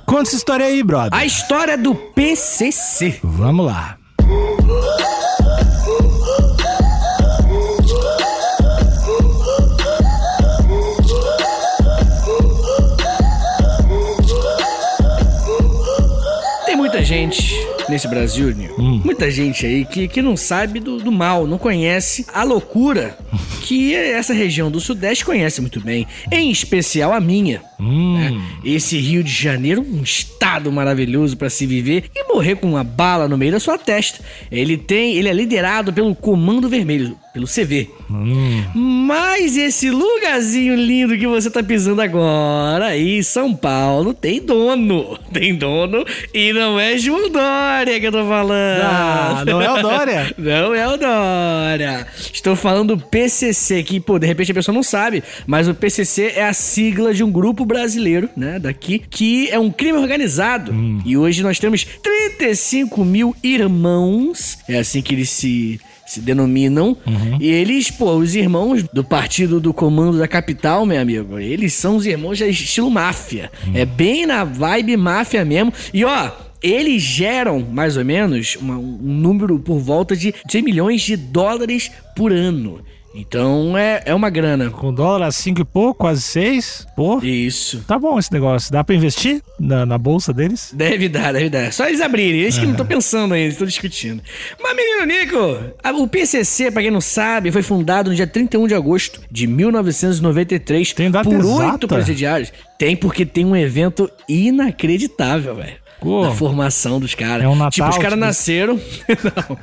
Conta 0.06 0.28
essa 0.28 0.36
história 0.36 0.66
aí, 0.66 0.82
brother. 0.82 1.18
A 1.18 1.24
história 1.24 1.78
do 1.78 1.94
PCC. 1.94 3.18
Vamos 3.22 3.66
lá. 3.66 3.96
Tem 16.66 16.76
muita 16.76 17.02
gente 17.02 17.51
nesse 17.92 18.08
Brasil, 18.08 18.54
Nil, 18.54 18.74
muita 18.78 19.30
gente 19.30 19.66
aí 19.66 19.84
que, 19.84 20.08
que 20.08 20.22
não 20.22 20.34
sabe 20.34 20.80
do, 20.80 20.96
do 20.96 21.12
mal, 21.12 21.46
não 21.46 21.58
conhece 21.58 22.24
a 22.32 22.42
loucura 22.42 23.18
que 23.60 23.94
essa 23.94 24.32
região 24.32 24.70
do 24.70 24.80
Sudeste 24.80 25.26
conhece 25.26 25.60
muito 25.60 25.78
bem, 25.78 26.06
em 26.30 26.50
especial 26.50 27.12
a 27.12 27.20
minha. 27.20 27.62
Né? 27.82 28.40
Esse 28.64 28.96
Rio 28.98 29.22
de 29.22 29.32
Janeiro, 29.32 29.82
um 29.82 30.02
estado 30.02 30.70
maravilhoso 30.70 31.36
pra 31.36 31.50
se 31.50 31.66
viver 31.66 32.04
e 32.14 32.32
morrer 32.32 32.56
com 32.56 32.68
uma 32.68 32.84
bala 32.84 33.28
no 33.28 33.36
meio 33.36 33.52
da 33.52 33.60
sua 33.60 33.78
testa. 33.78 34.20
Ele 34.50 34.76
tem, 34.76 35.14
ele 35.16 35.28
é 35.28 35.32
liderado 35.32 35.92
pelo 35.92 36.14
Comando 36.14 36.68
Vermelho, 36.68 37.16
pelo 37.32 37.46
CV. 37.46 37.90
Mas 38.74 39.56
esse 39.56 39.90
lugarzinho 39.90 40.74
lindo 40.74 41.16
que 41.16 41.26
você 41.26 41.50
tá 41.50 41.62
pisando 41.62 42.02
agora 42.02 42.86
aí, 42.86 43.22
São 43.24 43.54
Paulo, 43.54 44.14
tem 44.14 44.40
dono. 44.40 45.18
Tem 45.32 45.54
dono 45.54 46.04
e 46.34 46.52
não 46.52 46.78
é 46.78 46.98
João 46.98 47.30
Dória 47.30 47.98
que 47.98 48.06
eu 48.06 48.12
tô 48.12 48.26
falando. 48.26 48.82
Ah, 48.82 49.42
não 49.46 49.62
é 49.62 49.72
o 49.72 49.82
Dória? 49.82 50.34
Não 50.36 50.74
é 50.74 50.86
o 50.86 50.96
Dória. 50.98 52.06
Estou 52.32 52.54
falando 52.54 52.94
do 52.96 53.02
PCC, 53.02 53.82
que, 53.82 53.98
pô, 53.98 54.18
de 54.18 54.26
repente 54.26 54.52
a 54.52 54.54
pessoa 54.54 54.74
não 54.74 54.82
sabe, 54.82 55.22
mas 55.46 55.68
o 55.68 55.74
PCC 55.74 56.34
é 56.36 56.44
a 56.44 56.52
sigla 56.52 57.14
de 57.14 57.24
um 57.24 57.30
grupo 57.30 57.64
brasileiro, 57.72 58.28
né, 58.36 58.58
daqui, 58.58 58.98
que 58.98 59.48
é 59.50 59.58
um 59.58 59.70
crime 59.70 59.98
organizado. 59.98 60.72
E 61.04 61.16
hoje 61.16 61.42
nós 61.42 61.58
temos 61.58 61.84
35 61.84 63.04
mil 63.04 63.34
irmãos, 63.42 64.58
é 64.68 64.78
assim 64.78 65.02
que 65.02 65.14
eles 65.14 65.30
se 65.30 65.80
se 66.06 66.20
denominam. 66.20 66.94
E 67.40 67.48
eles, 67.48 67.90
pô, 67.90 68.12
os 68.16 68.34
irmãos 68.34 68.82
do 68.92 69.02
partido 69.02 69.58
do 69.58 69.72
comando 69.72 70.18
da 70.18 70.28
capital, 70.28 70.84
meu 70.84 71.00
amigo, 71.00 71.38
eles 71.38 71.72
são 71.72 71.96
os 71.96 72.04
irmãos 72.04 72.36
de 72.36 72.44
estilo 72.50 72.90
máfia. 72.90 73.50
É 73.72 73.86
bem 73.86 74.26
na 74.26 74.44
vibe 74.44 74.94
máfia 74.98 75.42
mesmo. 75.44 75.72
E 75.94 76.04
ó. 76.04 76.30
Eles 76.62 77.02
geram, 77.02 77.58
mais 77.58 77.96
ou 77.96 78.04
menos, 78.04 78.54
uma- 78.54 78.78
um 78.78 78.98
número 79.02 79.58
por 79.58 79.80
volta 79.80 80.14
de 80.14 80.32
100 80.48 80.62
milhões 80.62 81.02
de 81.02 81.16
dólares 81.16 81.90
por 82.14 82.30
ano. 82.30 82.78
Então 83.14 83.76
é, 83.76 84.02
é 84.06 84.14
uma 84.14 84.30
grana. 84.30 84.70
Com 84.70 84.92
dólar 84.92 85.26
a 85.26 85.30
cinco 85.32 85.60
e 85.60 85.64
pouco, 85.64 86.00
quase 86.00 86.22
seis. 86.22 86.86
Pô, 86.96 87.18
Isso. 87.22 87.84
tá 87.86 87.98
bom 87.98 88.18
esse 88.18 88.32
negócio. 88.32 88.72
Dá 88.72 88.82
pra 88.82 88.94
investir 88.94 89.42
na, 89.60 89.84
na 89.84 89.98
bolsa 89.98 90.32
deles? 90.32 90.70
Deve 90.72 91.08
dar, 91.08 91.32
deve 91.32 91.50
dar. 91.50 91.72
Só 91.72 91.86
eles 91.86 92.00
abrirem. 92.00 92.40
Eles 92.40 92.56
que 92.58 92.64
não 92.64 92.72
estão 92.72 92.86
pensando 92.86 93.34
ainda, 93.34 93.48
estão 93.52 93.66
discutindo. 93.66 94.22
Mas, 94.62 94.74
menino 94.76 95.04
Nico, 95.06 95.36
a- 95.82 95.92
o 95.92 96.08
PCC, 96.08 96.70
pra 96.70 96.80
quem 96.82 96.90
não 96.90 97.00
sabe, 97.02 97.52
foi 97.52 97.62
fundado 97.62 98.08
no 98.10 98.16
dia 98.16 98.26
31 98.26 98.66
de 98.66 98.74
agosto 98.74 99.20
de 99.30 99.46
1993 99.46 100.92
Tem 100.94 101.10
data 101.10 101.28
por 101.28 101.44
oito 101.44 101.86
presidiários. 101.86 102.52
Tem 102.78 102.96
porque 102.96 103.24
tem 103.26 103.44
um 103.44 103.54
evento 103.54 104.10
inacreditável, 104.28 105.54
velho. 105.54 105.81
Pô. 106.02 106.22
Da 106.24 106.30
formação 106.32 106.98
dos 107.00 107.14
caras. 107.14 107.44
É 107.44 107.48
um 107.48 107.54
Natal, 107.54 107.70
Tipo, 107.70 107.88
os 107.88 107.96
caras 107.96 108.12
tipo- 108.12 108.20
nasceram. 108.26 108.80
não. 109.24 109.58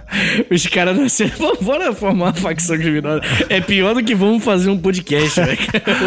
Os 0.52 0.68
caras 0.68 0.98
nasceram. 0.98 1.31
Vamos 1.38 1.59
bora 1.59 1.94
formar 1.94 2.26
uma 2.26 2.34
facção 2.34 2.78
criminosa. 2.78 3.22
É 3.50 3.59
pior 3.62 3.94
do 3.94 4.04
que 4.04 4.16
vamos 4.16 4.44
fazer 4.44 4.70
um 4.70 4.78
podcast, 4.78 5.40
velho. 5.42 5.58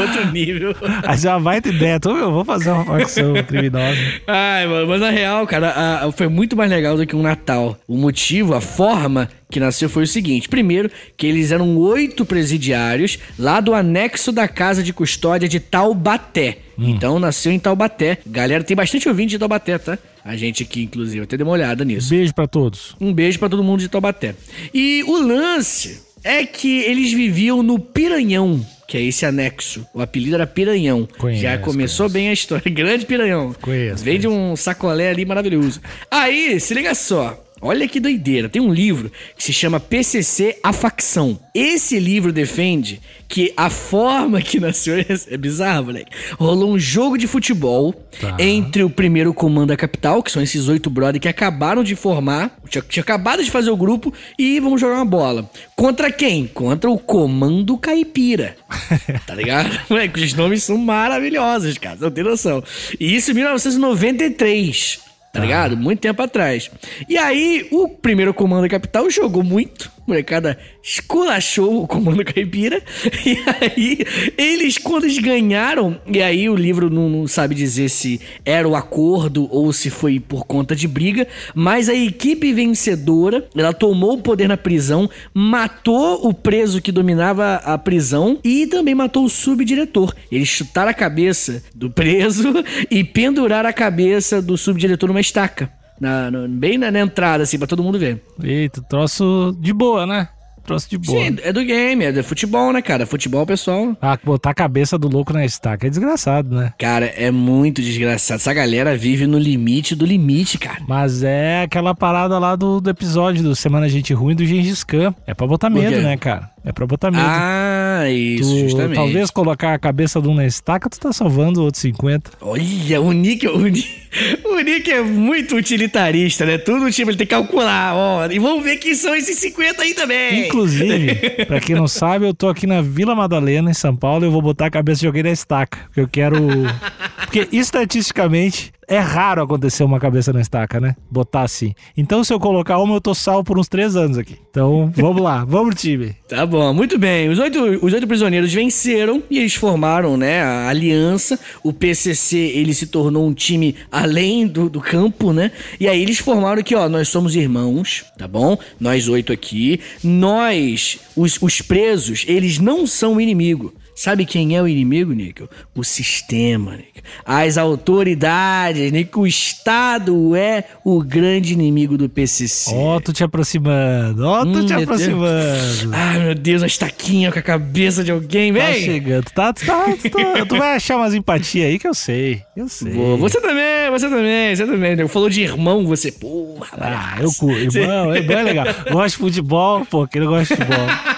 Outro 0.01 0.33
nível. 0.33 0.75
Aí 1.07 1.19
já 1.19 1.39
vai 1.39 1.61
ter 1.61 1.75
ideia. 1.75 2.01
Tô, 2.01 2.17
eu 2.17 2.33
vou 2.33 2.45
fazer 2.45 2.71
uma 2.71 2.85
facção 2.85 3.35
criminosa. 3.47 3.99
Ai, 4.27 4.67
mano, 4.67 4.87
mas 4.89 5.01
na 5.01 5.11
real, 5.11 5.47
cara, 5.47 5.71
a- 5.71 6.07
a- 6.07 6.13
foi 6.13 6.29
muito 6.29 6.57
mais 6.57 6.71
legal 6.71 6.97
do 6.97 7.07
que 7.07 7.15
um 7.17 7.23
Natal. 7.23 7.77
O 7.87 7.97
motivo, 7.97 8.55
a 8.55 8.61
forma 8.61 9.29
que 9.53 9.61
nasceu 9.61 9.89
foi 9.89 10.05
o 10.05 10.07
seguinte: 10.07 10.49
primeiro, 10.49 10.91
que 11.17 11.27
eles 11.27 11.53
eram 11.53 11.77
oito 11.77 12.25
presidiários 12.25 13.19
lá 13.39 13.61
do 13.61 13.75
anexo 13.75 14.33
da 14.33 14.49
casa 14.49 14.83
de 14.83 14.93
custódia 14.93 15.49
de 15.49 15.61
Taubaté. 15.61 16.59
Então 16.79 17.19
nasceu 17.21 17.53
em 17.53 17.59
Taubaté. 17.59 18.19
Galera, 18.27 18.65
tem 18.65 18.77
bastante 18.77 19.09
ouvinte 19.09 19.31
de 19.31 19.39
Taubaté, 19.39 19.79
tá? 19.79 19.99
A 20.25 20.37
gente 20.37 20.63
aqui, 20.63 20.83
inclusive, 20.83 21.23
até 21.25 21.37
dei 21.37 21.45
uma 21.45 21.53
olhada 21.53 21.85
nisso. 21.85 22.09
Beijo 22.11 22.35
pra 22.35 22.47
todos. 22.47 22.97
Um 23.01 23.13
beijo 23.13 23.39
pra 23.39 23.49
todo 23.49 23.63
mundo 23.63 23.81
de 23.81 23.89
Taubaté. 23.89 24.35
E 24.73 25.05
o 25.07 25.17
lance 25.21 26.01
é 26.25 26.45
que 26.45 26.81
eles 26.81 27.13
viviam 27.13 27.63
no 27.63 27.79
Piranhão, 27.79 28.65
que 28.89 28.97
é 28.97 29.03
esse 29.03 29.27
anexo. 29.27 29.85
O 29.93 30.01
apelido 30.01 30.37
era 30.37 30.47
Piranhão. 30.47 31.09
Conheço, 31.19 31.43
Já 31.43 31.59
começou 31.59 32.09
bem 32.09 32.29
a 32.29 32.33
história. 32.33 32.65
Grande 32.73 33.05
Piranhão. 33.05 33.55
Conheço, 33.61 34.03
Vem 34.03 34.19
de 34.19 34.29
um 34.29 34.57
sacolé 34.57 35.11
ali 35.11 35.25
maravilhoso. 35.25 35.81
Aí, 36.11 36.59
se 36.59 36.73
liga 36.73 36.95
só. 36.95 37.39
Olha 37.65 37.87
que 37.87 38.01
doideira. 38.01 38.49
Tem 38.49 38.61
um 38.61 38.73
livro 38.75 39.11
que 39.37 39.45
se 39.45 39.53
chama 39.53 39.79
PCC 39.79 40.59
A 40.65 40.73
Facção. 40.73 41.39
Esse 41.55 41.97
livro 42.01 42.33
defende 42.33 43.01
que 43.29 43.53
a 43.57 43.71
forma 43.71 44.43
que 44.43 44.59
nasceu 44.59 44.97
é 45.31 45.37
bizarro, 45.37 45.85
moleque. 45.87 46.11
Rolou 46.39 46.73
um 46.73 46.79
jogo 46.79 47.17
de 47.17 47.27
futebol 47.29 47.95
Tá. 48.21 48.37
entre 48.39 48.83
o 48.83 48.91
primeiro 48.91 49.33
comando 49.33 49.69
da 49.69 49.77
capital, 49.77 50.23
que 50.23 50.31
são 50.31 50.43
esses 50.43 50.69
oito 50.69 50.91
brother 50.91 51.19
que 51.21 51.29
acabaram 51.29 51.83
de 51.83 51.97
formar, 51.97 52.59
tinha, 52.69 52.83
tinha 52.87 53.03
acabado 53.03 53.43
de 53.43 53.51
fazer 53.51 53.71
o 53.71 53.77
grupo 53.77 54.13
e 54.39 54.61
vamos 54.61 54.81
jogar 54.81 54.97
uma 54.97 55.05
bola. 55.05 55.51
Contra 55.75 56.11
quem? 56.13 56.47
Contra 56.47 56.91
o 56.91 56.99
Comando 56.99 57.79
Caipira. 57.79 58.57
Tá 59.27 59.35
ligado? 59.35 59.71
Moleque, 59.89 60.21
os 60.23 60.35
nomes 60.35 60.63
são 60.65 60.77
maravilhosos, 60.77 61.79
cara. 61.79 61.97
Você 61.97 62.05
não 62.05 62.11
tem 62.11 62.25
noção. 62.25 62.63
E 63.01 63.15
isso 63.15 63.31
em 63.31 63.35
1993. 63.35 65.01
Tá 65.33 65.41
ligado? 65.41 65.79
Muito 65.79 66.01
tempo 66.01 66.21
atrás. 66.23 66.71
E 67.09 67.17
aí, 67.17 67.67
o 67.73 67.89
primeiro 67.89 68.35
comando 68.35 68.63
da 68.63 68.69
capital 68.69 69.09
jogou 69.09 69.43
muito. 69.43 69.91
Molecada 70.07 70.59
esculachou 70.83 71.83
o 71.83 71.87
comando 71.87 72.25
caipira. 72.25 72.83
E 73.25 73.39
aí, 73.61 73.99
eles, 74.37 74.79
quando 74.79 75.05
eles 75.05 75.19
ganharam, 75.19 76.01
e 76.07 76.21
aí 76.21 76.49
o 76.49 76.57
livro 76.57 76.91
não, 76.91 77.09
não 77.09 77.27
sabe 77.27 77.55
dizer 77.55 77.89
se 77.89 78.21
era 78.45 78.69
o 78.69 78.75
acordo 78.75 79.49
ou 79.51 79.73
se 79.73 79.91
foi 79.91 80.19
por 80.19 80.45
conta 80.45 80.75
de 80.75 80.89
briga, 80.89 81.27
mas 81.55 81.89
a 81.89 81.95
equipe 81.95 82.53
vencedora, 82.53 83.49
ela 83.57 83.73
tomou 83.73 84.15
o 84.15 84.23
poder 84.23 84.49
na 84.49 84.57
prisão, 84.57 85.09
matou 85.33 86.27
o 86.27 86.35
preso 86.35 86.83
que 86.83 86.91
dominava 86.91 87.57
a 87.57 87.79
prisão 87.79 88.39
e 88.43 88.67
também 88.67 88.95
matou 88.95 89.25
o 89.25 89.31
subdiretor. 89.31 90.15
Eles 90.31 90.49
chutaram 90.49 90.91
a 90.91 90.95
cabeça 90.95 91.63
do 91.75 91.91
preso 91.91 92.53
e 92.91 93.05
penduraram 93.05 93.69
a 93.69 93.73
cabeça 93.73 94.43
do 94.43 94.57
subdiretor 94.57 95.09
numa 95.09 95.21
estaca. 95.21 95.82
Na, 96.03 96.31
no- 96.33 96.49
bem 96.49 96.77
na, 96.77 96.91
na 96.91 96.99
entrada, 97.01 97.45
assim, 97.45 97.57
pra 97.59 97.67
todo 97.69 97.83
mundo 97.83 97.97
ver. 97.99 98.21
Eita, 98.43 98.83
troço 98.83 99.57
de 99.61 99.73
boa, 99.73 100.05
né? 100.05 100.29
Troço 100.65 100.89
de 100.89 100.97
boa. 100.99 101.19
Sim, 101.25 101.37
é 101.43 101.53
do 101.53 101.65
game, 101.65 102.05
é 102.05 102.13
do 102.13 102.23
futebol, 102.23 102.73
né, 102.73 102.81
cara? 102.81 103.05
Futebol, 103.05 103.45
pessoal. 103.45 103.97
Ah, 104.01 104.17
botar 104.25 104.51
a 104.51 104.55
cabeça 104.55 104.97
do 104.97 105.09
louco 105.09 105.33
na 105.33 105.45
estaca 105.45 105.87
é 105.89 105.91
desgraçado, 105.91 106.55
né? 106.55 106.73
Cara, 106.79 107.07
é 107.07 107.33
muito 107.33 107.83
desgraçado. 107.83 108.37
Essa 108.41 108.55
galera 108.55 108.97
vive 108.97 109.27
no 109.27 109.39
limite 109.41 109.97
do 109.97 110.07
limite, 110.07 110.59
cara. 110.59 110.79
Mas 110.87 111.25
é 111.25 111.63
aquela 111.63 111.95
parada 111.97 112.39
lá 112.39 112.55
do, 112.55 112.81
do 112.81 112.89
episódio 112.91 113.43
do 113.43 113.57
Semana 113.57 113.89
Gente 113.89 114.13
Ruim 114.15 114.37
do 114.37 114.47
Gengis 114.47 114.85
Khan. 114.85 115.13
É 115.27 115.35
pra 115.35 115.47
botar 115.49 115.69
medo, 115.69 116.01
né, 116.01 116.17
cara? 116.17 116.49
É 116.65 116.71
pra 116.71 116.87
botar 116.87 117.11
medo. 117.11 117.23
Ah, 117.27 118.09
isso, 118.09 118.49
Tu, 118.49 118.61
justamente. 118.61 118.95
talvez 118.95 119.31
colocar 119.31 119.75
a 119.75 119.79
cabeça 119.79 120.21
de 120.21 120.29
um 120.29 120.35
na 120.35 120.47
estaca, 120.47 120.89
tu 120.89 120.99
tá 121.01 121.13
salvando 121.13 121.63
outros 121.63 121.81
50. 121.83 122.31
Olha, 122.41 123.01
o 123.01 123.11
Nick, 123.13 123.49
o 123.49 123.59
Nick, 123.59 123.89
o 124.47 124.61
Nick 124.61 124.91
é 124.91 125.03
muito 125.03 125.57
utilitarista, 125.57 126.47
né? 126.47 126.59
Tudo 126.59 126.91
tipo, 126.93 127.11
ele 127.11 127.17
tem 127.19 127.27
que 127.27 127.35
calcular, 127.35 127.95
ó. 127.97 128.27
E 128.31 128.39
vamos 128.39 128.63
ver 128.63 128.77
quem 128.77 128.95
são 128.95 129.15
esses 129.15 129.37
50 129.39 129.83
aí 129.83 129.95
também. 129.95 130.47
Inclusive, 130.47 131.15
pra 131.47 131.59
quem 131.61 131.75
não 131.75 131.89
sabe, 131.89 132.27
eu 132.27 132.35
tô 132.35 132.49
aqui 132.49 132.67
na 132.67 132.81
Vila 132.81 133.15
Madalena, 133.15 133.71
em 133.71 133.75
São 133.75 133.97
Paulo, 133.97 134.25
e 134.25 134.29
eu 134.29 134.33
vou 134.33 134.41
botar 134.43 134.67
a 134.67 134.71
cabeça 134.71 135.01
de 135.01 135.07
alguém 135.09 135.25
na 135.25 135.31
estaca. 135.31 135.79
Porque 135.87 136.01
eu 136.01 136.09
quero. 136.09 136.37
Porque 137.27 137.49
estatisticamente 137.51 138.73
é 138.89 138.99
raro 138.99 139.43
acontecer 139.43 139.85
uma 139.85 140.01
cabeça 140.01 140.33
na 140.33 140.41
estaca, 140.41 140.81
né? 140.81 140.97
Botar 141.11 141.43
assim. 141.43 141.75
Então, 141.97 142.25
se 142.25 142.33
eu 142.33 142.41
colocar 142.41 142.79
uma, 142.79 142.97
eu 142.97 143.01
tô 143.01 143.15
salvo 143.15 143.45
por 143.45 143.59
uns 143.59 143.69
três 143.69 143.97
anos 143.97 144.19
aqui. 144.19 144.37
Então, 144.51 144.93
vamos 144.97 145.23
lá, 145.23 145.45
vamos, 145.45 145.75
time. 145.75 146.15
Tá 146.29 146.45
bom, 146.45 146.73
muito 146.75 146.99
bem. 146.99 147.29
Os 147.29 147.39
oito, 147.39 147.61
os 147.85 147.93
oito 147.93 148.07
prisioneiros 148.07 148.53
venceram 148.53 149.23
e 149.31 149.39
eles 149.39 149.55
formaram, 149.55 150.17
né, 150.17 150.43
a 150.43 150.69
aliança. 150.69 151.39
O 151.63 151.73
PCC, 151.73 152.37
ele 152.37 152.75
se 152.75 152.87
tornou 152.87 153.27
um 153.27 153.33
time 153.33 153.77
além 153.91 154.47
do, 154.47 154.69
do 154.69 154.81
campo, 154.81 155.33
né? 155.33 155.53
E 155.79 155.89
aí 155.89 156.03
eles 156.03 156.19
formaram 156.19 156.61
aqui, 156.61 156.75
ó, 156.75 156.89
nós 156.89 157.09
somos 157.09 157.35
irmãos, 157.35 158.05
tá 158.19 158.27
bom? 158.27 158.59
Nós 158.79 159.09
oito 159.09 159.33
aqui. 159.33 159.81
Nós, 160.03 160.99
os, 161.17 161.41
os 161.41 161.61
presos, 161.63 162.25
eles 162.27 162.59
não 162.59 162.87
são 162.87 163.21
inimigo. 163.21 163.73
Sabe 163.95 164.25
quem 164.25 164.57
é 164.57 164.63
o 164.63 164.67
inimigo, 164.67 165.13
Nico? 165.13 165.49
O 165.75 165.85
sistema, 165.85 166.73
Nico. 166.77 166.89
As 167.25 167.59
autoridades, 167.59 168.91
Nico. 168.91 169.21
O 169.21 169.27
Estado 169.27 170.35
é 170.35 170.65
o 170.85 171.03
grande 171.03 171.53
inimigo 171.53 171.99
do 171.99 172.09
PCC. 172.09 172.71
Ó, 172.75 172.97
oh, 172.97 173.01
tu 173.01 173.13
te 173.13 173.23
aproximando. 173.23 174.25
Ó, 174.27 174.41
oh, 174.41 174.47
Hum, 174.47 174.67
te 174.67 174.73
meu 174.75 174.83
aproximando. 174.83 175.91
Ai, 175.93 176.19
meu 176.21 176.35
Deus, 176.35 176.63
a 176.63 176.67
estaquinha 176.67 177.31
com 177.31 177.39
a 177.39 177.43
cabeça 177.43 178.03
de 178.03 178.11
alguém, 178.11 178.53
Tá 178.53 178.67
vem! 178.71 178.83
chegando. 178.83 179.25
Tá, 179.31 179.53
tu 179.53 179.67
tá, 179.67 179.85
tu 180.01 180.11
tá- 180.11 180.47
tu 180.49 180.57
vai 180.57 180.77
achar 180.77 180.97
umas 180.97 181.15
empatias 181.15 181.67
aí 181.67 181.79
que 181.79 181.87
eu 181.87 181.95
sei. 181.95 182.43
Eu 182.57 182.69
sei. 182.69 182.93
Boa, 182.93 183.17
Você 183.19 183.41
também, 183.41 183.91
você 183.91 184.09
também, 184.09 184.57
você 184.57 184.67
também. 184.67 184.97
Nico. 184.97 185.09
Falou 185.09 185.29
de 185.29 185.43
irmão, 185.43 185.87
você, 185.87 186.11
porra, 186.11 186.67
Ah, 186.81 187.17
eu 187.21 187.31
curto. 187.39 187.79
Irmão, 187.79 188.15
irmão 188.17 188.39
é 188.39 188.43
legal. 188.43 188.67
Gosto 188.91 189.17
de 189.17 189.21
futebol, 189.23 189.85
pô, 189.85 190.07
quem 190.07 190.23
não 190.23 190.29
gosta 190.29 190.57
de 190.57 190.63
futebol? 190.63 190.87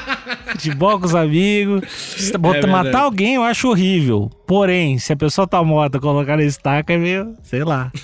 futebol 0.54 0.98
com 0.98 1.06
os 1.06 1.14
amigos. 1.14 1.82
Bota, 2.38 2.58
É 2.58 2.66
matar 2.66 3.02
alguém 3.02 3.34
eu 3.34 3.42
acho 3.42 3.68
horrível. 3.68 4.30
Porém, 4.46 4.98
se 4.98 5.12
a 5.12 5.16
pessoa 5.16 5.46
tá 5.46 5.62
morta, 5.62 5.98
colocar 6.00 6.36
na 6.36 6.44
estaca 6.44 6.92
é 6.92 6.96
meio, 6.96 7.34
sei 7.42 7.64
lá. 7.64 7.90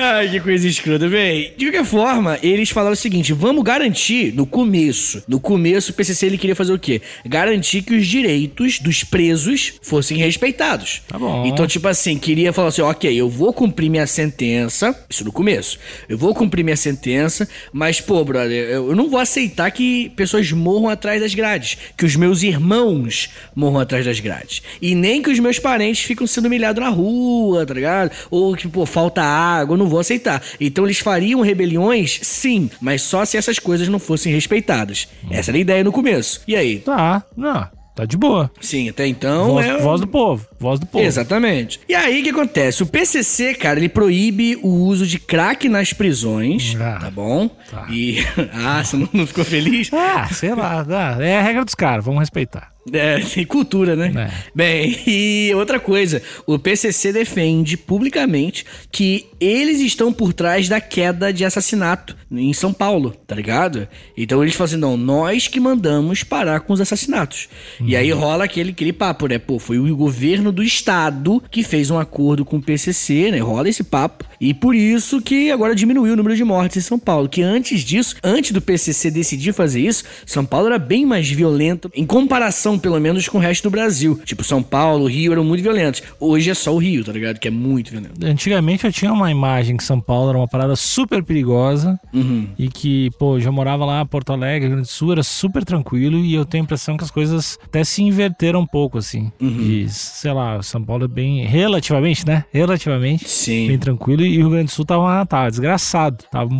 Ai, 0.00 0.28
que 0.30 0.40
coisa 0.40 0.66
escrota. 0.66 1.08
Bem, 1.08 1.52
de 1.56 1.66
qualquer 1.66 1.84
forma, 1.84 2.38
eles 2.42 2.70
falaram 2.70 2.94
o 2.94 2.96
seguinte: 2.96 3.32
vamos 3.32 3.62
garantir 3.62 4.32
no 4.34 4.46
começo. 4.46 5.22
No 5.28 5.38
começo, 5.38 5.92
o 5.92 5.94
PCC 5.94 6.26
ele 6.26 6.38
queria 6.38 6.56
fazer 6.56 6.72
o 6.72 6.78
quê? 6.78 7.00
Garantir 7.24 7.82
que 7.82 7.94
os 7.94 8.06
direitos 8.06 8.80
dos 8.80 9.04
presos 9.04 9.74
fossem 9.82 10.16
respeitados. 10.16 11.02
Tá 11.06 11.18
bom. 11.18 11.46
Então, 11.46 11.66
tipo 11.66 11.86
assim, 11.86 12.18
queria 12.18 12.52
falar 12.52 12.68
assim: 12.68 12.82
ok, 12.82 13.14
eu 13.14 13.28
vou 13.28 13.52
cumprir 13.52 13.88
minha 13.88 14.06
sentença. 14.06 14.98
Isso 15.08 15.24
no 15.24 15.32
começo. 15.32 15.78
Eu 16.08 16.18
vou 16.18 16.34
cumprir 16.34 16.64
minha 16.64 16.76
sentença, 16.76 17.48
mas, 17.72 18.00
pô, 18.00 18.24
brother, 18.24 18.68
eu 18.68 18.88
eu 18.88 18.96
não 18.96 19.10
vou 19.10 19.20
aceitar 19.20 19.70
que 19.70 20.10
pessoas 20.10 20.50
morram 20.50 20.88
atrás 20.88 21.20
das 21.20 21.34
grades. 21.34 21.76
Que 21.96 22.06
os 22.06 22.16
meus 22.16 22.42
irmãos 22.42 23.28
morram 23.54 23.80
atrás 23.80 24.04
das 24.04 24.18
grades. 24.18 24.62
E 24.80 24.94
nem 24.94 25.20
que 25.20 25.30
os 25.30 25.38
meus 25.38 25.58
parentes 25.58 26.04
ficam 26.04 26.26
sendo 26.26 26.46
humilhados 26.46 26.82
na 26.82 26.88
rua, 26.88 27.66
tá 27.66 27.74
ligado? 27.74 28.10
Ou 28.30 28.54
que, 28.56 28.66
pô, 28.66 28.86
falta 28.86 29.22
água, 29.22 29.74
eu 29.74 29.78
não 29.78 29.87
vou 29.88 30.00
aceitar. 30.00 30.42
Então 30.60 30.84
eles 30.84 30.98
fariam 30.98 31.40
rebeliões, 31.40 32.18
sim, 32.22 32.70
mas 32.80 33.02
só 33.02 33.24
se 33.24 33.36
essas 33.36 33.58
coisas 33.58 33.88
não 33.88 33.98
fossem 33.98 34.32
respeitadas. 34.32 35.08
Essa 35.30 35.50
era 35.50 35.58
a 35.58 35.60
ideia 35.60 35.84
no 35.84 35.92
começo. 35.92 36.40
E 36.46 36.54
aí? 36.56 36.78
Tá, 36.80 37.22
não, 37.36 37.66
tá 37.94 38.04
de 38.04 38.16
boa. 38.16 38.50
Sim, 38.60 38.88
até 38.88 39.06
então 39.06 39.48
voz, 39.52 39.66
é... 39.66 39.78
voz 39.78 40.00
do 40.00 40.06
povo, 40.06 40.46
voz 40.58 40.78
do 40.80 40.86
povo. 40.86 41.04
Exatamente. 41.04 41.80
E 41.88 41.94
aí 41.94 42.20
o 42.20 42.22
que 42.24 42.30
acontece? 42.30 42.82
O 42.82 42.86
PCC, 42.86 43.54
cara, 43.54 43.78
ele 43.78 43.88
proíbe 43.88 44.56
o 44.62 44.68
uso 44.68 45.06
de 45.06 45.18
crack 45.18 45.68
nas 45.68 45.92
prisões, 45.92 46.76
Ah, 46.80 46.98
tá 47.00 47.10
bom? 47.10 47.48
tá. 47.70 47.86
E 47.90 48.18
ah, 48.54 48.82
você 48.84 48.96
não, 48.96 49.26
ficou 49.26 49.44
feliz? 49.44 49.90
Ah, 49.92 50.28
sei 50.32 50.54
lá, 50.54 50.82
dá. 50.82 51.16
é 51.20 51.38
a 51.38 51.42
regra 51.42 51.64
dos 51.64 51.74
caras, 51.74 52.04
vamos 52.04 52.20
respeitar. 52.20 52.70
É, 52.92 53.18
tem 53.34 53.44
cultura, 53.44 53.96
né? 53.96 54.12
É. 54.16 54.30
Bem, 54.54 54.98
e 55.06 55.52
outra 55.54 55.78
coisa, 55.80 56.22
o 56.46 56.58
PCC 56.58 57.12
defende 57.12 57.76
publicamente 57.76 58.64
que 58.90 59.26
eles 59.40 59.80
estão 59.80 60.12
por 60.12 60.32
trás 60.32 60.68
da 60.68 60.80
queda 60.80 61.32
de 61.32 61.44
assassinato 61.44 62.16
em 62.30 62.52
São 62.52 62.72
Paulo, 62.72 63.14
tá 63.26 63.34
ligado? 63.34 63.88
Então 64.16 64.42
eles 64.42 64.54
falam 64.54 64.66
assim, 64.66 64.76
não, 64.76 64.96
nós 64.96 65.48
que 65.48 65.60
mandamos 65.60 66.22
parar 66.22 66.60
com 66.60 66.72
os 66.72 66.80
assassinatos. 66.80 67.48
E 67.80 67.96
aí 67.96 68.10
rola 68.10 68.44
aquele, 68.44 68.70
aquele 68.70 68.92
papo, 68.92 69.26
né? 69.26 69.38
Pô, 69.38 69.58
foi 69.58 69.78
o 69.78 69.96
governo 69.96 70.52
do 70.52 70.62
estado 70.62 71.42
que 71.50 71.62
fez 71.62 71.90
um 71.90 71.98
acordo 71.98 72.44
com 72.44 72.56
o 72.56 72.62
PCC, 72.62 73.30
né? 73.30 73.38
Rola 73.38 73.68
esse 73.68 73.84
papo. 73.84 74.24
E 74.40 74.54
por 74.54 74.74
isso 74.74 75.20
que 75.20 75.50
agora 75.50 75.74
diminuiu 75.74 76.12
o 76.12 76.16
número 76.16 76.36
de 76.36 76.44
mortes 76.44 76.76
em 76.76 76.80
São 76.86 76.98
Paulo. 76.98 77.28
Que 77.28 77.42
antes 77.42 77.80
disso, 77.82 78.16
antes 78.22 78.52
do 78.52 78.60
PCC 78.60 79.10
decidir 79.10 79.52
fazer 79.52 79.80
isso, 79.80 80.04
São 80.26 80.44
Paulo 80.44 80.66
era 80.68 80.78
bem 80.78 81.04
mais 81.06 81.28
violento, 81.28 81.90
em 81.94 82.06
comparação, 82.06 82.78
pelo 82.78 83.00
menos, 83.00 83.28
com 83.28 83.38
o 83.38 83.40
resto 83.40 83.64
do 83.64 83.70
Brasil. 83.70 84.18
Tipo, 84.24 84.44
São 84.44 84.62
Paulo, 84.62 85.06
Rio 85.06 85.32
eram 85.32 85.44
muito 85.44 85.62
violentos. 85.62 86.02
Hoje 86.20 86.50
é 86.50 86.54
só 86.54 86.74
o 86.74 86.78
Rio, 86.78 87.04
tá 87.04 87.12
ligado? 87.12 87.38
Que 87.38 87.48
é 87.48 87.50
muito 87.50 87.90
violento. 87.90 88.24
Antigamente 88.24 88.84
eu 88.84 88.92
tinha 88.92 89.12
uma 89.12 89.30
imagem 89.30 89.76
que 89.76 89.84
São 89.84 90.00
Paulo 90.00 90.30
era 90.30 90.38
uma 90.38 90.48
parada 90.48 90.76
super 90.76 91.22
perigosa 91.22 91.98
Uhum. 92.12 92.48
e 92.58 92.68
que, 92.68 93.10
pô, 93.18 93.38
já 93.40 93.50
morava 93.50 93.84
lá 93.84 94.02
em 94.02 94.06
Porto 94.06 94.32
Alegre, 94.32 94.66
Rio 94.68 94.76
Grande 94.76 94.88
do 94.88 94.90
Sul, 94.92 95.12
era 95.12 95.22
super 95.22 95.64
tranquilo 95.64 96.18
e 96.18 96.34
eu 96.34 96.44
tenho 96.44 96.62
a 96.62 96.64
impressão 96.64 96.96
que 96.96 97.04
as 97.04 97.10
coisas 97.10 97.58
até 97.64 97.82
se 97.84 98.02
inverteram 98.02 98.60
um 98.60 98.66
pouco, 98.66 98.98
assim. 98.98 99.30
Uhum. 99.40 99.60
E, 99.60 99.88
sei 99.88 100.32
lá, 100.32 100.62
São 100.62 100.82
Paulo 100.82 101.04
é 101.04 101.08
bem, 101.08 101.44
relativamente, 101.44 102.26
né? 102.26 102.44
Relativamente. 102.52 103.28
Sim. 103.28 103.68
Bem 103.68 103.78
tranquilo 103.78 104.22
e 104.28 104.38
o 104.38 104.42
Rio 104.42 104.50
Grande 104.50 104.66
do 104.66 104.70
Sul 104.70 104.84
tava, 104.84 105.24
tava 105.26 105.50
desgraçado. 105.50 106.24
Tava, 106.30 106.50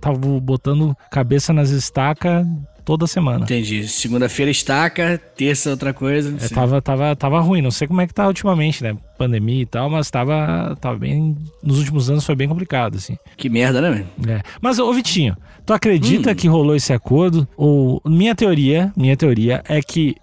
tava 0.00 0.18
botando 0.40 0.96
cabeça 1.10 1.52
nas 1.52 1.70
estacas 1.70 2.46
toda 2.84 3.06
semana. 3.06 3.44
Entendi. 3.44 3.86
Segunda-feira 3.88 4.50
estaca, 4.50 5.20
terça 5.36 5.70
outra 5.70 5.92
coisa. 5.92 6.36
É, 6.40 6.48
tava, 6.48 6.80
tava, 6.82 7.14
tava 7.16 7.40
ruim, 7.40 7.62
não 7.62 7.70
sei 7.70 7.86
como 7.86 8.00
é 8.00 8.06
que 8.06 8.14
tá 8.14 8.26
ultimamente, 8.26 8.82
né? 8.82 8.96
Pandemia 9.16 9.62
e 9.62 9.66
tal, 9.66 9.88
mas 9.88 10.10
tava, 10.10 10.76
tava 10.80 10.98
bem. 10.98 11.36
Nos 11.62 11.78
últimos 11.78 12.10
anos 12.10 12.24
foi 12.24 12.34
bem 12.34 12.48
complicado, 12.48 12.96
assim. 12.96 13.16
Que 13.36 13.48
merda, 13.48 13.80
né, 13.80 13.90
velho? 13.90 14.38
É. 14.38 14.42
Mas, 14.60 14.78
ô 14.78 14.92
Vitinho, 14.92 15.36
tu 15.64 15.72
acredita 15.72 16.34
que 16.34 16.48
rolou 16.48 16.74
esse 16.74 16.92
acordo? 16.92 17.46
Ou 17.56 18.00
minha 18.04 18.34
teoria, 18.34 18.92
minha 18.96 19.16
teoria 19.16 19.62
é 19.68 19.80
que 19.80 20.16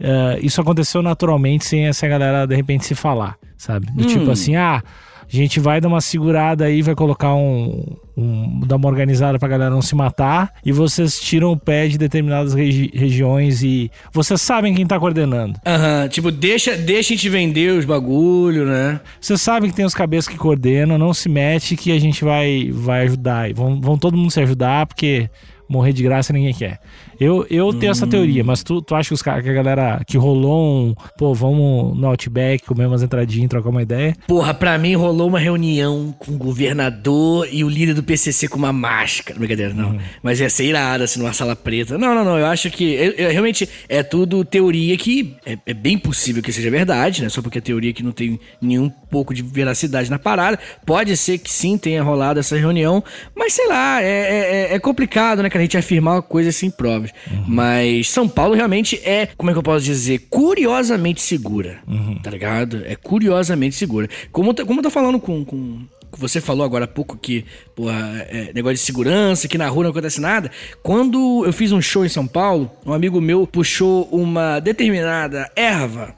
eh, 0.00 0.38
isso 0.42 0.60
aconteceu 0.60 1.02
naturalmente 1.02 1.64
sem 1.64 1.86
essa 1.86 2.06
galera 2.06 2.46
de 2.46 2.54
repente 2.54 2.84
se 2.84 2.94
falar, 2.94 3.36
sabe? 3.56 3.86
Do 3.92 4.06
tipo 4.06 4.30
assim, 4.30 4.56
ah, 4.56 4.82
a 5.30 5.36
gente 5.36 5.60
vai 5.60 5.80
dar 5.80 5.88
uma 5.88 6.00
segurada 6.00 6.64
aí, 6.64 6.80
vai 6.80 6.94
colocar 6.94 7.34
um, 7.34 7.84
um 8.16 8.60
dar 8.66 8.76
uma 8.76 8.88
organizada 8.88 9.38
pra 9.38 9.48
galera 9.48 9.70
não 9.70 9.82
se 9.82 9.94
matar 9.94 10.52
e 10.64 10.72
vocês 10.72 11.20
tiram 11.20 11.52
o 11.52 11.56
pé 11.56 11.86
de 11.86 11.98
determinadas 11.98 12.54
regi- 12.54 12.90
regiões 12.94 13.62
e 13.62 13.90
vocês 14.12 14.40
sabem 14.40 14.74
quem 14.74 14.86
tá 14.86 14.98
coordenando. 14.98 15.58
Aham, 15.66 16.08
tipo, 16.08 16.30
deixa, 16.30 16.76
deixa 16.76 17.12
a 17.12 17.16
gente 17.16 17.28
vender 17.28 17.72
os 17.72 17.84
bagulho, 17.84 18.64
né? 18.64 19.00
Vocês 19.20 19.40
sabem 19.40 19.68
que 19.70 19.76
tem 19.76 19.84
os 19.84 19.94
cabeças 19.94 20.28
que 20.32 20.38
coordenam, 20.38 20.96
não 20.96 21.12
se 21.12 21.28
mete 21.28 21.76
que 21.76 21.92
a 21.92 21.98
gente 22.00 22.24
vai, 22.24 22.70
vai 22.72 23.02
ajudar. 23.04 23.50
E 23.50 23.52
vão, 23.52 23.80
vão 23.80 23.98
todo 23.98 24.16
mundo 24.16 24.30
se 24.30 24.40
ajudar, 24.40 24.86
porque 24.86 25.28
morrer 25.68 25.92
de 25.92 26.02
graça 26.02 26.32
ninguém 26.32 26.54
quer. 26.54 26.80
Eu, 27.20 27.46
eu 27.50 27.72
tenho 27.72 27.90
essa 27.90 28.06
teoria, 28.06 28.44
mas 28.44 28.62
tu, 28.62 28.80
tu 28.80 28.94
acha 28.94 29.08
que, 29.08 29.14
os, 29.14 29.22
que 29.22 29.28
a 29.30 29.40
galera 29.40 30.00
que 30.06 30.16
rolou 30.16 30.88
um. 30.88 30.94
Pô, 31.16 31.34
vamos 31.34 31.98
no 31.98 32.06
Outback, 32.06 32.64
comer 32.64 32.86
umas 32.86 33.02
entradinhas, 33.02 33.48
trocar 33.48 33.70
uma 33.70 33.82
ideia. 33.82 34.14
Porra, 34.26 34.54
pra 34.54 34.78
mim 34.78 34.94
rolou 34.94 35.28
uma 35.28 35.38
reunião 35.38 36.14
com 36.18 36.32
o 36.32 36.36
governador 36.38 37.48
e 37.50 37.64
o 37.64 37.68
líder 37.68 37.94
do 37.94 38.02
PCC 38.02 38.46
com 38.48 38.56
uma 38.58 38.72
máscara. 38.72 39.38
Brincadeira, 39.38 39.74
não. 39.74 39.98
Mas 40.22 40.40
ia 40.40 40.48
ser 40.48 40.64
irada, 40.66 41.04
assim, 41.04 41.18
numa 41.18 41.32
sala 41.32 41.56
preta. 41.56 41.98
Não, 41.98 42.14
não, 42.14 42.24
não. 42.24 42.38
Eu 42.38 42.46
acho 42.46 42.70
que. 42.70 42.84
eu- 42.94 43.12
eu- 43.12 43.30
realmente 43.30 43.68
é 43.88 44.02
tudo 44.02 44.44
teoria 44.44 44.96
que 44.96 45.34
é, 45.44 45.58
é 45.66 45.74
bem 45.74 45.98
possível 45.98 46.42
que 46.42 46.52
seja 46.52 46.70
verdade, 46.70 47.22
né? 47.22 47.28
Só 47.28 47.42
porque 47.42 47.58
é 47.58 47.60
teoria 47.60 47.92
que 47.92 48.02
não 48.02 48.12
tem 48.12 48.38
nenhum 48.60 48.88
pouco 48.88 49.34
de 49.34 49.42
veracidade 49.42 50.10
na 50.10 50.18
parada. 50.18 50.58
Pode 50.86 51.16
ser 51.16 51.38
que 51.38 51.50
sim 51.50 51.76
tenha 51.76 52.02
rolado 52.02 52.38
essa 52.38 52.56
reunião. 52.56 53.02
Mas 53.36 53.54
sei 53.54 53.66
lá, 53.66 54.02
é, 54.02 54.68
é- 54.70 54.74
é 54.74 54.78
complicado, 54.78 55.42
né, 55.42 55.48
cara? 55.50 55.60
A 55.62 55.64
gente 55.64 55.76
afirmar 55.76 56.12
uma 56.16 56.22
coisa 56.22 56.52
sem 56.52 56.70
provas. 57.12 57.48
Mas 57.48 58.10
São 58.10 58.28
Paulo 58.28 58.54
realmente 58.54 58.96
é, 59.04 59.28
como 59.36 59.50
é 59.50 59.52
que 59.54 59.58
eu 59.58 59.62
posso 59.62 59.84
dizer? 59.84 60.26
Curiosamente 60.30 61.20
segura. 61.20 61.78
Tá 62.22 62.30
ligado? 62.30 62.82
É 62.86 62.96
curiosamente 62.96 63.74
segura. 63.74 64.08
Como, 64.32 64.50
eu 64.50 64.54
tô- 64.54 64.66
como 64.66 64.80
eu 64.80 64.82
tô 64.84 64.90
falando 64.90 65.18
com. 65.20 65.44
com 65.44 65.78
você 66.16 66.40
falou 66.40 66.64
agora 66.64 66.86
há 66.86 66.88
pouco 66.88 67.18
que, 67.18 67.44
porra, 67.76 68.26
é, 68.30 68.50
negócio 68.54 68.76
de 68.76 68.80
segurança, 68.80 69.46
que 69.46 69.58
na 69.58 69.68
rua 69.68 69.84
não 69.84 69.90
acontece 69.90 70.18
nada. 70.22 70.50
Quando 70.82 71.44
eu 71.44 71.52
fiz 71.52 71.70
um 71.70 71.82
show 71.82 72.02
em 72.02 72.08
São 72.08 72.26
Paulo, 72.26 72.70
um 72.86 72.94
amigo 72.94 73.20
meu 73.20 73.46
puxou 73.46 74.04
uma 74.10 74.58
determinada 74.58 75.50
erva 75.54 76.14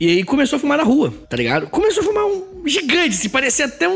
e 0.00 0.08
aí 0.08 0.24
começou 0.24 0.56
a 0.56 0.60
fumar 0.60 0.78
na 0.78 0.82
rua, 0.84 1.14
tá 1.30 1.36
ligado? 1.36 1.68
Começou 1.68 2.02
a 2.02 2.06
fumar 2.06 2.24
um 2.26 2.66
gigante, 2.66 3.14
se 3.14 3.28
parecia 3.28 3.66
até 3.66 3.88
um, 3.88 3.92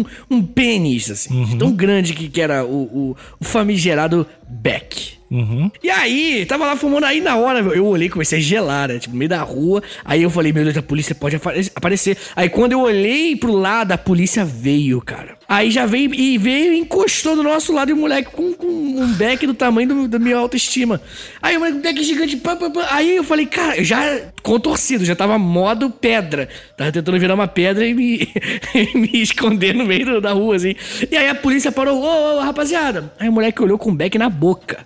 um, 0.00 0.04
um 0.38 0.42
pênis, 0.42 1.10
assim, 1.10 1.44
de 1.44 1.56
tão 1.58 1.70
grande 1.70 2.14
que, 2.14 2.26
que 2.30 2.40
era 2.40 2.64
o, 2.64 2.82
o, 3.10 3.16
o 3.38 3.44
famigerado 3.44 4.26
Beck. 4.48 5.17
Uhum. 5.30 5.70
E 5.82 5.90
aí, 5.90 6.46
tava 6.46 6.64
lá 6.64 6.76
fumando, 6.76 7.04
aí 7.04 7.20
na 7.20 7.36
hora 7.36 7.60
eu 7.60 7.84
olhei, 7.86 8.08
comecei 8.08 8.38
a 8.38 8.42
gelar, 8.42 8.88
né? 8.88 8.98
Tipo, 8.98 9.12
no 9.12 9.18
meio 9.18 9.28
da 9.28 9.42
rua. 9.42 9.82
Aí 10.04 10.22
eu 10.22 10.30
falei, 10.30 10.52
meu 10.52 10.64
Deus, 10.64 10.76
a 10.76 10.82
polícia 10.82 11.14
pode 11.14 11.36
apare- 11.36 11.70
aparecer. 11.74 12.16
Aí 12.34 12.48
quando 12.48 12.72
eu 12.72 12.80
olhei 12.80 13.36
pro 13.36 13.52
lado, 13.52 13.92
a 13.92 13.98
polícia 13.98 14.44
veio, 14.44 15.00
cara. 15.02 15.36
Aí 15.46 15.70
já 15.70 15.86
veio 15.86 16.14
e 16.14 16.36
veio 16.38 16.72
e 16.74 16.78
encostou 16.78 17.34
do 17.36 17.42
nosso 17.42 17.72
lado 17.72 17.90
e 17.90 17.94
o 17.94 17.96
moleque 17.96 18.30
com, 18.32 18.52
com 18.52 18.66
um 18.66 19.06
beck 19.14 19.46
do 19.46 19.54
tamanho 19.54 20.06
da 20.08 20.18
minha 20.18 20.36
autoestima. 20.36 21.00
Aí 21.42 21.56
o 21.56 21.60
moleque, 21.60 21.78
beck 21.78 22.02
gigante. 22.02 22.40
Aí 22.90 23.16
eu 23.16 23.24
falei, 23.24 23.46
cara, 23.46 23.76
eu 23.78 23.84
já 23.84 24.20
contorcido, 24.42 25.04
já 25.04 25.16
tava 25.16 25.38
modo 25.38 25.90
pedra. 25.90 26.48
Tava 26.76 26.92
tentando 26.92 27.18
virar 27.18 27.34
uma 27.34 27.48
pedra 27.48 27.86
e 27.86 27.94
me, 27.94 28.28
me 28.94 29.22
esconder 29.22 29.74
no 29.74 29.84
meio 29.84 30.20
da 30.20 30.32
rua, 30.32 30.56
assim. 30.56 30.74
E 31.10 31.16
aí 31.16 31.28
a 31.28 31.34
polícia 31.34 31.72
parou, 31.72 31.98
ô, 32.02 32.36
ô, 32.36 32.40
rapaziada. 32.40 33.12
Aí 33.18 33.28
o 33.28 33.32
moleque 33.32 33.62
olhou 33.62 33.78
com 33.78 33.90
o 33.90 33.94
beck 33.94 34.18
na 34.18 34.28
boca. 34.28 34.84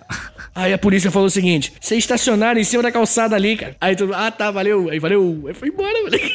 Aí 0.55 0.71
a 0.71 0.77
polícia 0.77 1.09
falou 1.09 1.27
o 1.27 1.31
seguinte: 1.31 1.73
vocês 1.79 1.99
estacionaram 1.99 2.59
em 2.59 2.63
cima 2.63 2.83
da 2.83 2.91
calçada 2.91 3.35
ali, 3.35 3.57
cara. 3.57 3.75
Aí 3.81 3.95
todo 3.95 4.13
ah, 4.13 4.29
tá, 4.29 4.51
valeu. 4.51 4.89
Aí 4.89 4.99
valeu. 4.99 5.45
Aí 5.47 5.53
foi 5.53 5.69
embora, 5.69 5.93
moleque. 6.03 6.31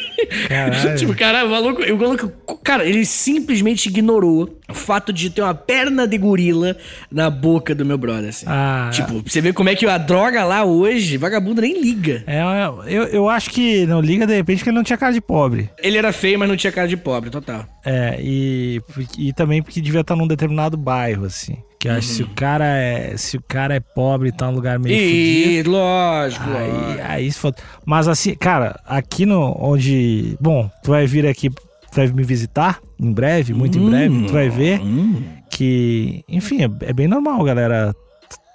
Caralho. 0.47 0.97
tipo, 0.97 1.15
caralho, 1.15 1.47
o 1.47 1.51
maluco, 1.51 1.81
o 1.81 1.97
maluco. 1.97 2.57
Cara, 2.63 2.85
ele 2.85 3.05
simplesmente 3.05 3.87
ignorou 3.87 4.58
o 4.69 4.73
fato 4.73 5.11
de 5.11 5.29
ter 5.29 5.41
uma 5.41 5.53
perna 5.53 6.07
de 6.07 6.17
gorila 6.17 6.75
na 7.11 7.29
boca 7.29 7.73
do 7.73 7.85
meu 7.85 7.97
brother, 7.97 8.29
assim. 8.29 8.45
Ah, 8.47 8.89
Tipo, 8.93 9.21
você 9.25 9.41
ver 9.41 9.53
como 9.53 9.69
é 9.69 9.75
que 9.75 9.85
a 9.85 9.97
droga 9.97 10.43
lá 10.43 10.63
hoje, 10.63 11.17
vagabundo 11.17 11.61
nem 11.61 11.81
liga. 11.81 12.23
é, 12.27 12.41
eu, 12.87 13.03
eu 13.05 13.29
acho 13.29 13.49
que 13.49 13.85
não 13.85 14.01
liga 14.01 14.27
de 14.27 14.35
repente 14.35 14.63
que 14.63 14.69
ele 14.69 14.77
não 14.77 14.83
tinha 14.83 14.97
cara 14.97 15.13
de 15.13 15.21
pobre. 15.21 15.69
Ele 15.81 15.97
era 15.97 16.11
feio, 16.13 16.37
mas 16.37 16.47
não 16.49 16.57
tinha 16.57 16.71
cara 16.71 16.87
de 16.87 16.97
pobre, 16.97 17.29
total. 17.29 17.65
É, 17.85 18.17
e, 18.21 18.81
e 19.17 19.33
também 19.33 19.61
porque 19.63 19.81
devia 19.81 20.01
estar 20.01 20.15
num 20.15 20.27
determinado 20.27 20.77
bairro, 20.77 21.25
assim. 21.25 21.57
Que 21.79 21.87
eu 21.87 21.93
acho 21.93 22.09
que 22.09 22.13
se 22.15 22.23
o 22.23 22.27
cara 22.27 22.65
é. 22.65 23.15
Se 23.15 23.37
o 23.37 23.41
cara 23.41 23.73
é 23.73 23.79
pobre 23.79 24.27
e 24.27 24.31
tá 24.33 24.47
num 24.47 24.53
lugar 24.55 24.77
meio 24.77 24.93
fudido. 24.97 25.69
E, 25.69 25.71
lógico, 25.71 26.49
Aí, 26.49 26.71
lógico. 26.71 27.01
aí 27.07 27.31
se 27.31 27.39
for... 27.39 27.55
Mas 27.85 28.05
assim, 28.09 28.35
cara, 28.35 28.77
aqui 28.85 29.25
no 29.25 29.55
onde. 29.57 30.35
Bom, 30.41 30.69
tu 30.83 30.91
vai 30.91 31.07
vir 31.07 31.25
aqui, 31.25 31.49
tu 31.91 31.95
vai 31.95 32.07
me 32.07 32.23
visitar 32.23 32.79
em 32.99 33.11
breve, 33.11 33.53
muito 33.53 33.77
em 33.77 33.89
breve, 33.89 34.25
tu 34.27 34.33
vai 34.33 34.49
ver 34.49 34.81
Hum. 34.81 35.21
que, 35.49 36.23
enfim, 36.27 36.61
é, 36.63 36.69
é 36.89 36.93
bem 36.93 37.07
normal, 37.07 37.43
galera, 37.43 37.93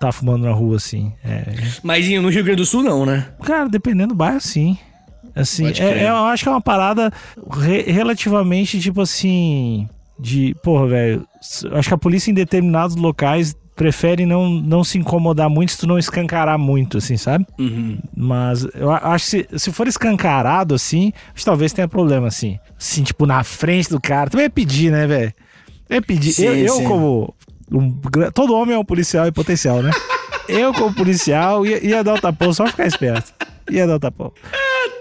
tá 0.01 0.13
fumando 0.13 0.45
na 0.45 0.53
rua, 0.53 0.77
assim. 0.77 1.13
É, 1.25 1.45
Mas 1.83 2.07
no 2.09 2.29
Rio 2.29 2.45
Grande 2.45 2.57
do 2.63 2.67
Sul 2.67 2.83
não, 2.83 3.05
né? 3.07 3.27
Cara, 3.43 3.69
dependendo 3.69 4.09
do 4.09 4.15
bairro, 4.15 4.41
sim. 4.41 4.77
Assim, 5.35 5.67
é- 5.67 6.05
é- 6.05 6.09
eu 6.09 6.17
acho 6.27 6.43
que 6.45 6.49
é 6.49 6.53
uma 6.53 6.61
parada 6.61 7.13
re- 7.61 7.83
relativamente, 7.91 8.79
tipo 8.79 9.01
assim. 9.01 9.89
De. 10.17 10.55
Porra, 10.63 10.87
velho. 10.87 11.27
Acho 11.73 11.89
que 11.89 11.95
a 11.95 11.99
polícia 11.99 12.31
em 12.31 12.35
determinados 12.35 12.95
locais 12.95 13.57
prefere 13.75 14.25
não, 14.25 14.49
não 14.49 14.85
se 14.85 14.99
incomodar 14.99 15.51
muito 15.51 15.73
se 15.73 15.79
tu 15.79 15.87
não 15.87 15.99
escancarar 15.99 16.59
muito, 16.59 16.99
assim, 16.99 17.17
sabe? 17.17 17.47
Uhum. 17.59 17.99
Mas 18.17 18.67
eu 18.75 18.91
acho 18.91 19.25
que 19.25 19.31
se, 19.31 19.59
se 19.59 19.73
for 19.73 19.89
escancarado, 19.89 20.75
assim, 20.75 21.13
acho 21.29 21.39
que 21.39 21.45
talvez 21.45 21.73
tenha 21.73 21.89
problema, 21.89 22.29
assim. 22.29 22.59
Assim, 22.79 23.03
tipo, 23.03 23.27
na 23.27 23.43
frente 23.43 23.91
do 23.91 24.01
cara. 24.01 24.31
Também 24.31 24.47
é 24.47 24.49
pedir, 24.49 24.91
né, 24.91 25.07
velho? 25.07 25.33
É 25.89 26.01
pedir. 26.01 26.33
Sim, 26.33 26.45
eu, 26.45 26.57
eu 26.57 26.75
sim. 26.77 26.85
como. 26.85 27.35
um 27.71 27.91
todo 28.33 28.55
homem 28.55 28.75
é 28.75 28.79
um 28.79 28.85
policial 28.85 29.27
em 29.27 29.33
potencial, 29.33 29.83
né? 29.83 29.91
eu, 30.49 30.73
como 30.73 30.95
policial, 30.95 31.67
ia, 31.67 31.85
ia 31.85 32.05
dar 32.05 32.15
o 32.15 32.21
tapão 32.21 32.53
só 32.53 32.67
ficar 32.67 32.87
esperto. 32.87 33.33
Ia 33.71 33.87
dar 33.87 33.97
o 33.97 34.01
tapão. 34.01 34.33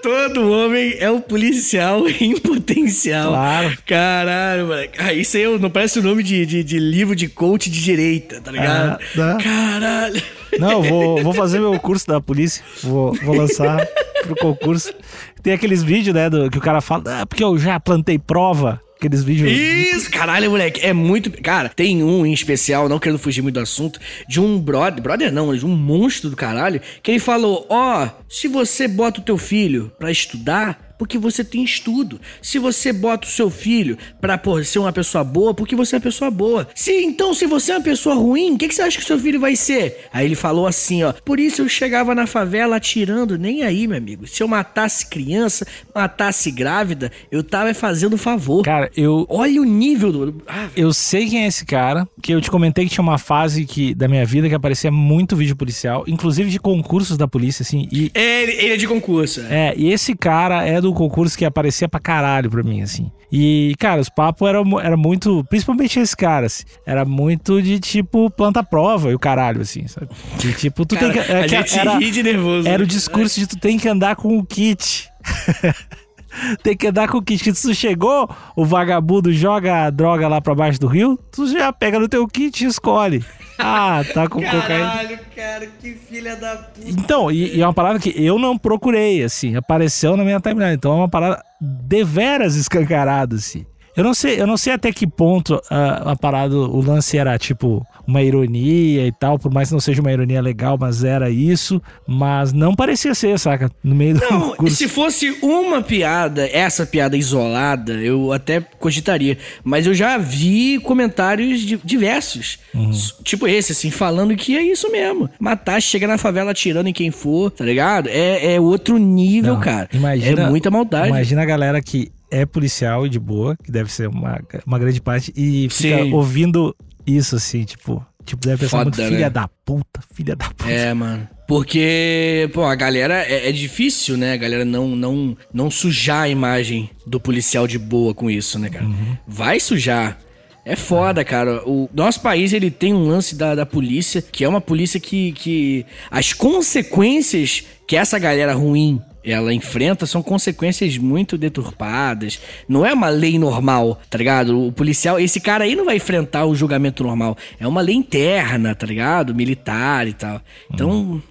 Todo 0.01 0.51
homem 0.51 0.95
é 0.99 1.09
um 1.09 1.21
policial 1.21 2.03
em 2.19 2.37
potencial. 2.37 3.29
Claro. 3.29 3.77
Caralho, 3.85 4.67
moleque. 4.67 4.97
Ah, 5.01 5.13
isso 5.13 5.37
aí 5.37 5.57
não 5.57 5.69
parece 5.69 5.99
o 5.99 6.03
nome 6.03 6.23
de, 6.23 6.45
de, 6.45 6.63
de 6.63 6.77
livro 6.77 7.15
de 7.15 7.29
coach 7.29 7.69
de 7.69 7.81
direita, 7.81 8.41
tá 8.41 8.51
ligado? 8.51 8.99
Ah, 9.01 9.15
tá. 9.15 9.37
Caralho. 9.41 10.21
Não, 10.59 10.81
vou, 10.83 11.21
vou 11.23 11.33
fazer 11.33 11.59
meu 11.59 11.79
curso 11.79 12.05
da 12.05 12.19
polícia. 12.19 12.63
Vou, 12.83 13.13
vou 13.23 13.35
lançar 13.35 13.87
pro 14.23 14.35
concurso. 14.35 14.93
Tem 15.41 15.53
aqueles 15.53 15.81
vídeos, 15.81 16.13
né, 16.13 16.29
do, 16.29 16.49
que 16.49 16.57
o 16.57 16.61
cara 16.61 16.81
fala, 16.81 17.21
ah, 17.21 17.25
porque 17.25 17.43
eu 17.43 17.57
já 17.57 17.79
plantei 17.79 18.19
prova. 18.19 18.81
Aqueles 19.03 19.21
vídeos. 19.21 19.51
Isso, 19.51 20.09
caralho, 20.09 20.49
moleque. 20.49 20.79
É 20.79 20.93
muito. 20.93 21.29
Cara, 21.41 21.67
tem 21.67 22.01
um 22.01 22.25
em 22.25 22.31
especial, 22.31 22.87
não 22.87 22.99
querendo 22.99 23.19
fugir 23.19 23.41
muito 23.41 23.55
do 23.55 23.59
assunto, 23.59 23.99
de 24.29 24.39
um 24.39 24.57
brother. 24.57 25.03
Brother 25.03 25.29
não, 25.29 25.53
de 25.53 25.65
um 25.65 25.75
monstro 25.75 26.29
do 26.29 26.37
caralho. 26.37 26.79
Que 27.01 27.11
ele 27.11 27.19
falou: 27.19 27.67
Ó, 27.69 28.07
se 28.29 28.47
você 28.47 28.87
bota 28.87 29.19
o 29.19 29.23
teu 29.23 29.37
filho 29.37 29.91
pra 29.99 30.09
estudar. 30.09 30.92
Porque 31.03 31.17
você 31.17 31.43
tem 31.43 31.65
estudo. 31.65 32.17
Se 32.41 32.57
você 32.57 32.93
bota 32.93 33.27
o 33.27 33.29
seu 33.29 33.49
filho 33.49 33.97
pra 34.21 34.39
ser 34.63 34.79
uma 34.79 34.93
pessoa 34.93 35.21
boa, 35.21 35.53
porque 35.53 35.75
você 35.75 35.95
é 35.95 35.97
uma 35.97 36.03
pessoa 36.03 36.31
boa. 36.31 36.65
Se 36.73 36.93
então, 37.03 37.33
se 37.33 37.45
você 37.45 37.73
é 37.73 37.75
uma 37.75 37.83
pessoa 37.83 38.15
ruim, 38.15 38.53
o 38.53 38.57
que, 38.57 38.69
que 38.69 38.73
você 38.73 38.83
acha 38.83 38.97
que 38.97 39.03
seu 39.03 39.19
filho 39.19 39.37
vai 39.37 39.53
ser? 39.53 40.07
Aí 40.13 40.25
ele 40.25 40.35
falou 40.35 40.65
assim, 40.65 41.03
ó. 41.03 41.11
Por 41.11 41.41
isso 41.41 41.61
eu 41.61 41.67
chegava 41.67 42.15
na 42.15 42.25
favela 42.25 42.77
atirando, 42.77 43.37
nem 43.37 43.63
aí, 43.63 43.85
meu 43.85 43.97
amigo. 43.97 44.25
Se 44.25 44.41
eu 44.41 44.47
matasse 44.47 45.07
criança, 45.07 45.67
matasse 45.93 46.49
grávida, 46.49 47.11
eu 47.29 47.43
tava 47.43 47.73
fazendo 47.73 48.17
favor. 48.17 48.63
Cara, 48.63 48.89
eu, 48.95 49.27
Olha 49.27 49.61
o 49.61 49.65
nível 49.65 50.11
do. 50.11 50.41
Ah, 50.47 50.69
eu 50.73 50.93
sei 50.93 51.27
quem 51.27 51.43
é 51.43 51.47
esse 51.47 51.65
cara, 51.65 52.07
que 52.21 52.31
eu 52.31 52.39
te 52.39 52.49
comentei 52.49 52.85
que 52.85 52.91
tinha 52.91 53.03
uma 53.03 53.17
fase 53.17 53.65
que, 53.65 53.93
da 53.93 54.07
minha 54.07 54.25
vida 54.25 54.47
que 54.47 54.55
aparecia 54.55 54.89
muito 54.89 55.35
vídeo 55.35 55.55
policial, 55.55 56.05
inclusive 56.07 56.49
de 56.49 56.59
concursos 56.59 57.17
da 57.17 57.27
polícia, 57.27 57.63
assim, 57.63 57.89
e 57.91 58.09
é, 58.13 58.43
ele, 58.43 58.51
ele 58.53 58.73
é 58.75 58.77
de 58.77 58.87
concurso. 58.87 59.41
É. 59.49 59.71
É, 59.71 59.73
e 59.75 59.91
esse 59.91 60.15
cara 60.15 60.65
é 60.65 60.79
do 60.79 60.92
concurso 60.93 61.37
que 61.37 61.45
aparecia 61.45 61.87
pra 61.89 61.99
caralho 61.99 62.49
pra 62.49 62.63
mim, 62.63 62.81
assim. 62.81 63.11
E, 63.31 63.73
cara, 63.79 63.99
os 63.99 64.09
papos 64.09 64.47
eram 64.47 64.79
era 64.79 64.95
muito. 64.95 65.43
Principalmente 65.49 65.99
esse 65.99 66.15
cara, 66.15 66.45
assim. 66.45 66.63
Era 66.85 67.03
muito 67.05 67.61
de 67.61 67.79
tipo 67.79 68.29
planta-prova 68.29 69.09
e 69.09 69.15
o 69.15 69.19
caralho, 69.19 69.61
assim, 69.61 69.87
sabe? 69.87 70.07
De 70.37 70.53
tipo, 70.53 70.85
tu 70.85 70.95
Cara, 70.95 71.11
tem 71.13 71.23
que. 71.23 71.31
é 71.31 71.39
a 71.39 71.43
que 71.43 71.49
gente 71.49 71.79
era, 71.79 71.97
ri 71.97 72.11
de 72.11 72.21
nervoso. 72.23 72.67
era 72.67 72.83
o 72.83 72.85
discurso 72.87 73.39
de 73.39 73.47
tu 73.47 73.57
tem 73.57 73.77
que 73.79 73.87
andar 73.89 74.15
com 74.15 74.37
o 74.37 74.45
kit. 74.45 75.09
tem 76.63 76.75
que 76.75 76.87
andar 76.87 77.07
com 77.07 77.17
o 77.17 77.21
kit. 77.21 77.43
Que 77.43 77.53
se 77.53 77.67
tu 77.67 77.73
chegou, 77.73 78.29
o 78.55 78.65
vagabundo 78.65 79.31
joga 79.33 79.85
a 79.85 79.89
droga 79.89 80.27
lá 80.27 80.41
pra 80.41 80.55
baixo 80.55 80.79
do 80.79 80.87
rio, 80.87 81.17
tu 81.31 81.47
já 81.47 81.71
pega 81.73 81.99
no 81.99 82.07
teu 82.07 82.27
kit 82.27 82.63
e 82.63 82.67
escolhe. 82.67 83.23
Ah, 83.57 84.03
tá 84.13 84.27
com 84.27 84.41
cocaína. 84.41 84.63
Caralho, 84.67 85.19
cara, 85.35 85.67
que 85.79 85.93
filha 85.93 86.35
da 86.35 86.55
puta. 86.55 86.89
Então, 86.89 87.31
e, 87.31 87.55
e 87.55 87.61
é 87.61 87.65
uma 87.65 87.73
parada 87.73 87.99
que 87.99 88.13
eu 88.15 88.39
não 88.39 88.57
procurei, 88.57 89.23
assim, 89.23 89.55
apareceu 89.55 90.17
na 90.17 90.23
minha 90.23 90.39
timeline. 90.39 90.73
Então 90.73 90.91
é 90.91 90.95
uma 90.95 91.09
parada 91.09 91.43
deveras 91.59 92.55
escancarada, 92.55 93.35
assim. 93.35 93.65
Eu 93.95 94.03
não 94.03 94.13
sei, 94.13 94.41
eu 94.41 94.47
não 94.47 94.57
sei 94.57 94.73
até 94.73 94.91
que 94.91 95.05
ponto 95.05 95.61
a, 95.69 96.11
a 96.11 96.15
parada, 96.15 96.55
o 96.55 96.81
lance 96.81 97.17
era 97.17 97.37
tipo 97.37 97.85
uma 98.07 98.21
ironia 98.21 99.05
e 99.07 99.11
tal, 99.11 99.37
por 99.39 99.51
mais 99.53 99.69
que 99.69 99.73
não 99.73 99.79
seja 99.79 100.01
uma 100.01 100.11
ironia 100.11 100.41
legal, 100.41 100.77
mas 100.79 101.03
era 101.03 101.29
isso, 101.29 101.81
mas 102.07 102.51
não 102.51 102.75
parecia 102.75 103.13
ser, 103.13 103.37
saca? 103.39 103.69
No 103.83 103.93
meio 103.95 104.15
do 104.15 104.21
Não, 104.29 104.55
se 104.69 104.87
fosse 104.87 105.29
uma 105.41 105.81
piada, 105.81 106.47
essa 106.51 106.85
piada 106.85 107.15
isolada, 107.15 107.93
eu 107.93 108.31
até 108.33 108.59
cogitaria. 108.79 109.37
Mas 109.63 109.85
eu 109.85 109.93
já 109.93 110.17
vi 110.17 110.79
comentários 110.79 111.61
di- 111.61 111.79
diversos. 111.83 112.59
Uhum. 112.73 112.91
Tipo 113.23 113.47
esse, 113.47 113.71
assim, 113.73 113.91
falando 113.91 114.35
que 114.35 114.57
é 114.57 114.61
isso 114.63 114.91
mesmo. 114.91 115.29
Matar, 115.39 115.81
chega 115.81 116.07
na 116.07 116.17
favela 116.17 116.51
atirando 116.51 116.87
em 116.87 116.93
quem 116.93 117.11
for, 117.11 117.51
tá 117.51 117.63
ligado? 117.63 118.07
É, 118.09 118.55
é 118.55 118.59
outro 118.59 118.97
nível, 118.97 119.53
Não, 119.53 119.61
cara. 119.61 119.87
Imagina, 119.93 120.43
é 120.43 120.49
muita 120.49 120.69
maldade. 120.71 121.07
Imagina 121.09 121.41
a 121.43 121.45
galera 121.45 121.81
que 121.81 122.11
é 122.33 122.45
policial 122.47 123.05
e 123.05 123.09
de 123.09 123.19
boa, 123.19 123.55
que 123.63 123.71
deve 123.71 123.91
ser 123.91 124.09
uma, 124.09 124.41
uma 124.65 124.79
grande 124.79 124.99
parte, 124.99 125.31
e 125.35 125.69
fica 125.69 126.03
Sim. 126.03 126.11
ouvindo 126.11 126.75
isso, 127.05 127.35
assim, 127.35 127.63
tipo. 127.63 128.03
Tipo, 128.25 128.47
deve 128.47 128.61
pensar 128.61 128.77
Foda, 128.77 128.83
muito, 128.85 129.11
filha 129.11 129.25
né? 129.25 129.29
da 129.29 129.49
puta, 129.65 129.99
filha 130.13 130.33
da 130.33 130.45
puta. 130.45 130.71
É, 130.71 130.93
mano. 130.93 131.27
Porque, 131.45 132.49
pô, 132.53 132.63
a 132.63 132.73
galera 132.73 133.15
é, 133.15 133.49
é 133.49 133.51
difícil, 133.51 134.15
né? 134.15 134.31
A 134.31 134.37
galera 134.37 134.63
não, 134.63 134.95
não, 134.95 135.37
não 135.53 135.69
sujar 135.69 136.23
a 136.23 136.29
imagem 136.29 136.89
do 137.05 137.19
policial 137.19 137.67
de 137.67 137.77
boa 137.77 138.13
com 138.13 138.31
isso, 138.31 138.57
né, 138.57 138.69
cara? 138.69 138.87
Vai 139.27 139.59
sujar. 139.59 140.17
É 140.65 140.77
foda, 140.77 141.25
cara. 141.25 141.61
O 141.67 141.89
nosso 141.93 142.21
país, 142.21 142.53
ele 142.53 142.71
tem 142.71 142.93
um 142.93 143.05
lance 143.05 143.35
da, 143.35 143.55
da 143.55 143.65
polícia, 143.65 144.21
que 144.21 144.45
é 144.45 144.47
uma 144.47 144.61
polícia 144.61 145.01
que, 145.01 145.33
que... 145.33 145.85
As 146.09 146.31
consequências 146.31 147.65
que 147.85 147.97
essa 147.97 148.17
galera 148.17 148.53
ruim 148.53 149.01
ela 149.23 149.53
enfrenta 149.53 150.05
são 150.05 150.21
consequências 150.21 150.97
muito 150.97 151.37
deturpadas. 151.37 152.39
Não 152.67 152.85
é 152.85 152.93
uma 152.93 153.09
lei 153.09 153.39
normal, 153.39 153.99
tá 154.09 154.17
ligado? 154.17 154.67
O 154.67 154.71
policial, 154.71 155.19
esse 155.19 155.39
cara 155.39 155.63
aí 155.63 155.75
não 155.75 155.85
vai 155.85 155.97
enfrentar 155.97 156.45
o 156.45 156.55
julgamento 156.55 157.03
normal. 157.03 157.37
É 157.59 157.67
uma 157.67 157.81
lei 157.81 157.95
interna, 157.95 158.75
tá 158.75 158.85
ligado? 158.85 159.33
Militar 159.33 160.07
e 160.07 160.13
tal. 160.13 160.41
Então, 160.71 161.21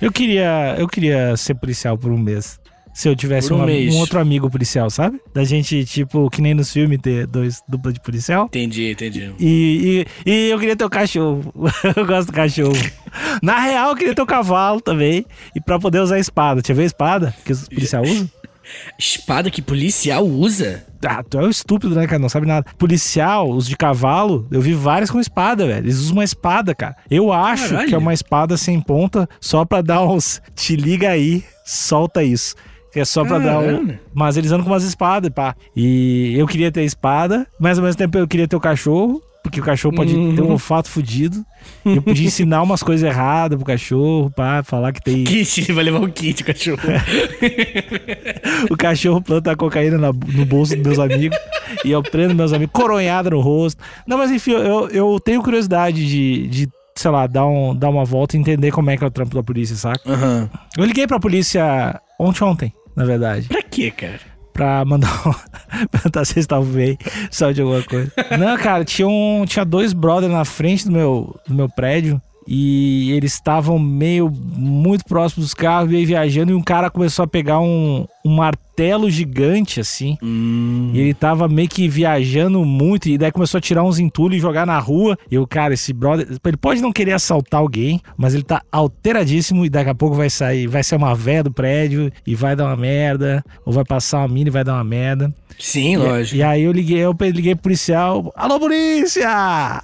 Eu 0.00 0.12
queria, 0.12 0.76
eu 0.78 0.86
queria 0.86 1.36
ser 1.36 1.54
policial 1.54 1.98
por 1.98 2.12
um 2.12 2.18
mês. 2.18 2.60
Se 2.98 3.08
eu 3.08 3.14
tivesse 3.14 3.52
um 3.52 3.62
um, 3.62 3.90
um 3.92 3.98
outro 3.98 4.18
amigo 4.18 4.50
policial, 4.50 4.90
sabe? 4.90 5.20
Da 5.32 5.44
gente, 5.44 5.84
tipo, 5.84 6.28
que 6.28 6.42
nem 6.42 6.52
nos 6.52 6.72
filmes, 6.72 6.98
ter 7.00 7.28
dois 7.28 7.62
dupla 7.68 7.92
de 7.92 8.00
policial. 8.00 8.46
entendi, 8.46 8.90
entendi. 8.90 9.32
E, 9.38 10.04
e, 10.26 10.28
e 10.28 10.50
eu 10.50 10.58
queria 10.58 10.74
ter 10.74 10.84
o 10.84 10.90
cachorro. 10.90 11.54
eu 11.96 12.04
gosto 12.04 12.26
do 12.26 12.32
cachorro. 12.32 12.74
Na 13.40 13.60
real, 13.60 13.90
eu 13.90 13.96
queria 13.96 14.16
ter 14.16 14.22
o 14.22 14.26
cavalo 14.26 14.80
também. 14.80 15.24
E 15.54 15.60
pra 15.60 15.78
poder 15.78 16.00
usar 16.00 16.16
a 16.16 16.18
espada. 16.18 16.60
Tinha 16.60 16.74
ver 16.74 16.82
a 16.82 16.86
espada 16.86 17.34
que 17.44 17.52
os 17.52 17.68
policiais 17.68 18.10
usam? 18.10 18.28
Espada 18.98 19.50
que 19.50 19.62
policial 19.62 20.26
usa? 20.26 20.84
Ah, 21.06 21.22
tu 21.22 21.38
é 21.38 21.42
um 21.42 21.48
estúpido, 21.48 21.94
né, 21.94 22.06
cara? 22.06 22.18
Não 22.18 22.28
sabe 22.28 22.46
nada. 22.46 22.66
Policial, 22.76 23.48
os 23.48 23.66
de 23.68 23.76
cavalo, 23.76 24.46
eu 24.50 24.60
vi 24.60 24.74
vários 24.74 25.10
com 25.10 25.20
espada, 25.20 25.66
velho. 25.66 25.86
Eles 25.86 25.98
usam 25.98 26.14
uma 26.14 26.24
espada, 26.24 26.74
cara. 26.74 26.96
Eu 27.08 27.32
acho 27.32 27.70
Caralho. 27.70 27.88
que 27.88 27.94
é 27.94 27.98
uma 27.98 28.12
espada 28.12 28.56
sem 28.56 28.80
ponta 28.80 29.28
só 29.40 29.64
pra 29.64 29.80
dar 29.80 30.02
uns. 30.02 30.42
Te 30.54 30.74
liga 30.74 31.08
aí, 31.08 31.44
solta 31.64 32.22
isso. 32.24 32.54
Que 32.92 33.00
é 33.00 33.04
só 33.04 33.24
pra 33.24 33.38
dar 33.38 33.58
um. 33.58 33.64
Caralho. 33.66 33.98
Mas 34.14 34.36
eles 34.36 34.50
andam 34.50 34.64
com 34.64 34.70
umas 34.70 34.84
espadas, 34.84 35.30
pá. 35.30 35.54
E 35.76 36.34
eu 36.38 36.46
queria 36.46 36.72
ter 36.72 36.82
espada, 36.84 37.46
mas 37.60 37.78
ao 37.78 37.84
mesmo 37.84 37.98
tempo 37.98 38.16
eu 38.18 38.26
queria 38.28 38.48
ter 38.48 38.56
o 38.56 38.60
cachorro. 38.60 39.22
Porque 39.40 39.60
o 39.60 39.64
cachorro 39.64 39.94
pode 39.94 40.14
Uhum. 40.14 40.34
ter 40.34 40.42
um 40.42 40.50
olfato 40.50 40.90
fudido. 40.90 41.42
Eu 41.84 42.02
podia 42.02 42.26
ensinar 42.26 42.60
umas 42.62 42.82
coisas 42.82 43.08
erradas 43.08 43.56
pro 43.56 43.64
cachorro, 43.64 44.30
pá, 44.30 44.62
falar 44.62 44.92
que 44.92 45.00
tem. 45.00 45.22
Kit, 45.24 45.72
vai 45.72 45.84
levar 45.84 46.02
o 46.02 46.08
kit, 46.10 46.42
cachorro. 46.44 46.80
o 48.70 48.76
cachorro 48.76 49.22
planta 49.22 49.52
a 49.52 49.56
cocaína 49.56 49.96
na- 49.96 50.12
no 50.12 50.44
bolso 50.44 50.74
dos 50.76 50.84
meus 50.84 50.98
amigos 50.98 51.38
e 51.84 51.90
eu 51.90 52.02
prendo 52.02 52.34
meus 52.34 52.52
amigos 52.52 52.72
coronhada 52.72 53.30
no 53.30 53.40
rosto. 53.40 53.82
Não, 54.06 54.18
mas 54.18 54.30
enfim, 54.30 54.52
eu, 54.52 54.88
eu 54.88 55.20
tenho 55.20 55.42
curiosidade 55.42 56.04
de, 56.06 56.46
de, 56.48 56.68
sei 57.00 57.10
lá, 57.10 57.26
dar, 57.26 57.46
um, 57.46 57.74
dar 57.74 57.88
uma 57.88 58.04
volta 58.04 58.36
e 58.36 58.40
entender 58.40 58.70
como 58.70 58.90
é 58.90 58.96
que 58.96 59.04
é 59.04 59.06
o 59.06 59.10
trampo 59.10 59.34
da 59.34 59.42
polícia, 59.42 59.76
saca? 59.76 60.00
Aham. 60.06 60.50
Eu 60.76 60.84
liguei 60.84 61.06
pra 61.06 61.20
polícia 61.20 62.00
ontem, 62.18 62.44
ontem, 62.44 62.72
na 62.96 63.04
verdade. 63.04 63.48
Pra 63.48 63.62
quê, 63.62 63.90
cara? 63.90 64.38
pra 64.58 64.84
mandar 64.84 65.08
um... 65.24 65.32
perguntar 65.88 66.24
se 66.24 66.32
vocês 66.32 66.42
estavam 66.42 66.66
bem, 66.66 66.98
só 67.30 67.52
de 67.52 67.62
alguma 67.62 67.80
coisa. 67.84 68.12
Não, 68.36 68.58
cara, 68.58 68.84
tinha, 68.84 69.06
um, 69.06 69.44
tinha 69.46 69.64
dois 69.64 69.92
brothers 69.92 70.32
na 70.32 70.44
frente 70.44 70.84
do 70.84 70.90
meu, 70.90 71.38
do 71.46 71.54
meu 71.54 71.68
prédio 71.68 72.20
e 72.44 73.12
eles 73.12 73.34
estavam 73.34 73.78
meio 73.78 74.28
muito 74.30 75.04
próximos 75.04 75.46
dos 75.46 75.54
carros, 75.54 75.90
meio 75.90 76.06
viajando, 76.06 76.50
e 76.50 76.54
um 76.54 76.62
cara 76.62 76.90
começou 76.90 77.22
a 77.22 77.28
pegar 77.28 77.60
um, 77.60 78.04
um 78.28 78.34
martelo 78.34 79.10
gigante, 79.10 79.80
assim. 79.80 80.16
Hum. 80.22 80.90
E 80.92 81.00
ele 81.00 81.14
tava 81.14 81.48
meio 81.48 81.68
que 81.68 81.88
viajando 81.88 82.64
muito, 82.64 83.08
e 83.08 83.16
daí 83.16 83.32
começou 83.32 83.58
a 83.58 83.60
tirar 83.60 83.82
uns 83.82 83.98
entulhos 83.98 84.36
e 84.36 84.40
jogar 84.40 84.66
na 84.66 84.78
rua. 84.78 85.18
E 85.30 85.38
o 85.38 85.46
cara, 85.46 85.74
esse 85.74 85.92
brother, 85.92 86.28
ele 86.44 86.56
pode 86.56 86.80
não 86.80 86.92
querer 86.92 87.12
assaltar 87.12 87.60
alguém, 87.60 88.00
mas 88.16 88.34
ele 88.34 88.42
tá 88.44 88.62
alteradíssimo 88.70 89.64
e 89.64 89.70
daqui 89.70 89.90
a 89.90 89.94
pouco 89.94 90.14
vai 90.14 90.30
sair, 90.30 90.66
vai 90.66 90.82
ser 90.82 90.96
uma 90.96 91.14
véia 91.14 91.42
do 91.42 91.50
prédio 91.52 92.12
e 92.26 92.34
vai 92.34 92.54
dar 92.54 92.66
uma 92.66 92.76
merda, 92.76 93.44
ou 93.64 93.72
vai 93.72 93.84
passar 93.84 94.18
uma 94.18 94.28
mina 94.28 94.48
e 94.48 94.52
vai 94.52 94.62
dar 94.64 94.74
uma 94.74 94.84
merda. 94.84 95.32
Sim, 95.58 95.94
E- 95.94 95.96
lógico. 95.96 96.36
E, 96.36 96.42
aí 96.42 96.62
eu 96.62 96.70
liguei, 96.72 96.98
eu 96.98 97.16
liguei 97.20 97.54
pro 97.54 97.64
policial. 97.64 98.32
Alô, 98.36 98.60
polícia! 98.60 99.28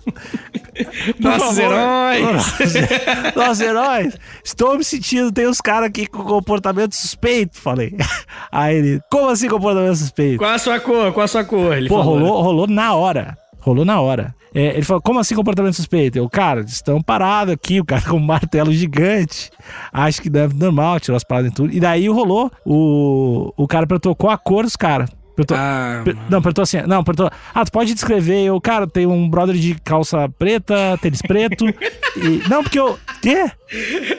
Nossos 1.19 1.59
heróis! 1.59 2.55
Nossos 3.35 3.61
heróis! 3.61 4.17
Estou 4.45 4.77
me 4.79 4.85
sentindo, 4.85 5.33
tem 5.33 5.49
uns 5.49 5.61
caras 5.61 5.89
aqui 5.89 6.07
com 6.07 6.23
comportamento 6.23 6.95
suspeito, 6.95 7.61
falei. 7.61 7.95
Aí 8.51 8.77
ele, 8.77 9.01
como 9.11 9.29
assim 9.29 9.49
comportamento 9.49 9.97
suspeito? 9.97 10.39
Qual 10.39 10.51
a 10.51 10.59
sua 10.59 10.79
cor? 10.81 11.13
Qual 11.13 11.25
a 11.25 11.29
sua 11.29 11.45
cor? 11.45 11.77
Ele 11.77 11.89
Pô, 11.89 11.99
falou. 11.99 12.19
rolou, 12.19 12.43
rolou 12.43 12.67
na 12.67 12.95
hora. 12.95 13.37
Rolou 13.61 13.85
na 13.85 14.01
hora. 14.01 14.35
É, 14.55 14.75
ele 14.75 14.83
falou, 14.83 15.03
como 15.03 15.19
assim 15.19 15.35
comportamento 15.35 15.75
suspeito? 15.75 16.17
Eu, 16.19 16.29
cara, 16.29 16.61
estão 16.61 17.03
parados 17.03 17.53
aqui, 17.55 17.81
o 17.81 17.85
cara 17.85 18.03
com 18.03 18.17
um 18.17 18.21
martelo 18.21 18.73
gigante. 18.73 19.51
Acho 19.93 20.23
que 20.23 20.31
deve 20.31 20.55
normal, 20.55 21.01
tirou 21.01 21.17
as 21.17 21.25
paradas 21.25 21.51
e 21.51 21.55
tudo. 21.55 21.73
E 21.75 21.81
daí 21.81 22.07
rolou, 22.09 22.53
o, 22.65 23.53
o 23.57 23.67
cara 23.67 23.87
perguntou 23.87 24.15
qual 24.15 24.33
a 24.33 24.39
cor 24.39 24.63
dos 24.65 24.77
caras. 24.77 25.11
Perguntou, 25.35 25.57
Ah, 25.59 26.03
Per- 26.05 26.15
Não, 26.31 26.41
perguntou 26.41 26.63
assim. 26.63 26.81
Não, 26.83 27.03
perguntou. 27.03 27.29
Ah, 27.53 27.65
tu 27.65 27.73
pode 27.73 27.93
descrever? 27.93 28.45
Eu, 28.45 28.61
cara, 28.61 28.87
tem 28.87 29.05
um 29.07 29.29
brother 29.29 29.57
de 29.57 29.75
calça 29.83 30.29
preta, 30.39 30.97
tênis 31.03 31.21
preto. 31.23 31.67
e, 32.17 32.49
não, 32.49 32.63
porque 32.63 32.79
eu. 32.79 32.97
Quê? 33.25 33.51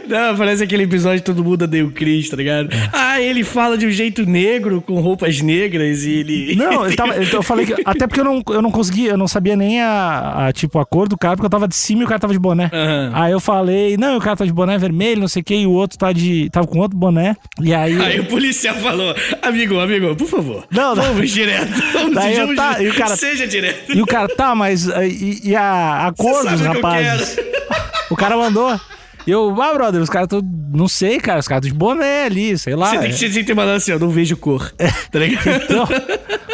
Não, 0.08 0.36
parece 0.36 0.64
aquele 0.64 0.84
episódio 0.84 1.20
de 1.20 1.24
Todo 1.24 1.44
Mundo 1.44 1.64
Odeia 1.64 1.86
o 1.86 1.92
Chris, 1.92 2.28
tá 2.30 2.36
ligado? 2.36 2.70
Ah, 2.92 3.22
ele 3.22 3.44
fala 3.44 3.78
de 3.78 3.86
um 3.86 3.92
jeito 3.92 4.26
negro, 4.26 4.82
com 4.82 5.00
roupas 5.00 5.42
negras 5.42 6.04
e 6.04 6.12
ele... 6.12 6.56
Não, 6.58 6.86
ele 6.86 6.96
tava, 6.96 7.16
eu 7.16 7.44
falei 7.44 7.66
que. 7.68 7.76
Até 7.86 8.08
porque 8.08 8.20
eu 8.20 8.24
não, 8.26 8.42
eu 8.50 8.62
não 8.62 8.72
conseguia, 8.72 9.12
eu 9.12 9.18
não 9.18 9.28
sabia 9.28 9.56
nem 9.56 9.82
a, 9.82 10.48
a, 10.48 10.54
tipo, 10.54 10.80
a 10.80 10.86
cor 10.86 11.08
do 11.08 11.18
cara, 11.18 11.36
porque 11.36 11.46
eu 11.46 11.50
tava 11.50 11.68
de 11.68 11.76
cima 11.76 12.02
e 12.02 12.06
o 12.06 12.08
cara 12.08 12.20
tava 12.20 12.34
de 12.34 12.40
boné. 12.40 12.70
Aham. 12.74 13.12
Aí 13.14 13.32
eu 13.32 13.40
falei, 13.40 13.96
não, 13.98 14.18
o 14.18 14.22
cara 14.22 14.36
tá 14.38 14.46
de 14.46 14.52
boné 14.54 14.78
vermelho, 14.78 15.22
não 15.22 15.28
sei 15.28 15.42
o 15.42 15.46
que, 15.46 15.56
e 15.56 15.68
o 15.68 15.72
outro 15.72 15.98
tá 15.98 16.12
de. 16.12 16.50
tava 16.50 16.66
com 16.68 16.80
outro 16.80 16.98
boné. 16.98 17.36
E 17.62 17.74
aí. 17.74 18.00
Aí 18.02 18.20
o 18.20 18.26
policial 18.26 18.76
falou, 18.76 19.16
amigo, 19.42 19.80
amigo, 19.80 20.16
por 20.16 20.28
favor, 20.28 20.66
Não, 20.72 20.96
não. 20.96 21.04
vamos 21.04 21.30
direto. 21.32 21.72
Vamos, 21.94 22.16
Daí 22.16 22.32
eu 22.34 22.48
sejamos 22.48 22.56
tá- 22.56 22.82
e 22.82 22.88
o 22.90 22.94
cara- 22.96 23.16
Seja 23.16 23.48
direto. 23.48 23.94
E 23.96 24.02
o 24.02 24.06
cara, 24.06 24.28
tá, 24.28 24.56
mas. 24.56 24.88
E, 24.88 25.42
e 25.50 25.56
a, 25.56 26.08
a 26.08 26.12
cor 26.14 26.44
dos 26.50 26.60
eu 26.62 26.74
rapazes? 26.74 27.38
O 28.08 28.16
cara 28.16 28.38
mandou. 28.38 28.80
E 29.27 29.32
eu, 29.32 29.60
ah, 29.62 29.74
brother, 29.74 30.01
os 30.01 30.10
caras 30.10 30.27
tão. 30.27 30.41
Não 30.74 30.88
sei, 30.88 31.20
cara, 31.20 31.39
os 31.39 31.48
caras 31.48 31.62
tão 31.63 31.72
de 31.72 31.77
boné 31.77 32.25
ali, 32.25 32.58
sei 32.58 32.75
lá. 32.75 32.89
Você 32.91 32.98
tem 33.00 33.10
que, 33.10 33.17
você 33.17 33.25
tem 33.29 33.34
que 33.39 33.44
ter 33.46 33.53
mandado 33.55 33.75
assim, 33.77 33.91
eu 33.91 34.00
não 34.00 34.10
vejo 34.10 34.38
cor. 34.38 34.72
Tá 35.12 35.20
ligado? 35.20 35.48
Então, 35.63 35.88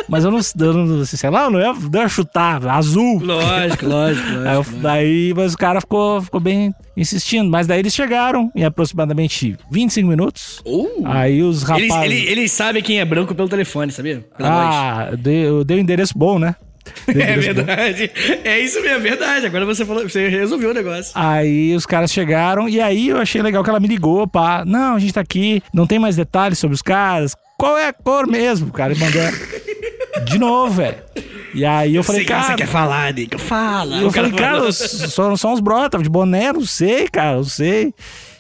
mas 0.07 0.23
eu 0.23 0.31
não, 0.31 0.39
eu 0.59 0.73
não 0.73 1.05
sei 1.05 1.29
lá, 1.29 1.49
não 1.49 1.59
ia, 1.59 1.73
não 1.73 2.01
ia 2.01 2.07
chutar, 2.07 2.65
azul. 2.67 3.19
Lógico, 3.23 3.85
lógico, 3.87 4.27
Aí, 4.45 4.53
eu- 4.53 4.57
lógico. 4.57 4.77
daí, 4.77 5.33
mas 5.35 5.53
o 5.53 5.57
cara 5.57 5.81
ficou, 5.81 6.21
ficou 6.21 6.39
bem 6.39 6.73
insistindo. 6.95 7.49
Mas 7.49 7.65
daí 7.67 7.79
eles 7.79 7.93
chegaram 7.93 8.51
em 8.55 8.63
aproximadamente 8.63 9.57
25 9.71 10.07
minutos. 10.07 10.61
Uh, 10.65 11.03
Aí 11.05 11.41
os 11.41 11.67
eles, 11.69 11.89
rapazes. 11.89 12.11
ele- 12.11 12.29
eles 12.29 12.51
sabem 12.51 12.83
quem 12.83 12.99
é 12.99 13.05
branco 13.05 13.33
pelo 13.33 13.49
telefone, 13.49 13.91
sabia? 13.91 14.23
Pela 14.37 14.49
ah, 14.49 15.07
eu 15.11 15.17
dei, 15.17 15.47
eu 15.47 15.63
dei 15.63 15.77
um 15.77 15.81
endereço 15.81 16.13
bom, 16.15 16.37
né? 16.37 16.55
É 17.07 17.37
verdade. 17.37 18.11
É 18.43 18.59
isso 18.59 18.81
mesmo, 18.81 18.97
é 18.97 18.99
verdade. 18.99 19.45
Agora 19.45 19.65
você 19.65 19.85
falou, 19.85 20.03
você 20.07 20.27
resolveu 20.27 20.71
o 20.71 20.73
negócio. 20.73 21.11
Aí 21.15 21.75
os 21.75 21.85
caras 21.85 22.11
chegaram 22.11 22.67
e 22.67 22.79
aí 22.79 23.09
eu 23.09 23.17
achei 23.17 23.41
legal 23.41 23.63
que 23.63 23.69
ela 23.69 23.79
me 23.79 23.87
ligou, 23.87 24.27
pá. 24.27 24.63
Não, 24.65 24.95
a 24.95 24.99
gente 24.99 25.13
tá 25.13 25.21
aqui, 25.21 25.61
não 25.73 25.85
tem 25.87 25.99
mais 25.99 26.15
detalhes 26.15 26.59
sobre 26.59 26.75
os 26.75 26.81
caras. 26.81 27.35
Qual 27.57 27.77
é 27.77 27.87
a 27.87 27.93
cor 27.93 28.27
mesmo? 28.27 28.67
O 28.69 28.71
cara 28.71 28.93
mandou 28.95 29.21
de 30.25 30.37
novo, 30.39 30.73
velho. 30.75 30.97
E 31.53 31.65
aí 31.65 31.95
eu 31.95 32.03
falei, 32.03 32.21
Sei 32.21 32.27
que 32.27 32.33
você 32.41 32.47
cara. 32.47 32.55
quer 32.57 32.67
falar, 32.67 33.13
Nico. 33.13 33.37
Fala. 33.37 33.97
Eu 33.97 34.09
cara 34.11 34.29
falei, 34.29 34.31
cara, 34.31 34.57
falou. 34.57 34.71
só, 34.71 35.35
só 35.35 35.53
uns 35.53 35.61
tava 35.89 36.03
de 36.03 36.09
boné, 36.09 36.53
não 36.53 36.65
sei, 36.65 37.07
cara, 37.07 37.35
não 37.37 37.43
sei. 37.43 37.93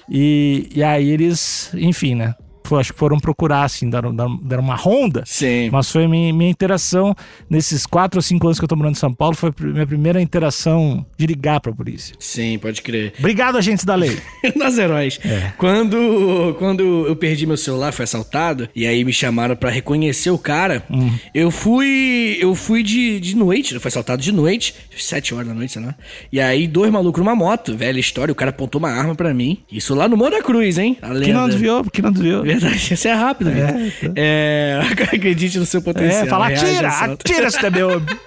E, 0.09 0.69
e 0.73 0.83
aí 0.83 1.09
eles, 1.09 1.69
enfim, 1.73 2.15
né? 2.15 2.35
Foi, 2.71 2.79
acho 2.79 2.93
que 2.93 2.99
foram 2.99 3.19
procurar, 3.19 3.63
assim, 3.65 3.89
deram, 3.89 4.15
deram 4.41 4.63
uma 4.63 4.75
ronda. 4.75 5.23
Sim. 5.25 5.69
Mas 5.73 5.91
foi 5.91 6.07
minha, 6.07 6.31
minha 6.33 6.49
interação 6.49 7.13
nesses 7.49 7.85
quatro 7.85 8.17
ou 8.17 8.21
cinco 8.21 8.47
anos 8.47 8.59
que 8.59 8.63
eu 8.63 8.67
tô 8.69 8.77
morando 8.77 8.93
em 8.95 8.97
São 8.97 9.13
Paulo, 9.13 9.35
foi 9.35 9.49
a 9.49 9.63
minha 9.63 9.85
primeira 9.85 10.21
interação 10.21 11.05
de 11.17 11.25
ligar 11.27 11.59
pra 11.59 11.73
polícia. 11.73 12.15
Sim, 12.17 12.57
pode 12.59 12.81
crer. 12.81 13.11
Obrigado, 13.19 13.57
agentes 13.57 13.83
da 13.83 13.93
lei. 13.93 14.17
Nós 14.55 14.77
heróis. 14.77 15.19
É. 15.25 15.51
Quando, 15.57 16.55
quando 16.59 17.05
eu 17.07 17.13
perdi 17.17 17.45
meu 17.45 17.57
celular, 17.57 17.91
foi 17.91 18.03
assaltado, 18.05 18.69
e 18.73 18.87
aí 18.87 19.03
me 19.03 19.11
chamaram 19.11 19.53
pra 19.57 19.69
reconhecer 19.69 20.29
o 20.29 20.37
cara, 20.37 20.81
Hum. 20.89 21.11
eu 21.35 21.51
fui. 21.51 22.37
Eu 22.39 22.55
fui 22.55 22.83
de, 22.83 23.19
de 23.19 23.35
noite, 23.35 23.77
foi 23.79 23.89
assaltado 23.89 24.21
de 24.21 24.31
noite, 24.31 24.73
sete 24.97 25.33
horas 25.33 25.49
da 25.49 25.53
noite, 25.53 25.73
sei 25.73 25.81
lá. 25.83 25.93
E 26.31 26.39
aí, 26.39 26.67
dois 26.69 26.89
malucos 26.89 27.21
numa 27.21 27.35
moto, 27.35 27.75
velha 27.75 27.99
história, 27.99 28.31
o 28.31 28.35
cara 28.35 28.51
apontou 28.51 28.79
uma 28.79 28.89
arma 28.91 29.13
pra 29.13 29.33
mim. 29.33 29.57
Isso 29.69 29.93
lá 29.93 30.07
no 30.07 30.15
Morro 30.15 30.31
da 30.31 30.41
Cruz, 30.41 30.77
hein? 30.77 30.97
A 31.01 31.13
Que 31.19 31.33
não 31.33 31.49
desviou, 31.49 31.83
que 31.83 32.01
não 32.01 32.11
desviou. 32.13 32.45
Verdade, 32.69 32.93
isso 32.93 33.07
é 33.07 33.13
rápido, 33.13 33.49
É, 33.49 33.53
então. 33.53 34.13
É, 34.15 34.79
acredite 35.13 35.57
no 35.59 35.65
seu 35.65 35.81
potencial. 35.81 36.23
É, 36.23 36.27
fala, 36.27 36.47
atira, 36.47 36.89
atira 36.89 37.47
esse 37.47 37.69
meu 37.71 37.89
homem. 37.89 38.19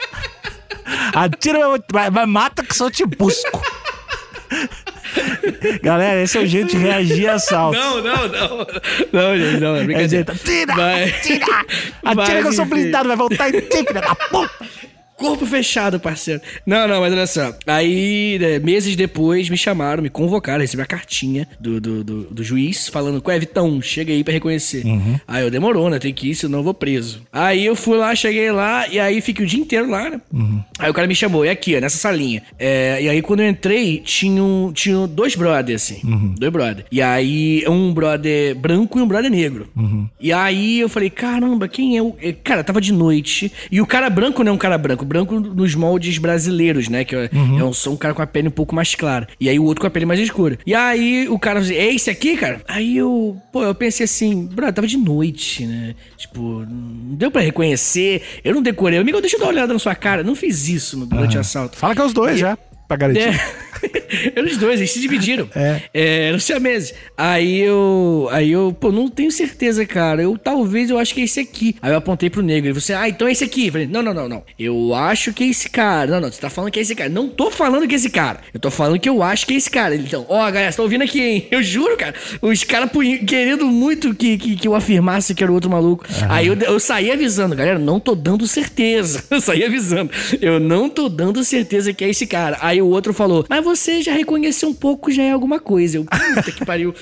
Atira, 1.14 1.58
vai, 1.90 2.26
mata 2.26 2.62
que 2.64 2.74
só 2.74 2.90
te 2.90 3.04
busco. 3.06 3.62
Galera, 5.82 6.22
esse 6.22 6.36
é 6.36 6.40
o 6.40 6.46
jeito 6.46 6.70
de 6.70 6.76
reagir 6.76 7.28
a 7.28 7.34
assalto. 7.34 7.78
Não, 7.78 8.02
não, 8.02 8.28
não. 8.28 8.66
Não, 9.12 9.36
gente, 9.38 9.60
não, 9.60 9.76
é 9.76 9.80
É 9.80 9.84
brincadeira. 9.84 10.08
jeito, 10.08 10.32
atira, 10.32 10.74
Vai. 10.74 11.04
atira, 11.04 11.46
atira 12.04 12.42
que 12.42 12.48
eu 12.48 12.52
sou 12.52 12.64
blindado, 12.64 13.08
vai 13.08 13.16
voltar 13.16 13.48
em 13.48 13.60
ti, 13.60 13.84
filha 13.86 14.00
da 14.00 14.14
puta. 14.14 14.50
Corpo 15.16 15.46
fechado, 15.46 16.00
parceiro. 16.00 16.40
Não, 16.66 16.88
não, 16.88 17.00
mas 17.00 17.12
olha 17.12 17.26
só. 17.26 17.54
Aí, 17.66 18.36
né, 18.40 18.58
meses 18.58 18.96
depois, 18.96 19.48
me 19.48 19.56
chamaram, 19.56 20.02
me 20.02 20.10
convocaram, 20.10 20.60
recebi 20.60 20.82
a 20.82 20.86
cartinha 20.86 21.46
do, 21.60 21.80
do, 21.80 22.04
do, 22.04 22.22
do 22.24 22.42
juiz 22.44 22.88
falando: 22.88 23.22
Ué, 23.26 23.38
Vitão, 23.38 23.80
chega 23.80 24.12
aí 24.12 24.24
pra 24.24 24.32
reconhecer. 24.32 24.84
Aí 25.26 25.44
eu 25.44 25.50
demorou, 25.50 25.88
né? 25.88 25.98
Tem 25.98 26.12
que 26.12 26.30
ir, 26.30 26.34
senão 26.34 26.58
eu 26.58 26.64
vou 26.64 26.74
preso. 26.74 27.22
Aí 27.32 27.64
eu 27.64 27.76
fui 27.76 27.96
lá, 27.96 28.14
cheguei 28.14 28.50
lá, 28.50 28.88
e 28.88 28.98
aí 28.98 29.20
fiquei 29.20 29.44
o 29.44 29.48
dia 29.48 29.60
inteiro 29.60 29.88
lá, 29.88 30.10
né? 30.10 30.20
Aí 30.78 30.90
o 30.90 30.94
cara 30.94 31.06
me 31.06 31.14
chamou, 31.14 31.44
é 31.44 31.50
aqui, 31.50 31.76
ó, 31.76 31.80
nessa 31.80 31.96
salinha. 31.96 32.42
É, 32.58 32.98
e 33.02 33.08
aí 33.08 33.22
quando 33.22 33.40
eu 33.40 33.48
entrei, 33.48 33.98
tinham, 34.04 34.72
tinham 34.74 35.06
dois 35.06 35.34
brothers, 35.36 35.82
assim. 35.82 36.34
Dois 36.38 36.52
brothers. 36.52 36.86
E 36.90 37.00
aí, 37.00 37.64
um 37.68 37.92
brother 37.94 38.54
branco 38.56 38.98
e 38.98 39.02
um 39.02 39.06
brother 39.06 39.30
negro. 39.30 39.68
E 40.20 40.32
aí 40.32 40.80
eu 40.80 40.88
falei, 40.88 41.08
caramba, 41.10 41.68
quem 41.68 41.96
é 41.96 42.02
o. 42.02 42.14
é, 42.20 42.32
Cara, 42.32 42.64
tava 42.64 42.80
de 42.80 42.92
noite. 42.92 43.50
E 43.70 43.80
o 43.80 43.86
cara 43.86 44.10
branco 44.10 44.42
não 44.42 44.50
é 44.52 44.54
um 44.54 44.58
cara 44.58 44.76
branco. 44.76 45.03
Branco 45.04 45.38
nos 45.40 45.74
moldes 45.74 46.18
brasileiros, 46.18 46.88
né? 46.88 47.04
Que 47.04 47.14
é, 47.14 47.30
é 47.32 47.64
um, 47.64 47.70
um 47.92 47.96
cara 47.96 48.14
com 48.14 48.22
a 48.22 48.26
pele 48.26 48.48
um 48.48 48.50
pouco 48.52 48.74
mais 48.74 48.94
clara. 48.94 49.28
E 49.40 49.48
aí 49.48 49.58
o 49.58 49.64
outro 49.64 49.80
com 49.80 49.86
a 49.86 49.90
pele 49.90 50.06
mais 50.06 50.18
escura. 50.20 50.58
E 50.66 50.74
aí 50.74 51.28
o 51.28 51.38
cara 51.38 51.60
é 51.72 51.94
esse 51.94 52.10
aqui, 52.10 52.36
cara? 52.36 52.60
Aí 52.68 52.96
eu, 52.96 53.36
pô, 53.52 53.62
eu 53.64 53.74
pensei 53.74 54.04
assim, 54.04 54.46
brother, 54.46 54.74
tava 54.74 54.86
de 54.86 54.96
noite, 54.96 55.66
né? 55.66 55.94
Tipo, 56.16 56.64
não 56.68 57.14
deu 57.16 57.30
pra 57.30 57.40
reconhecer. 57.42 58.22
Eu 58.44 58.54
não 58.54 58.62
decorei. 58.62 58.98
Amigo, 58.98 59.20
deixa 59.20 59.36
eu 59.36 59.40
dar 59.40 59.46
uma 59.46 59.52
olhada 59.52 59.72
na 59.72 59.78
sua 59.78 59.94
cara. 59.94 60.22
Não 60.22 60.34
fiz 60.34 60.68
isso 60.68 60.96
no- 60.98 61.06
durante 61.06 61.36
o 61.36 61.40
assalto. 61.40 61.76
Fala 61.76 61.94
que 61.94 62.00
é 62.00 62.04
os 62.04 62.12
dois 62.12 62.38
já, 62.38 62.56
pra 62.86 62.96
garantir. 62.96 63.28
É. 63.28 63.64
Eram 64.34 64.46
os 64.46 64.56
dois, 64.56 64.80
eles 64.80 64.92
se 64.92 65.00
dividiram. 65.00 65.48
É. 65.54 65.82
É, 65.92 66.28
eram 66.28 66.38
siameses. 66.38 66.94
Aí 67.16 67.60
eu. 67.60 68.28
Aí 68.30 68.50
eu, 68.50 68.74
pô, 68.78 68.92
não 68.92 69.08
tenho 69.08 69.30
certeza, 69.30 69.84
cara. 69.84 70.22
Eu 70.22 70.38
talvez 70.38 70.90
eu 70.90 70.98
acho 70.98 71.14
que 71.14 71.20
é 71.20 71.24
esse 71.24 71.40
aqui. 71.40 71.76
Aí 71.82 71.90
eu 71.90 71.96
apontei 71.96 72.30
pro 72.30 72.42
negro. 72.42 72.70
Ele 72.70 72.80
falou 72.80 72.98
assim: 72.98 73.04
Ah, 73.04 73.08
então 73.08 73.26
é 73.28 73.32
esse 73.32 73.44
aqui. 73.44 73.66
Eu 73.66 73.72
falei, 73.72 73.86
não, 73.86 74.02
não, 74.02 74.14
não, 74.14 74.28
não. 74.28 74.42
Eu 74.58 74.94
acho 74.94 75.32
que 75.32 75.44
é 75.44 75.46
esse 75.48 75.68
cara. 75.68 76.10
Não, 76.12 76.20
não, 76.20 76.30
você 76.32 76.40
tá 76.40 76.50
falando 76.50 76.70
que 76.70 76.78
é 76.78 76.82
esse 76.82 76.94
cara. 76.94 77.10
Não 77.10 77.28
tô 77.28 77.50
falando 77.50 77.86
que 77.86 77.94
é 77.94 77.96
esse 77.96 78.10
cara. 78.10 78.40
Eu 78.52 78.60
tô 78.60 78.70
falando 78.70 78.98
que 78.98 79.08
eu 79.08 79.22
acho 79.22 79.46
que 79.46 79.54
é 79.54 79.56
esse 79.56 79.70
cara. 79.70 79.94
Ele, 79.94 80.04
Então, 80.04 80.24
ó, 80.28 80.44
galera, 80.50 80.70
você 80.70 80.76
tá 80.76 80.82
ouvindo 80.82 81.02
aqui, 81.02 81.20
hein? 81.20 81.46
Eu 81.50 81.62
juro, 81.62 81.96
cara. 81.96 82.14
Os 82.40 82.64
caras 82.64 82.90
querendo 83.26 83.66
muito 83.66 84.14
que, 84.14 84.38
que, 84.38 84.56
que 84.56 84.68
eu 84.68 84.74
afirmasse 84.74 85.34
que 85.34 85.42
era 85.42 85.50
o 85.50 85.54
outro 85.54 85.70
maluco. 85.70 86.04
Aí 86.28 86.46
eu, 86.46 86.54
eu 86.54 86.78
saí 86.78 87.10
avisando, 87.10 87.56
galera, 87.56 87.78
não 87.78 87.98
tô 87.98 88.14
dando 88.14 88.46
certeza. 88.46 89.24
Eu 89.34 89.40
saí 89.40 89.64
avisando. 89.64 90.10
Eu 90.40 90.60
não 90.60 90.88
tô 90.88 91.08
dando 91.08 91.42
certeza 91.42 91.92
que 91.92 92.04
é 92.04 92.08
esse 92.08 92.26
cara. 92.26 92.56
Aí 92.60 92.73
o 92.80 92.86
outro 92.88 93.12
falou, 93.12 93.44
mas 93.48 93.64
você 93.64 94.02
já 94.02 94.12
reconheceu 94.12 94.68
um 94.68 94.74
pouco, 94.74 95.10
já 95.10 95.22
é 95.22 95.32
alguma 95.32 95.58
coisa. 95.60 95.98
Eu, 95.98 96.04
puta 96.04 96.52
que 96.52 96.64
pariu. 96.66 96.94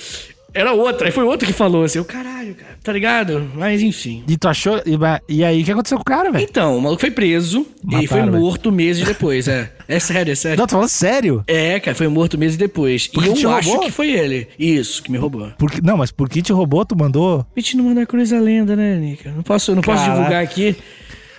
Era 0.55 0.73
outra. 0.75 1.07
Aí 1.09 1.13
foi 1.13 1.25
outro 1.25 1.47
que 1.47 1.53
falou 1.55 1.83
assim, 1.83 1.99
o 1.99 2.05
caralho, 2.05 2.55
cara, 2.55 2.77
tá 2.83 2.93
ligado? 2.93 3.51
Mas 3.55 3.81
enfim. 3.81 4.23
E 4.29 4.37
tu 4.37 4.47
achou. 4.49 4.83
E, 4.85 4.99
e 5.37 5.43
aí, 5.43 5.63
o 5.63 5.65
que 5.65 5.73
aconteceu 5.73 5.97
com 5.97 6.03
o 6.03 6.05
cara, 6.05 6.31
velho? 6.31 6.45
Então, 6.45 6.77
o 6.77 6.83
maluco 6.83 7.01
foi 7.01 7.11
preso 7.11 7.67
e 7.89 8.07
foi 8.07 8.19
Mataram, 8.21 8.39
morto 8.39 8.71
meses 8.71 9.03
depois, 9.07 9.49
é. 9.49 9.73
É 9.89 9.99
sério, 9.99 10.31
é 10.31 10.35
sério. 10.35 10.59
Não, 10.59 10.67
tô 10.67 10.73
falando 10.73 10.91
sério. 10.91 11.43
É, 11.47 11.81
cara, 11.81 11.95
foi 11.97 12.07
morto 12.09 12.37
meses 12.37 12.59
depois. 12.59 13.07
Porque 13.07 13.31
e 13.31 13.33
te 13.33 13.45
eu 13.45 13.51
acho 13.51 13.69
roubou? 13.71 13.87
que 13.87 13.91
foi 13.93 14.11
ele. 14.11 14.47
Isso, 14.59 15.03
que 15.03 15.11
me 15.11 15.17
roubou. 15.17 15.49
Por 15.59 15.71
que- 15.71 15.81
não, 15.81 15.97
mas 15.97 16.11
por 16.13 16.29
que 16.29 16.43
te 16.43 16.53
roubou? 16.53 16.85
Tu 16.85 16.95
mandou. 16.99 17.47
A 17.57 17.61
gente 17.61 17.75
não 17.79 17.85
manda 17.85 18.05
cruz 18.05 18.31
a 18.31 18.39
lenda, 18.39 18.77
né, 18.77 18.95
Nica? 18.97 19.33
Não 19.35 19.43
posso, 19.43 19.75
não 19.75 19.81
posso 19.81 20.05
divulgar 20.05 20.43
aqui. 20.45 20.77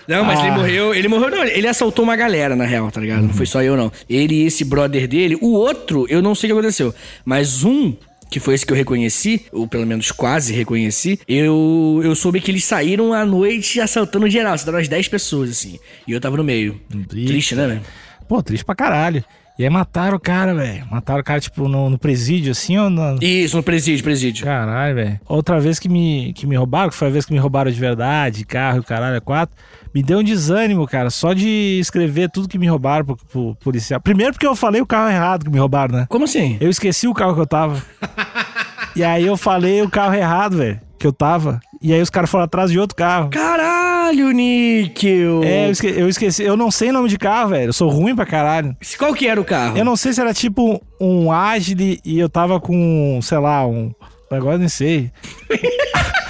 Não, 0.07 0.23
mas 0.25 0.39
Ah. 0.39 0.47
ele 0.47 0.55
morreu. 0.55 0.93
Ele 0.93 1.07
morreu, 1.07 1.29
não. 1.31 1.43
Ele 1.43 1.67
assaltou 1.67 2.03
uma 2.03 2.15
galera, 2.15 2.55
na 2.55 2.65
real, 2.65 2.89
tá 2.91 2.99
ligado? 2.99 3.23
Não 3.23 3.33
foi 3.33 3.45
só 3.45 3.61
eu, 3.63 3.75
não. 3.77 3.91
Ele 4.09 4.43
e 4.43 4.45
esse 4.45 4.63
brother 4.65 5.07
dele. 5.07 5.37
O 5.41 5.51
outro, 5.53 6.05
eu 6.09 6.21
não 6.21 6.35
sei 6.35 6.49
o 6.49 6.53
que 6.53 6.59
aconteceu. 6.59 6.93
Mas 7.25 7.63
um. 7.63 7.95
Que 8.29 8.39
foi 8.39 8.55
esse 8.55 8.65
que 8.65 8.71
eu 8.73 8.77
reconheci, 8.77 9.45
ou 9.51 9.67
pelo 9.67 9.85
menos 9.85 10.11
quase 10.11 10.51
reconheci, 10.53 11.19
eu, 11.27 12.01
eu 12.03 12.15
soube 12.15 12.41
que 12.41 12.49
eles 12.49 12.63
saíram 12.63 13.13
à 13.13 13.23
noite 13.23 13.79
assaltando 13.79 14.27
geral, 14.27 14.53
assaltaram 14.55 14.79
umas 14.79 14.87
10 14.87 15.07
pessoas, 15.07 15.51
assim. 15.51 15.77
E 16.07 16.11
eu 16.13 16.19
tava 16.19 16.35
no 16.37 16.43
meio. 16.43 16.81
Eita. 16.91 17.09
Triste, 17.27 17.53
né, 17.53 17.67
velho? 17.67 17.81
Pô, 18.27 18.41
triste 18.41 18.65
pra 18.65 18.73
caralho. 18.73 19.23
E 19.57 19.63
aí 19.63 19.69
mataram 19.69 20.17
o 20.17 20.19
cara, 20.19 20.55
velho. 20.55 20.85
Mataram 20.89 21.21
o 21.21 21.23
cara, 21.23 21.39
tipo, 21.39 21.67
no, 21.67 21.87
no 21.87 21.97
presídio, 21.97 22.51
assim, 22.51 22.77
ou 22.77 22.89
no... 22.89 23.19
Isso, 23.21 23.55
no 23.55 23.61
presídio, 23.61 24.03
presídio. 24.03 24.45
Caralho, 24.45 24.95
velho. 24.95 25.19
Outra 25.27 25.59
vez 25.59 25.77
que 25.77 25.87
me, 25.87 26.33
que 26.33 26.47
me 26.47 26.55
roubaram, 26.55 26.89
que 26.89 26.95
foi 26.95 27.07
a 27.07 27.11
vez 27.11 27.23
que 27.23 27.31
me 27.31 27.37
roubaram 27.37 27.69
de 27.69 27.79
verdade, 27.79 28.45
carro, 28.45 28.83
caralho, 28.83 29.15
é 29.15 29.19
quatro. 29.19 29.55
Me 29.93 30.01
deu 30.01 30.19
um 30.19 30.23
desânimo, 30.23 30.87
cara, 30.87 31.11
só 31.11 31.33
de 31.33 31.77
escrever 31.79 32.31
tudo 32.31 32.47
que 32.47 32.57
me 32.57 32.67
roubaram 32.67 33.05
pro, 33.05 33.15
pro 33.15 33.55
policial. 33.57 34.01
Primeiro 34.01 34.33
porque 34.33 34.47
eu 34.47 34.55
falei 34.55 34.81
o 34.81 34.87
carro 34.87 35.11
errado 35.11 35.45
que 35.45 35.51
me 35.51 35.59
roubaram, 35.59 35.99
né? 35.99 36.05
Como 36.09 36.25
assim? 36.25 36.57
Eu 36.59 36.71
esqueci 36.71 37.07
o 37.07 37.13
carro 37.13 37.35
que 37.35 37.41
eu 37.41 37.45
tava. 37.45 37.79
e 38.95 39.03
aí 39.03 39.23
eu 39.23 39.37
falei 39.37 39.83
o 39.83 39.89
carro 39.89 40.15
errado, 40.15 40.57
velho, 40.57 40.81
que 41.03 41.07
eu 41.07 41.11
tava. 41.11 41.59
E 41.81 41.93
aí 41.93 42.01
os 42.01 42.09
caras 42.09 42.29
foram 42.29 42.45
atrás 42.45 42.71
de 42.71 42.79
outro 42.79 42.95
carro. 42.95 43.29
Caralho, 43.29 44.31
Níquel! 44.31 45.43
É, 45.43 45.67
eu 45.67 45.71
esqueci, 45.71 45.99
eu 45.99 46.07
esqueci. 46.07 46.43
Eu 46.43 46.55
não 46.55 46.71
sei 46.71 46.93
nome 46.93 47.09
de 47.09 47.17
carro, 47.17 47.49
velho. 47.49 47.69
Eu 47.69 47.73
sou 47.73 47.89
ruim 47.89 48.15
pra 48.15 48.25
caralho. 48.25 48.73
Qual 48.97 49.13
que 49.13 49.27
era 49.27 49.39
o 49.39 49.43
carro? 49.43 49.77
Eu 49.77 49.83
não 49.83 49.97
sei 49.97 50.13
se 50.13 50.21
era 50.21 50.33
tipo 50.33 50.81
um 51.01 51.29
Agile 51.29 51.99
e 52.05 52.17
eu 52.17 52.29
tava 52.29 52.57
com, 52.57 53.19
sei 53.21 53.37
lá, 53.37 53.67
um. 53.67 53.91
Agora 54.31 54.55
eu 54.55 54.59
nem 54.59 54.69
sei. 54.69 55.11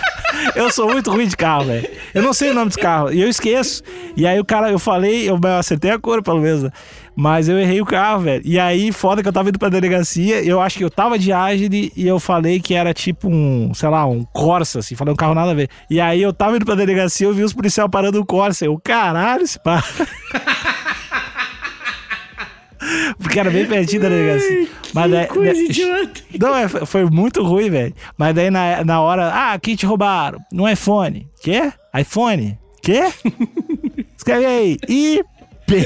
eu 0.56 0.72
sou 0.72 0.90
muito 0.90 1.12
ruim 1.12 1.28
de 1.28 1.36
carro, 1.36 1.66
velho. 1.66 1.90
Eu 2.14 2.22
não 2.22 2.34
sei 2.34 2.52
o 2.52 2.54
nome 2.54 2.68
dos 2.68 2.78
carros. 2.78 3.14
E 3.14 3.22
eu 3.22 3.30
esqueço. 3.30 3.82
E 4.16 4.26
aí 4.28 4.40
o 4.40 4.46
cara, 4.46 4.72
eu 4.72 4.80
falei, 4.80 5.30
eu 5.30 5.40
acertei 5.58 5.92
a 5.92 6.00
cor, 6.00 6.22
pelo 6.22 6.42
menos. 6.42 6.64
né? 6.64 6.70
Mas 7.16 7.48
eu 7.48 7.60
errei 7.60 7.80
o 7.80 7.86
carro, 7.86 8.22
velho. 8.22 8.42
E 8.44 8.60
aí, 8.60 8.92
foda 8.92 9.22
que 9.22 9.28
eu 9.28 9.34
tava 9.34 9.50
indo 9.50 9.60
pra 9.60 9.70
delegacia, 9.70 10.44
eu 10.44 10.60
acho 10.60 10.78
que 10.78 10.84
eu 10.84 10.90
tava 10.90 11.18
de 11.20 11.32
Agile 11.32 11.92
e 11.96 12.08
eu 12.08 12.20
falei 12.20 12.60
que 12.60 12.74
era 12.74 12.94
tipo 12.94 13.30
um, 13.30 13.72
sei 13.74 13.90
lá, 13.90 14.06
um 14.06 14.24
Corsa, 14.24 14.80
assim, 14.80 14.96
falei 14.96 15.14
um 15.14 15.18
carro 15.18 15.36
nada 15.36 15.52
a 15.52 15.54
ver. 15.54 15.70
E 15.90 16.02
aí 16.02 16.22
eu 16.22 16.34
tava 16.34 16.56
indo 16.56 16.66
pra 16.66 16.76
delegacia, 16.76 17.28
eu 17.28 17.34
vi 17.34 17.44
os 17.44 17.54
policiais 17.54 17.90
parando 17.92 18.20
o 18.20 18.26
Corsa. 18.26 18.66
Eu, 18.66 18.80
caralho, 18.84 19.44
esse 19.44 19.60
pá. 19.60 19.84
Porque 23.20 23.40
era 23.40 23.50
bem 23.50 23.66
pertinho 23.66 24.02
da 24.02 24.10
delegacia. 24.10 24.68
Mas 24.94 25.12
daí- 25.12 25.28
coisa 25.28 25.54
daí- 25.54 25.66
idiota. 25.66 26.22
Não, 26.40 26.56
é, 26.56 26.68
foi 26.68 27.06
muito 27.06 27.44
ruim, 27.44 27.70
velho. 27.70 27.94
Mas 28.18 28.36
daí 28.36 28.50
na, 28.52 28.84
na 28.84 29.02
hora, 29.02 29.32
ah, 29.34 29.58
quem 29.60 29.76
te 29.76 29.86
roubaram? 29.86 30.40
No 30.52 30.68
iPhone. 30.70 31.28
Quê? 31.42 31.72
iPhone? 31.98 32.58
Quê? 32.82 33.02
Escreve 34.18 34.46
aí. 34.46 34.78
I 34.90 35.22
P 35.66 35.84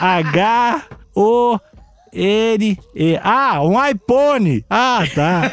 H 0.00 0.82
O 1.14 1.58
N 2.14 2.78
E. 2.94 3.18
Ah, 3.22 3.60
um 3.62 3.74
iPhone. 3.84 4.64
Ah, 4.70 5.04
tá. 5.14 5.52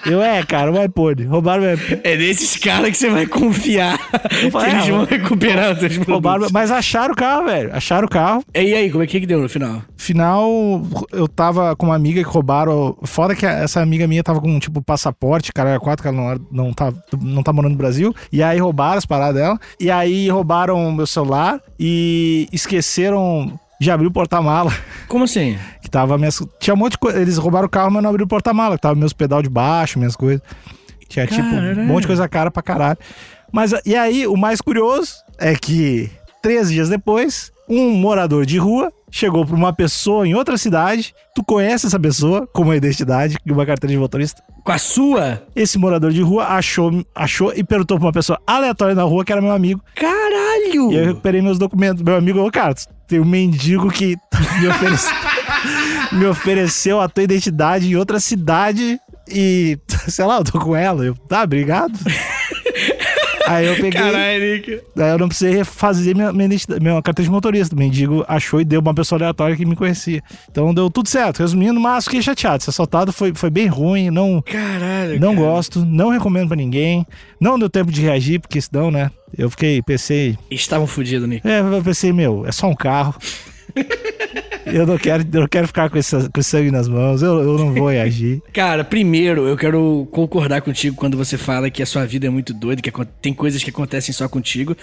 Eu 0.04 0.22
é, 0.22 0.42
cara, 0.42 0.72
um 0.72 0.82
iPhone. 0.82 1.24
Roubaram 1.24 1.62
meu 1.62 1.74
iPhone. 1.74 2.00
É 2.04 2.16
nesses 2.16 2.56
caras 2.56 2.90
que 2.90 2.96
você 2.96 3.10
vai 3.10 3.26
confiar. 3.26 3.98
que 4.28 4.50
falei, 4.50 4.70
eles 4.72 4.88
é, 4.88 4.90
vão 4.90 5.04
recuperar 5.04 5.72
os 5.72 5.78
seus 5.78 5.96
Roubaram, 5.98 6.48
mas 6.50 6.70
acharam 6.70 7.12
o 7.12 7.16
carro, 7.16 7.44
velho. 7.44 7.74
Acharam 7.74 8.06
o 8.06 8.10
carro. 8.10 8.42
E 8.54 8.74
aí, 8.74 8.90
como 8.90 9.04
é 9.04 9.06
que, 9.06 9.20
que 9.20 9.26
deu 9.26 9.40
no 9.40 9.48
final? 9.48 9.82
Final, 9.96 10.82
eu 11.12 11.28
tava 11.28 11.76
com 11.76 11.86
uma 11.86 11.94
amiga 11.94 12.22
que 12.22 12.28
roubaram. 12.28 12.96
Foda 13.04 13.34
que 13.34 13.44
essa 13.44 13.80
amiga 13.80 14.06
minha 14.06 14.22
tava 14.22 14.40
com, 14.40 14.58
tipo, 14.58 14.82
passaporte, 14.82 15.52
cara, 15.52 15.70
era 15.70 15.80
quatro, 15.80 16.02
que 16.02 16.08
ela 16.08 16.16
não, 16.16 16.46
não, 16.50 16.72
tá, 16.72 16.92
não 17.20 17.42
tá 17.42 17.52
morando 17.52 17.72
no 17.72 17.78
Brasil. 17.78 18.14
E 18.32 18.42
aí 18.42 18.58
roubaram 18.58 18.98
as 18.98 19.06
paradas 19.06 19.34
dela. 19.34 19.58
E 19.78 19.90
aí 19.90 20.28
roubaram 20.28 20.90
meu 20.92 21.06
celular 21.06 21.60
e 21.78 22.48
esqueceram 22.52 23.58
de 23.80 23.90
abrir 23.90 24.06
o 24.06 24.10
porta-mala. 24.10 24.70
Como 25.08 25.24
assim? 25.24 25.58
Que 25.80 25.90
tava 25.90 26.18
minhas. 26.18 26.38
Tinha 26.60 26.74
um 26.74 26.76
monte 26.76 26.92
de 26.92 26.98
coisa. 26.98 27.18
Eles 27.20 27.38
roubaram 27.38 27.66
o 27.66 27.70
carro, 27.70 27.90
mas 27.90 28.02
não 28.02 28.10
abriram 28.10 28.26
o 28.26 28.28
porta-mala. 28.28 28.76
Que 28.76 28.82
tava 28.82 28.94
meus 28.94 29.14
pedal 29.14 29.42
de 29.42 29.48
baixo, 29.48 29.98
minhas 29.98 30.14
coisas. 30.14 30.42
Tinha, 31.08 31.26
tipo, 31.26 31.42
um 31.42 31.50
Caralho. 31.50 31.84
monte 31.84 32.02
de 32.02 32.06
coisa 32.06 32.28
cara 32.28 32.50
pra 32.50 32.62
caralho. 32.62 32.98
Mas, 33.50 33.72
e 33.84 33.96
aí, 33.96 34.26
o 34.26 34.36
mais 34.36 34.60
curioso 34.60 35.14
é 35.38 35.56
que, 35.56 36.10
três 36.42 36.70
dias 36.70 36.88
depois, 36.88 37.50
um 37.68 37.90
morador 37.90 38.44
de 38.44 38.58
rua 38.58 38.92
chegou 39.10 39.44
pra 39.44 39.56
uma 39.56 39.72
pessoa 39.72 40.26
em 40.26 40.34
outra 40.34 40.56
cidade. 40.56 41.14
Tu 41.34 41.42
conhece 41.44 41.86
essa 41.86 41.98
pessoa 41.98 42.46
com 42.46 42.62
uma 42.62 42.76
identidade 42.76 43.36
e 43.44 43.52
uma 43.52 43.66
carteira 43.66 43.92
de 43.92 43.98
motorista? 43.98 44.42
Com 44.64 44.72
a 44.72 44.78
sua? 44.78 45.42
Esse 45.54 45.78
morador 45.78 46.12
de 46.12 46.22
rua 46.22 46.44
achou, 46.46 47.04
achou 47.14 47.52
e 47.54 47.64
perguntou 47.64 47.98
pra 47.98 48.06
uma 48.06 48.12
pessoa 48.12 48.38
aleatória 48.46 48.94
na 48.94 49.02
rua 49.02 49.24
que 49.24 49.32
era 49.32 49.40
meu 49.40 49.52
amigo. 49.52 49.82
Caralho! 49.94 50.92
E 50.92 50.96
eu 50.96 51.06
recuperei 51.06 51.40
meus 51.40 51.58
documentos. 51.58 52.02
Meu 52.02 52.16
amigo, 52.16 52.40
ô, 52.40 52.50
cara, 52.50 52.74
tem 53.06 53.20
um 53.20 53.24
mendigo 53.24 53.90
que 53.90 54.16
me 54.60 54.68
ofereceu, 54.68 55.12
me 56.12 56.26
ofereceu 56.26 57.00
a 57.00 57.08
tua 57.08 57.24
identidade 57.24 57.90
em 57.90 57.96
outra 57.96 58.20
cidade 58.20 59.00
e, 59.28 59.78
sei 60.08 60.24
lá, 60.24 60.38
eu 60.38 60.44
tô 60.44 60.58
com 60.58 60.74
ela. 60.74 61.04
Eu, 61.04 61.14
tá, 61.14 61.42
obrigado. 61.42 61.98
Aí 63.50 63.66
eu 63.66 63.74
peguei. 63.76 63.90
Caralho, 63.92 64.54
Nick. 64.54 64.80
Daí 64.94 65.10
eu 65.10 65.18
não 65.18 65.28
precisei 65.28 65.54
refazer 65.54 66.14
minha, 66.14 66.32
minha, 66.32 66.48
minha 66.80 67.02
carteira 67.02 67.24
de 67.26 67.30
motorista. 67.30 67.74
O 67.74 67.78
mendigo 67.78 68.24
achou 68.28 68.60
e 68.60 68.64
deu 68.64 68.80
uma 68.80 68.94
pessoa 68.94 69.18
aleatória 69.18 69.56
que 69.56 69.66
me 69.66 69.74
conhecia. 69.76 70.22
Então 70.50 70.72
deu 70.72 70.88
tudo 70.90 71.08
certo. 71.08 71.40
Resumindo, 71.40 71.80
mas 71.80 72.04
fiquei 72.04 72.22
chateado. 72.22 72.62
Ser 72.62 72.70
assaltado 72.70 73.12
foi, 73.12 73.32
foi 73.34 73.50
bem 73.50 73.66
ruim. 73.66 74.10
Não, 74.10 74.40
Caralho. 74.42 75.18
não 75.18 75.34
cara. 75.34 75.46
gosto, 75.46 75.84
não 75.84 76.10
recomendo 76.10 76.48
pra 76.48 76.56
ninguém. 76.56 77.06
Não 77.40 77.58
deu 77.58 77.68
tempo 77.68 77.90
de 77.90 78.00
reagir, 78.02 78.38
porque 78.40 78.60
senão, 78.60 78.90
né? 78.90 79.10
Eu 79.36 79.48
fiquei, 79.48 79.80
pensei, 79.82 80.36
Estavam 80.50 80.86
fudidos, 80.86 81.28
Nick. 81.28 81.46
é, 81.46 81.60
eu 81.60 81.82
pensei, 81.82 82.12
meu, 82.12 82.44
é 82.46 82.52
só 82.52 82.68
um 82.68 82.74
carro. 82.74 83.14
eu 84.66 84.86
não 84.86 84.98
quero, 84.98 85.24
eu 85.32 85.40
não 85.40 85.48
quero 85.48 85.66
ficar 85.66 85.88
com, 85.90 85.98
esse, 85.98 86.28
com 86.30 86.42
sangue 86.42 86.70
nas 86.70 86.88
mãos, 86.88 87.22
eu, 87.22 87.40
eu 87.40 87.58
não 87.58 87.72
vou 87.74 87.88
reagir. 87.90 88.42
Cara, 88.52 88.84
primeiro, 88.84 89.46
eu 89.46 89.56
quero 89.56 90.06
concordar 90.10 90.60
contigo 90.62 90.96
quando 90.96 91.16
você 91.16 91.36
fala 91.38 91.70
que 91.70 91.82
a 91.82 91.86
sua 91.86 92.04
vida 92.06 92.26
é 92.26 92.30
muito 92.30 92.52
doida, 92.52 92.80
que 92.82 92.90
tem 93.20 93.32
coisas 93.32 93.62
que 93.62 93.70
acontecem 93.70 94.12
só 94.14 94.28
contigo. 94.28 94.76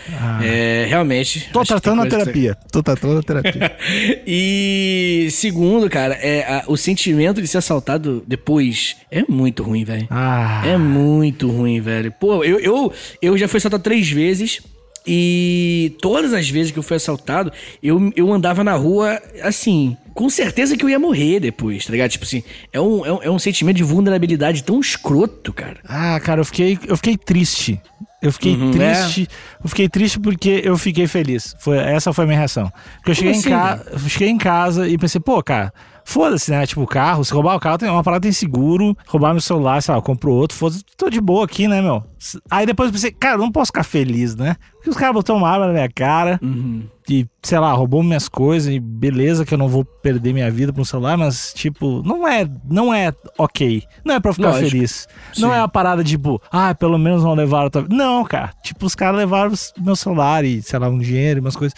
É, 0.44 0.86
realmente. 0.90 1.50
Tô 1.52 1.64
tratando 1.64 1.98
na 1.98 2.02
coisas 2.04 2.20
que- 2.20 2.26
terapia. 2.34 2.58
Tô 2.72 2.82
tratando 2.84 3.16
na 3.16 3.24
terapia. 3.24 3.76
e 4.26 5.28
segundo, 5.32 5.90
cara, 5.90 6.14
é 6.16 6.44
a- 6.44 6.64
o 6.68 6.78
sentimento 6.78 7.42
de 7.42 7.48
ser 7.48 7.58
assaltado 7.60 8.24
depois 8.28 8.96
é 9.12 9.24
muito 9.28 9.64
ruim, 9.64 9.84
velho. 9.84 10.08
Ah, 10.10 10.64
É 10.66 10.78
muito 10.78 11.50
ruim, 11.50 11.80
velho. 11.82 12.12
Pô, 12.12 12.44
eu, 12.44 12.60
eu, 12.60 12.92
eu 13.22 13.38
já 13.38 13.48
fui 13.48 13.58
assaltado 13.58 13.84
três 13.84 14.10
vezes. 14.10 14.62
E 15.08 15.96
todas 16.02 16.34
as 16.34 16.50
vezes 16.50 16.72
que 16.72 16.78
eu 16.80 16.84
fui 16.84 16.98
assaltado, 16.98 17.52
eu, 17.82 18.12
eu 18.16 18.32
andava 18.34 18.64
na 18.64 18.74
rua, 18.76 19.22
assim, 19.42 19.96
com 20.14 20.30
certeza 20.30 20.76
que 20.76 20.84
eu 20.84 20.90
ia 20.90 21.00
morrer 21.00 21.40
depois, 21.40 21.86
tá 21.86 21.92
ligado? 21.92 22.10
Tipo 22.12 22.26
assim, 22.26 22.44
é 22.74 22.82
um, 22.82 23.06
é 23.06 23.12
um, 23.14 23.24
é 23.24 23.32
um 23.32 23.40
sentimento 23.40 23.78
de 23.78 23.84
vulnerabilidade 23.84 24.64
tão 24.64 24.80
escroto, 24.80 25.54
cara. 25.54 25.78
ah, 25.88 26.20
cara, 26.20 26.42
eu 26.42 26.46
fiquei, 26.46 26.78
eu 26.88 26.98
fiquei 26.98 27.16
triste. 27.18 27.80
Eu 28.20 28.32
fiquei 28.34 28.56
Uhum, 28.56 28.72
triste. 28.72 29.28
Eu 29.64 29.70
fiquei 29.70 29.88
triste 29.88 30.20
porque 30.20 30.62
eu 30.64 30.76
fiquei 30.76 31.06
feliz. 31.06 31.56
Foi, 31.60 31.78
essa 31.78 32.12
foi 32.12 32.24
a 32.24 32.28
minha 32.28 32.40
reação. 32.40 32.72
Porque 32.98 33.12
eu 33.12 33.16
cheguei, 33.16 33.32
assim, 33.32 33.50
em 33.50 33.52
ca... 33.52 33.80
eu 33.92 34.00
cheguei 34.00 34.30
em 34.30 34.38
casa 34.40 34.88
e 34.88 34.98
pensei, 34.98 35.22
pô, 35.22 35.42
cara, 35.44 35.72
foda-se, 36.10 36.50
né? 36.52 36.66
Tipo, 36.66 36.84
o 36.84 36.88
carro, 36.88 37.24
se 37.26 37.34
roubar 37.34 37.56
o 37.56 37.60
carro, 37.60 37.78
tem 37.78 37.90
uma 37.90 38.02
parada 38.02 38.22
tem 38.22 38.32
seguro, 38.32 38.96
roubar 39.08 39.34
meu 39.34 39.42
celular, 39.42 39.82
sei 39.82 39.92
lá, 39.92 39.98
eu 39.98 40.02
compro 40.02 40.32
outro, 40.32 40.58
foda-se, 40.58 40.82
tô 40.96 41.10
de 41.10 41.20
boa 41.20 41.44
aqui, 41.44 41.68
né, 41.68 41.82
meu? 41.82 42.02
Aí 42.50 42.66
depois 42.66 42.88
eu 42.88 42.94
pensei, 42.94 43.12
cara, 43.12 43.38
não 43.38 43.52
posso 43.52 43.68
ficar 43.68 43.84
feliz, 43.84 44.34
né? 44.34 44.56
Porque 44.76 44.90
os 44.90 44.96
caras 44.96 45.14
botaram 45.14 45.40
uma 45.40 45.50
arma 45.50 45.68
na 45.68 45.74
minha 45.74 45.90
cara 45.90 46.40
Uhum. 46.42 46.84
e, 47.10 47.28
sei 47.44 47.60
lá, 47.60 47.74
roubou 47.74 48.02
minhas 48.02 48.30
coisas 48.30 48.74
e 48.74 48.80
beleza 48.80 49.46
que 49.46 49.54
eu 49.54 49.58
não 49.58 49.68
vou 49.68 49.84
perder 49.84 50.32
minha 50.32 50.50
vida 50.50 50.72
pro 50.72 50.86
celular, 50.86 51.18
mas, 51.18 51.52
tipo, 51.54 52.02
não 52.06 52.26
é, 52.26 52.48
não 52.70 52.94
é 52.94 53.12
ok. 53.38 53.84
Não 54.06 54.16
é 54.16 54.20
pra 54.22 54.34
ficar 54.34 54.52
Lógico. 54.52 54.70
feliz. 54.70 55.08
Não 55.38 55.50
Sim. 55.50 55.56
é 55.56 55.60
a 55.60 55.68
parada, 55.68 56.06
tipo, 56.06 56.42
ah, 56.50 56.74
pelo 56.74 56.98
menos 56.98 57.22
não 57.22 57.34
levaram 57.34 57.70
tua... 57.70 57.86
Não, 57.90 58.24
cara. 58.24 58.52
Tipo, 58.64 58.86
os 58.86 58.96
caras 58.96 59.18
levaram 59.18 59.52
meu 59.78 59.96
celular 59.96 60.46
e, 60.46 60.62
sei 60.62 60.80
lá, 60.80 60.88
um 60.88 61.00
dinheiro 61.00 61.40
e 61.40 61.42
umas 61.42 61.58
coisas. 61.58 61.78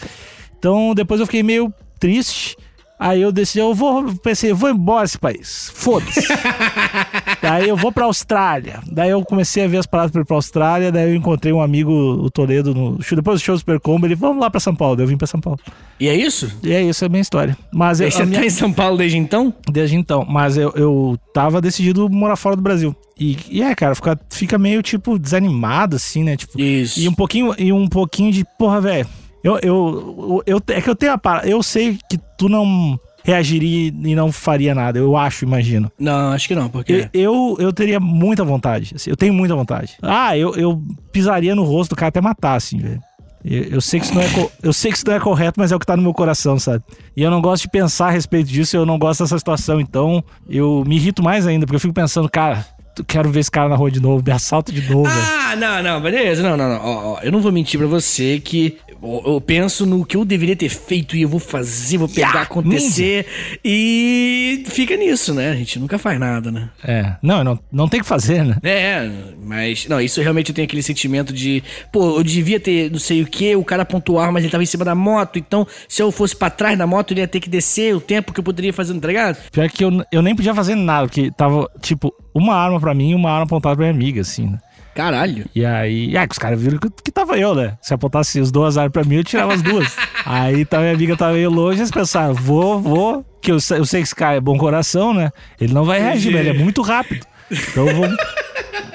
Então, 0.56 0.94
depois 0.94 1.18
eu 1.20 1.26
fiquei 1.26 1.42
meio 1.42 1.74
triste. 1.98 2.56
Aí 3.02 3.22
eu 3.22 3.32
decidi, 3.32 3.60
eu 3.60 3.74
vou, 3.74 4.14
pensei, 4.16 4.50
eu 4.50 4.56
vou 4.56 4.68
embora 4.68 5.04
desse 5.04 5.18
país. 5.18 5.72
Foda-se. 5.74 6.20
daí 7.40 7.66
eu 7.66 7.74
vou 7.74 7.90
pra 7.90 8.04
Austrália. 8.04 8.80
Daí 8.92 9.08
eu 9.08 9.24
comecei 9.24 9.64
a 9.64 9.68
ver 9.68 9.78
as 9.78 9.86
paradas 9.86 10.10
pra 10.12 10.20
ir 10.20 10.24
pra 10.26 10.36
Austrália. 10.36 10.92
Daí 10.92 11.08
eu 11.10 11.14
encontrei 11.14 11.50
um 11.50 11.62
amigo, 11.62 11.90
o 11.90 12.30
Toledo, 12.30 12.74
no 12.74 13.02
show, 13.02 13.16
depois 13.16 13.40
do 13.40 13.44
show 13.44 13.54
do 13.54 13.58
Super 13.58 13.80
Combo. 13.80 14.06
Ele, 14.06 14.14
vamos 14.14 14.38
lá 14.42 14.50
pra 14.50 14.60
São 14.60 14.74
Paulo. 14.74 14.96
Daí 14.96 15.04
eu 15.04 15.08
vim 15.08 15.16
pra 15.16 15.26
São 15.26 15.40
Paulo. 15.40 15.58
E 15.98 16.08
é 16.08 16.14
isso? 16.14 16.52
E 16.62 16.72
é 16.74 16.82
isso, 16.82 17.02
é 17.02 17.06
a 17.06 17.08
minha 17.08 17.22
história. 17.22 17.56
Mas 17.72 18.00
eu, 18.02 18.10
você 18.10 18.20
a 18.20 18.26
minha- 18.26 18.40
tá 18.40 18.46
em 18.46 18.50
São 18.50 18.70
Paulo 18.70 18.98
desde 18.98 19.16
então? 19.16 19.54
Desde 19.72 19.96
então. 19.96 20.26
Mas 20.28 20.58
eu, 20.58 20.70
eu 20.76 21.18
tava 21.32 21.60
decidido 21.62 22.06
morar 22.10 22.36
fora 22.36 22.54
do 22.54 22.60
Brasil. 22.62 22.94
E, 23.18 23.36
e 23.50 23.62
é, 23.62 23.74
cara, 23.74 23.94
fica, 23.94 24.20
fica 24.30 24.58
meio, 24.58 24.82
tipo, 24.82 25.18
desanimado, 25.18 25.96
assim, 25.96 26.22
né? 26.22 26.36
Tipo, 26.36 26.60
Isso. 26.60 27.00
e 27.00 27.08
um 27.08 27.14
pouquinho, 27.14 27.54
e 27.58 27.72
um 27.72 27.86
pouquinho 27.88 28.30
de, 28.30 28.44
porra, 28.58 28.80
velho. 28.80 29.06
Eu, 29.42 29.58
eu, 29.62 30.42
eu, 30.46 30.62
é 30.68 30.80
que 30.80 30.90
eu 30.90 30.96
tenho 30.96 31.12
a 31.12 31.18
parada. 31.18 31.48
Eu 31.48 31.62
sei 31.62 31.98
que 32.08 32.18
tu 32.36 32.48
não 32.48 32.98
reagiria 33.24 33.88
e 33.88 34.14
não 34.14 34.32
faria 34.32 34.74
nada. 34.74 34.98
Eu 34.98 35.16
acho, 35.16 35.44
imagino. 35.44 35.90
Não, 35.98 36.32
acho 36.32 36.48
que 36.48 36.54
não, 36.54 36.68
porque... 36.68 37.08
Eu, 37.12 37.56
eu, 37.56 37.56
eu 37.58 37.72
teria 37.72 38.00
muita 38.00 38.44
vontade. 38.44 38.94
assim, 38.94 39.10
eu 39.10 39.16
tenho 39.16 39.32
muita 39.32 39.54
vontade. 39.54 39.96
Ah, 40.02 40.36
eu, 40.36 40.54
eu 40.56 40.82
pisaria 41.12 41.54
no 41.54 41.64
rosto 41.64 41.90
do 41.90 41.96
cara 41.96 42.08
até 42.08 42.20
matar, 42.20 42.54
assim, 42.54 42.78
velho. 42.78 43.00
Eu, 43.44 43.62
eu 43.64 43.80
sei 43.80 44.00
que 44.00 44.06
isso 44.06 44.14
não 44.14 44.22
é 44.22 44.50
eu 44.62 44.72
sei 44.72 44.90
que 44.90 44.98
isso 44.98 45.06
não 45.06 45.14
é 45.14 45.20
correto, 45.20 45.58
mas 45.58 45.72
é 45.72 45.76
o 45.76 45.78
que 45.78 45.86
tá 45.86 45.96
no 45.96 46.02
meu 46.02 46.12
coração, 46.12 46.58
sabe? 46.58 46.84
E 47.16 47.22
eu 47.22 47.30
não 47.30 47.40
gosto 47.40 47.62
de 47.62 47.70
pensar 47.70 48.08
a 48.08 48.10
respeito 48.10 48.48
disso, 48.48 48.76
eu 48.76 48.84
não 48.84 48.98
gosto 48.98 49.22
dessa 49.22 49.38
situação, 49.38 49.80
então 49.80 50.22
eu 50.48 50.84
me 50.86 50.96
irrito 50.96 51.22
mais 51.22 51.46
ainda, 51.46 51.64
porque 51.64 51.76
eu 51.76 51.80
fico 51.80 51.94
pensando, 51.94 52.28
cara, 52.28 52.66
quero 53.06 53.30
ver 53.30 53.40
esse 53.40 53.50
cara 53.50 53.68
na 53.68 53.76
rua 53.76 53.90
de 53.90 54.00
novo, 54.00 54.22
me 54.24 54.30
assalta 54.30 54.70
de 54.70 54.82
novo, 54.82 55.08
velho. 55.08 55.26
Ah, 55.50 55.56
não, 55.56 55.82
não, 55.82 56.00
beleza. 56.02 56.42
Não, 56.42 56.56
não, 56.56 56.68
não. 56.68 56.84
Ó, 56.84 57.14
ó, 57.14 57.20
eu 57.22 57.32
não 57.32 57.40
vou 57.40 57.50
mentir 57.50 57.78
pra 57.78 57.88
você 57.88 58.38
que 58.40 58.76
eu, 59.02 59.22
eu 59.34 59.40
penso 59.40 59.86
no 59.86 60.04
que 60.04 60.16
eu 60.16 60.24
deveria 60.24 60.56
ter 60.56 60.68
feito 60.68 61.16
e 61.16 61.22
eu 61.22 61.28
vou 61.28 61.40
fazer, 61.40 61.98
vou 61.98 62.08
pegar, 62.08 62.20
Yeah, 62.28 62.42
acontecer. 62.42 63.26
E 63.64 64.64
fica 64.66 64.96
nisso, 64.96 65.34
né? 65.34 65.50
A 65.50 65.54
gente 65.54 65.78
nunca 65.78 65.98
faz 65.98 66.18
nada, 66.18 66.50
né? 66.50 66.68
É, 66.84 67.16
não, 67.22 67.42
não, 67.42 67.58
não 67.72 67.88
tem 67.88 68.00
o 68.00 68.02
que 68.02 68.08
fazer, 68.08 68.44
né? 68.44 68.56
É, 68.62 69.10
mas. 69.42 69.86
Não, 69.88 70.00
isso 70.00 70.20
realmente 70.20 70.52
tenho 70.52 70.66
aquele 70.66 70.82
sentimento 70.82 71.32
de. 71.32 71.62
Pô, 71.92 72.18
eu 72.18 72.22
devia 72.22 72.60
ter 72.60 72.90
não 72.90 72.98
sei 72.98 73.22
o 73.22 73.26
que, 73.26 73.56
o 73.56 73.64
cara 73.64 73.84
pontuar, 73.84 74.32
mas 74.32 74.42
ele 74.42 74.50
tava 74.50 74.62
em 74.62 74.66
cima 74.66 74.84
da 74.84 74.94
moto, 74.94 75.38
então 75.38 75.66
se 75.88 76.02
eu 76.02 76.12
fosse 76.12 76.36
pra 76.36 76.50
trás 76.50 76.76
da 76.76 76.86
moto, 76.86 77.12
ele 77.12 77.20
ia 77.20 77.28
ter 77.28 77.40
que 77.40 77.48
descer 77.48 77.94
o 77.94 78.00
tempo 78.00 78.32
que 78.32 78.40
eu 78.40 78.44
poderia 78.44 78.72
fazer, 78.72 78.98
tá 78.98 79.08
ligado? 79.08 79.38
Pior 79.50 79.68
que 79.70 79.84
eu, 79.84 80.04
eu 80.12 80.22
nem 80.22 80.34
podia 80.34 80.54
fazer 80.54 80.74
nada, 80.74 81.06
porque 81.06 81.30
tava, 81.30 81.68
tipo, 81.80 82.12
uma 82.34 82.54
arma 82.54 82.80
pra 82.80 82.94
mim 82.94 83.10
e 83.10 83.14
uma 83.14 83.30
arma 83.30 83.44
apontada 83.44 83.76
pra 83.76 83.84
minha 83.84 83.94
amiga, 83.94 84.20
assim, 84.20 84.46
né? 84.46 84.58
Caralho. 84.94 85.46
E 85.54 85.64
aí, 85.64 86.16
ah, 86.16 86.26
que 86.26 86.32
os 86.32 86.38
caras 86.38 86.60
viram 86.60 86.78
que, 86.78 86.88
que 87.04 87.10
tava 87.12 87.38
eu, 87.38 87.54
né? 87.54 87.76
Se 87.80 87.94
apontasse 87.94 88.38
as 88.40 88.50
duas 88.50 88.76
armas 88.76 88.92
pra 88.92 89.04
mim, 89.04 89.16
eu 89.16 89.24
tirava 89.24 89.54
as 89.54 89.62
duas. 89.62 89.96
aí 90.26 90.64
tá, 90.64 90.78
minha 90.80 90.92
amiga 90.92 91.16
tava 91.16 91.32
meio 91.34 91.50
longe, 91.50 91.80
eles 91.80 91.90
pensaram, 91.90 92.34
vou, 92.34 92.80
vou. 92.80 93.24
Que 93.40 93.52
eu, 93.52 93.60
sei- 93.60 93.78
eu 93.78 93.86
sei 93.86 94.00
que 94.00 94.06
esse 94.08 94.14
cara 94.14 94.36
é 94.36 94.40
bom 94.40 94.58
coração, 94.58 95.14
né? 95.14 95.30
Ele 95.60 95.72
não 95.72 95.84
vai 95.84 96.00
reagir, 96.00 96.30
mas 96.32 96.40
ele 96.40 96.50
é 96.50 96.62
muito 96.62 96.82
rápido. 96.82 97.26
Então 97.50 97.86
vou. 97.86 98.06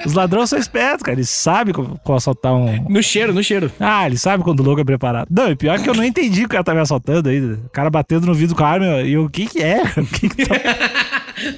Os 0.04 0.12
ladrões 0.12 0.48
são 0.48 0.58
espertos, 0.58 1.02
cara. 1.02 1.16
Eles 1.18 1.28
sabem 1.28 1.74
como 1.74 1.98
assaltar 2.16 2.54
um. 2.54 2.84
No 2.88 3.02
cheiro, 3.02 3.34
no 3.34 3.42
cheiro. 3.42 3.72
Ah, 3.80 4.06
eles 4.06 4.20
sabem 4.22 4.44
quando 4.44 4.60
o 4.60 4.62
louco 4.62 4.80
é 4.80 4.84
preparado. 4.84 5.26
Não, 5.28 5.50
e 5.50 5.56
pior 5.56 5.80
que 5.80 5.90
eu 5.90 5.94
não 5.94 6.04
entendi 6.04 6.40
que 6.40 6.46
o 6.46 6.48
cara 6.50 6.62
tá 6.62 6.72
me 6.72 6.80
assaltando 6.80 7.28
ainda. 7.28 7.54
O 7.66 7.68
cara 7.70 7.90
batendo 7.90 8.24
no 8.26 8.34
vidro 8.34 8.54
com 8.54 8.62
a 8.64 8.68
arma 8.68 8.86
e 9.02 9.14
eu, 9.14 9.24
o 9.24 9.28
que 9.30 9.46
que 9.46 9.60
é? 9.62 9.82
O 9.98 10.06
que 10.06 10.28
que 10.28 10.46
tá... 10.46 10.54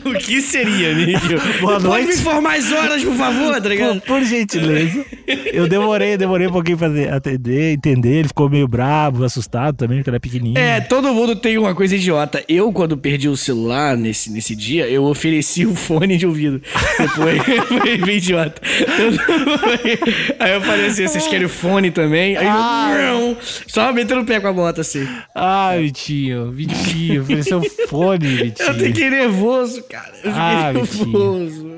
O 0.04 0.14
que 0.18 0.40
seria, 0.40 0.94
Níquel? 0.94 1.38
Boa 1.60 1.72
Pode 1.74 1.84
noite. 1.84 2.06
me 2.08 2.14
informar 2.14 2.56
as 2.56 2.72
horas, 2.72 3.04
por 3.04 3.14
favor, 3.14 3.54
tá 3.54 3.60
Por, 3.60 3.68
ligado? 3.70 4.00
por 4.02 4.22
gentileza. 4.22 5.04
Eu 5.52 5.68
demorei, 5.68 6.16
demorei 6.16 6.46
um 6.46 6.52
pouquinho 6.52 6.78
pra 6.78 6.88
atender, 7.16 7.72
entender. 7.74 8.18
Ele 8.20 8.28
ficou 8.28 8.48
meio 8.48 8.66
bravo, 8.66 9.24
assustado 9.24 9.76
também, 9.76 9.98
porque 9.98 10.10
ele 10.10 10.16
é 10.16 10.20
pequenininho. 10.20 10.58
É, 10.58 10.80
todo 10.80 11.12
mundo 11.12 11.36
tem 11.36 11.58
uma 11.58 11.74
coisa 11.74 11.94
idiota. 11.96 12.42
Eu, 12.48 12.72
quando 12.72 12.96
perdi 12.96 13.28
o 13.28 13.36
celular 13.36 13.96
nesse, 13.96 14.30
nesse 14.30 14.54
dia, 14.56 14.88
eu 14.88 15.04
ofereci 15.04 15.66
o 15.66 15.74
fone 15.74 16.16
de 16.16 16.26
ouvido. 16.26 16.60
Depois 16.98 17.42
foi 17.68 17.96
bem 17.98 18.16
idiota. 18.16 18.60
Aí 20.38 20.52
eu 20.54 20.60
falei 20.62 20.86
assim: 20.86 21.06
vocês 21.06 21.26
querem 21.26 21.46
o 21.46 21.48
fone 21.48 21.90
também? 21.90 22.36
Aí 22.36 22.46
eu. 23.08 23.36
Só 23.66 23.92
metendo 23.92 24.22
o 24.22 24.24
pé 24.24 24.40
com 24.40 24.48
a 24.48 24.52
moto 24.52 24.80
assim. 24.80 25.06
Ai, 25.34 25.82
Vitinho, 25.82 26.50
Vitinho, 26.52 27.22
ofereceu 27.22 27.62
fone, 27.88 28.26
Vitinho. 28.26 28.68
Eu 28.68 28.74
fiquei 28.74 29.10
nervoso, 29.10 29.77
cara. 29.82 30.12
Eu 30.24 30.32
fiquei 30.32 30.32
Ah, 30.32 30.72
nervoso. 30.72 31.68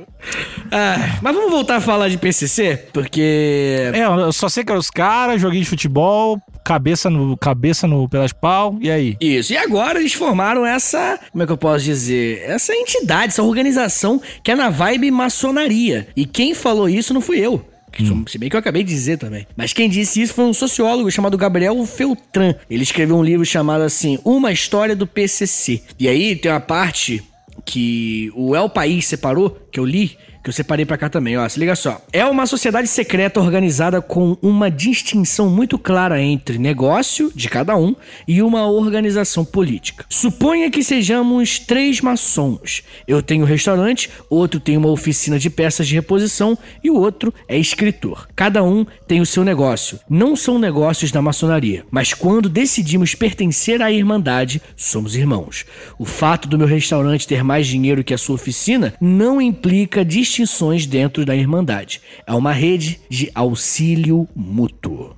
Ah, 0.71 1.19
mas 1.23 1.35
vamos 1.35 1.51
voltar 1.51 1.77
a 1.77 1.81
falar 1.81 2.09
de 2.09 2.19
PCC? 2.19 2.77
Porque. 2.93 3.91
É, 3.95 4.05
eu 4.05 4.33
só 4.33 4.49
sei 4.49 4.65
que 4.65 4.71
eram 4.71 4.79
os 4.81 4.91
caras, 4.91 5.41
joguinho 5.41 5.63
de 5.65 5.69
futebol, 5.69 6.39
cabeça 6.65 7.09
no, 7.11 7.37
cabeça 7.37 7.87
no 7.87 8.07
de 8.09 8.35
pau, 8.35 8.79
e 8.81 8.91
aí? 8.91 9.17
Isso. 9.21 9.53
E 9.53 9.57
agora 9.57 9.99
eles 9.99 10.13
formaram 10.13 10.65
essa. 10.67 11.19
Como 11.33 11.43
é 11.43 11.47
que 11.47 11.53
eu 11.53 11.57
posso 11.57 11.85
dizer? 11.85 12.43
Essa 12.47 12.75
entidade, 12.75 13.33
essa 13.33 13.43
organização 13.43 14.21
que 14.45 14.51
é 14.51 14.55
na 14.55 14.69
vibe 14.69 15.11
maçonaria. 15.11 16.09
E 16.17 16.27
quem 16.27 16.55
falou 16.55 16.89
isso 16.89 17.15
não 17.15 17.21
fui 17.21 17.39
eu. 17.39 17.65
Sou- 18.07 18.23
Se 18.29 18.39
bem 18.39 18.49
que 18.49 18.55
eu 18.55 18.61
acabei 18.61 18.85
de 18.85 18.89
dizer 18.95 19.19
também. 19.19 19.45
Mas 19.57 19.73
quem 19.73 19.89
disse 19.91 20.23
isso 20.23 20.33
foi 20.33 20.45
um 20.45 20.53
sociólogo 20.55 21.11
chamado 21.11 21.37
Gabriel 21.37 21.85
Feltran. 21.85 22.55
Ele 22.71 22.85
escreveu 22.85 23.17
um 23.17 23.23
livro 23.25 23.45
chamado 23.45 23.83
assim, 23.83 24.17
Uma 24.25 24.53
História 24.53 24.95
do 24.95 25.09
PCC. 25.09 25.83
E 25.99 26.07
aí 26.09 26.37
tem 26.37 26.53
uma 26.53 26.61
parte 26.61 27.21
que 27.64 28.31
o 28.35 28.57
El 28.57 28.70
País 28.70 29.07
separou, 29.07 29.51
que 29.70 29.81
eu 29.81 29.85
li, 29.85 30.16
que 30.42 30.48
eu 30.48 30.53
separei 30.53 30.85
pra 30.85 30.98
cá 30.98 31.09
também, 31.09 31.37
ó. 31.37 31.48
Se 31.48 31.59
liga 31.59 31.74
só. 31.76 32.00
É 32.12 32.24
uma 32.24 32.46
sociedade 32.46 32.88
secreta 32.88 33.40
organizada 33.40 34.00
com 34.00 34.37
uma 34.40 34.70
distinção 34.70 35.48
muito 35.50 35.79
clara 35.79 36.20
entre 36.20 36.59
negócio 36.59 37.31
de 37.35 37.48
cada 37.48 37.76
um 37.76 37.94
e 38.26 38.42
uma 38.42 38.66
organização 38.66 39.44
política. 39.44 40.05
Suponha 40.09 40.70
que 40.70 40.83
sejamos 40.83 41.59
três 41.59 42.00
maçons. 42.00 42.83
Eu 43.07 43.22
tenho 43.22 43.44
um 43.44 43.46
restaurante, 43.46 44.11
outro 44.29 44.61
tem 44.61 44.76
uma 44.76 44.88
oficina 44.88 45.38
de 45.38 45.50
peças 45.50 45.87
de 45.87 45.94
reposição 45.94 46.57
e 46.83 46.90
o 46.90 46.96
outro 46.96 47.33
é 47.48 47.59
escritor. 47.59 48.29
Cada 48.35 48.62
um 48.62 48.87
tem 49.07 49.20
o 49.20 49.26
seu 49.26 49.44
negócio. 49.44 49.98
Não 50.09 50.35
são 50.35 50.59
negócios 50.59 51.11
da 51.11 51.22
maçonaria, 51.22 51.85
mas 51.90 52.14
quando 52.14 52.48
decidimos 52.48 53.14
pertencer 53.14 53.83
à 53.83 53.90
Irmandade, 53.90 54.62
somos 54.76 55.14
irmãos. 55.14 55.64
O 55.98 56.05
fato 56.05 56.48
do 56.48 56.59
meu 56.59 56.66
restaurante 56.66 57.26
ter 57.26 57.44
mais 57.44 57.66
dinheiro 57.66 58.05
que 58.05 58.14
a 58.14 58.18
sua 58.18 58.35
oficina 58.35 58.94
não 59.00 59.40
implica 59.40 60.05
distinções 60.44 60.87
dentro 60.87 61.24
da 61.24 61.35
Irmandade. 61.37 62.00
É 62.26 62.33
uma 62.33 62.53
rede 62.53 63.00
de 63.09 63.31
auxílio 63.35 64.29
mútuo. 64.35 65.14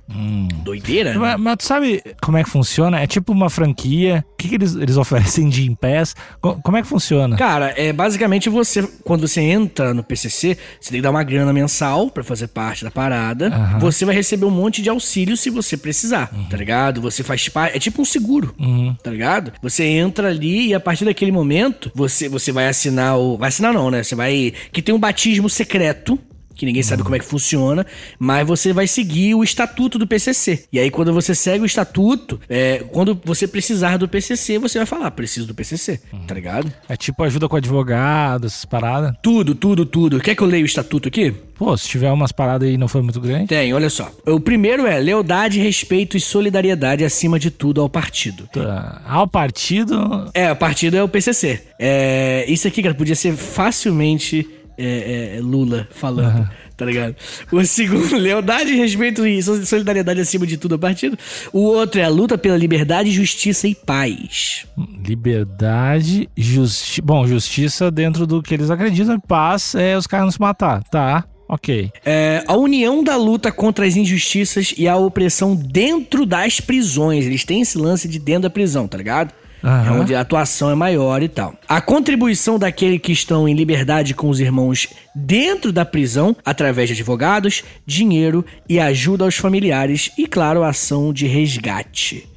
Doideira? 0.63 1.13
né? 1.13 1.17
Mas, 1.17 1.39
mas 1.39 1.57
tu 1.57 1.63
sabe 1.65 2.01
como 2.21 2.37
é 2.37 2.43
que 2.43 2.49
funciona? 2.49 2.99
É 2.99 3.07
tipo 3.07 3.31
uma 3.31 3.49
franquia. 3.49 4.23
O 4.33 4.35
que, 4.37 4.49
que 4.49 4.55
eles, 4.55 4.75
eles 4.75 4.97
oferecem 4.97 5.47
de 5.49 5.63
em 5.65 5.73
pés? 5.75 6.15
Co- 6.41 6.59
Como 6.61 6.77
é 6.77 6.81
que 6.81 6.87
funciona? 6.87 7.37
Cara, 7.37 7.73
é 7.77 7.93
basicamente 7.93 8.49
você, 8.49 8.83
quando 9.03 9.27
você 9.27 9.41
entra 9.41 9.93
no 9.93 10.03
PCC, 10.03 10.57
você 10.79 10.91
tem 10.91 10.99
que 10.99 11.01
dar 11.03 11.11
uma 11.11 11.23
grana 11.23 11.53
mensal 11.53 12.09
pra 12.09 12.23
fazer 12.23 12.47
parte 12.47 12.83
da 12.83 12.91
parada. 12.91 13.49
Você 13.79 14.03
vai 14.05 14.13
receber 14.15 14.45
um 14.45 14.49
monte 14.51 14.81
de 14.81 14.89
auxílio 14.89 15.37
se 15.37 15.49
você 15.49 15.77
precisar, 15.77 16.29
Uhum. 16.33 16.45
tá 16.45 16.57
ligado? 16.57 17.01
Você 17.01 17.23
faz 17.23 17.47
parte, 17.49 17.75
é 17.77 17.79
tipo 17.79 18.01
um 18.01 18.05
seguro, 18.05 18.53
tá 19.01 19.09
ligado? 19.11 19.53
Você 19.61 19.83
entra 19.85 20.27
ali 20.29 20.67
e 20.67 20.73
a 20.73 20.79
partir 20.79 21.05
daquele 21.05 21.31
momento, 21.31 21.91
você, 21.95 22.27
você 22.27 22.51
vai 22.51 22.67
assinar 22.67 23.17
o, 23.17 23.37
vai 23.37 23.47
assinar 23.49 23.73
não, 23.73 23.89
né? 23.89 24.03
Você 24.03 24.15
vai 24.15 24.53
que 24.71 24.81
tem 24.81 24.93
um 24.93 24.99
batismo 25.03 25.49
secreto. 25.49 26.17
Que 26.55 26.67
ninguém 26.67 26.83
sabe 26.83 27.01
como 27.01 27.15
é 27.15 27.19
que 27.19 27.25
funciona, 27.25 27.83
mas 28.19 28.45
você 28.45 28.71
vai 28.71 28.85
seguir 28.85 29.33
o 29.33 29.43
estatuto 29.43 29.97
do 29.97 30.05
PCC. 30.05 30.65
E 30.71 30.77
aí, 30.77 30.91
quando 30.91 31.11
você 31.11 31.33
segue 31.33 31.63
o 31.63 31.65
estatuto, 31.65 32.39
é, 32.47 32.85
quando 32.91 33.19
você 33.25 33.47
precisar 33.47 33.97
do 33.97 34.07
PCC, 34.07 34.59
você 34.59 34.77
vai 34.77 34.85
falar: 34.85 35.09
preciso 35.09 35.47
do 35.47 35.55
PCC, 35.55 35.99
tá 36.27 36.35
ligado? 36.35 36.71
É 36.87 36.95
tipo 36.95 37.23
ajuda 37.23 37.49
com 37.49 37.55
advogado, 37.55 38.45
essas 38.45 38.65
paradas. 38.65 39.15
Tudo, 39.23 39.55
tudo, 39.55 39.83
tudo. 39.83 40.19
Quer 40.19 40.35
que 40.35 40.43
eu 40.43 40.47
leia 40.47 40.61
o 40.61 40.67
estatuto 40.67 41.07
aqui? 41.07 41.33
Pô, 41.55 41.75
se 41.75 41.89
tiver 41.89 42.11
umas 42.11 42.31
paradas 42.31 42.67
aí 42.67 42.75
e 42.75 42.77
não 42.77 42.87
foi 42.87 43.01
muito 43.01 43.19
grande. 43.19 43.47
Tem, 43.47 43.73
olha 43.73 43.89
só. 43.89 44.11
O 44.27 44.39
primeiro 44.39 44.85
é 44.85 44.99
lealdade, 44.99 45.59
respeito 45.59 46.15
e 46.15 46.19
solidariedade 46.19 47.03
acima 47.03 47.39
de 47.39 47.49
tudo 47.49 47.81
ao 47.81 47.89
partido. 47.89 48.47
Tá. 48.53 49.01
Ao 49.07 49.27
partido. 49.27 50.29
É, 50.35 50.51
o 50.51 50.55
partido 50.55 50.97
é 50.97 51.03
o 51.03 51.09
PCC. 51.09 51.63
É, 51.79 52.45
isso 52.47 52.67
aqui, 52.67 52.83
cara, 52.83 52.93
podia 52.93 53.15
ser 53.15 53.35
facilmente 53.35 54.47
é, 54.77 55.35
é, 55.37 55.39
Lula 55.41 55.87
falando, 55.91 56.49
tá 56.75 56.85
ligado? 56.85 57.15
O 57.51 57.63
segundo, 57.65 58.15
lealdade, 58.17 58.73
respeito 58.75 59.25
e 59.25 59.41
so- 59.41 59.65
solidariedade 59.65 60.19
acima 60.19 60.45
de 60.47 60.57
tudo 60.57 60.73
ao 60.73 60.79
partido. 60.79 61.17
O 61.51 61.59
outro 61.61 61.99
é 62.01 62.03
a 62.03 62.09
luta 62.09 62.37
pela 62.37 62.57
liberdade, 62.57 63.11
justiça 63.11 63.67
e 63.67 63.75
paz. 63.75 64.65
Liberdade, 65.05 66.29
justiça. 66.35 67.01
Bom, 67.03 67.25
justiça 67.27 67.89
dentro 67.91 68.25
do 68.27 68.41
que 68.41 68.53
eles 68.53 68.69
acreditam. 68.69 69.19
Paz 69.19 69.75
é 69.75 69.97
os 69.97 70.07
caras 70.07 70.25
não 70.25 70.31
se 70.31 70.39
matar. 70.41 70.83
Tá, 70.83 71.25
ok. 71.47 71.91
É, 72.05 72.43
a 72.47 72.55
união 72.55 73.03
da 73.03 73.15
luta 73.15 73.51
contra 73.51 73.85
as 73.85 73.95
injustiças 73.95 74.73
e 74.77 74.87
a 74.87 74.95
opressão 74.95 75.55
dentro 75.55 76.25
das 76.25 76.59
prisões. 76.59 77.25
Eles 77.25 77.43
têm 77.43 77.61
esse 77.61 77.77
lance 77.77 78.07
de 78.07 78.19
dentro 78.19 78.43
da 78.43 78.49
prisão, 78.49 78.87
tá 78.87 78.97
ligado? 78.97 79.33
É 79.63 79.67
Aham. 79.67 80.01
onde 80.01 80.13
a 80.13 80.19
atuação 80.19 80.69
é 80.69 80.75
maior 80.75 81.23
e 81.23 81.29
tal. 81.29 81.55
A 81.67 81.79
contribuição 81.79 82.59
daqueles 82.59 82.99
que 82.99 83.13
estão 83.13 83.47
em 83.47 83.53
liberdade 83.55 84.13
com 84.13 84.29
os 84.29 84.39
irmãos 84.39 84.89
dentro 85.15 85.71
da 85.71 85.85
prisão, 85.85 86.35
através 86.43 86.89
de 86.89 86.95
advogados, 86.95 87.63
dinheiro 87.85 88.45
e 88.67 88.79
ajuda 88.79 89.23
aos 89.23 89.37
familiares 89.37 90.11
e, 90.17 90.27
claro, 90.27 90.63
a 90.63 90.69
ação 90.69 91.13
de 91.13 91.27
resgate. 91.27 92.27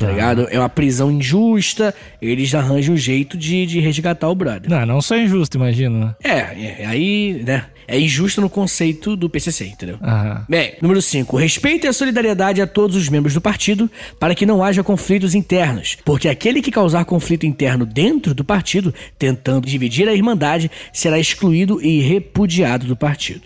Tá 0.00 0.10
ligado? 0.10 0.48
É 0.50 0.58
uma 0.58 0.68
prisão 0.68 1.10
injusta, 1.10 1.94
eles 2.22 2.54
arranjam 2.54 2.94
um 2.94 2.96
jeito 2.96 3.36
de, 3.36 3.66
de 3.66 3.80
resgatar 3.80 4.28
o 4.28 4.34
brother. 4.34 4.70
Não, 4.70 4.86
não 4.86 5.02
só 5.02 5.16
injusto, 5.16 5.56
imagino, 5.58 5.98
né? 5.98 6.14
É, 6.24 6.82
é, 6.82 6.86
aí, 6.86 7.42
né? 7.44 7.66
É 7.86 7.98
injusto 7.98 8.40
no 8.40 8.48
conceito 8.48 9.16
do 9.16 9.28
PCC, 9.28 9.66
entendeu? 9.66 9.98
Aham. 10.00 10.44
Bem, 10.48 10.74
número 10.80 11.02
5. 11.02 11.36
Respeito 11.36 11.86
e 11.86 11.88
a 11.88 11.92
solidariedade 11.92 12.62
a 12.62 12.66
todos 12.66 12.94
os 12.94 13.08
membros 13.08 13.34
do 13.34 13.40
partido 13.40 13.90
para 14.18 14.34
que 14.34 14.46
não 14.46 14.62
haja 14.62 14.84
conflitos 14.84 15.34
internos, 15.34 15.98
porque 16.04 16.28
aquele 16.28 16.62
que 16.62 16.70
causar 16.70 17.04
conflito 17.04 17.46
interno 17.46 17.84
dentro 17.84 18.32
do 18.32 18.44
partido, 18.44 18.94
tentando 19.18 19.66
dividir 19.66 20.08
a 20.08 20.14
irmandade, 20.14 20.70
será 20.92 21.18
excluído 21.18 21.82
e 21.82 22.00
repudiado 22.00 22.86
do 22.86 22.94
partido. 22.94 23.42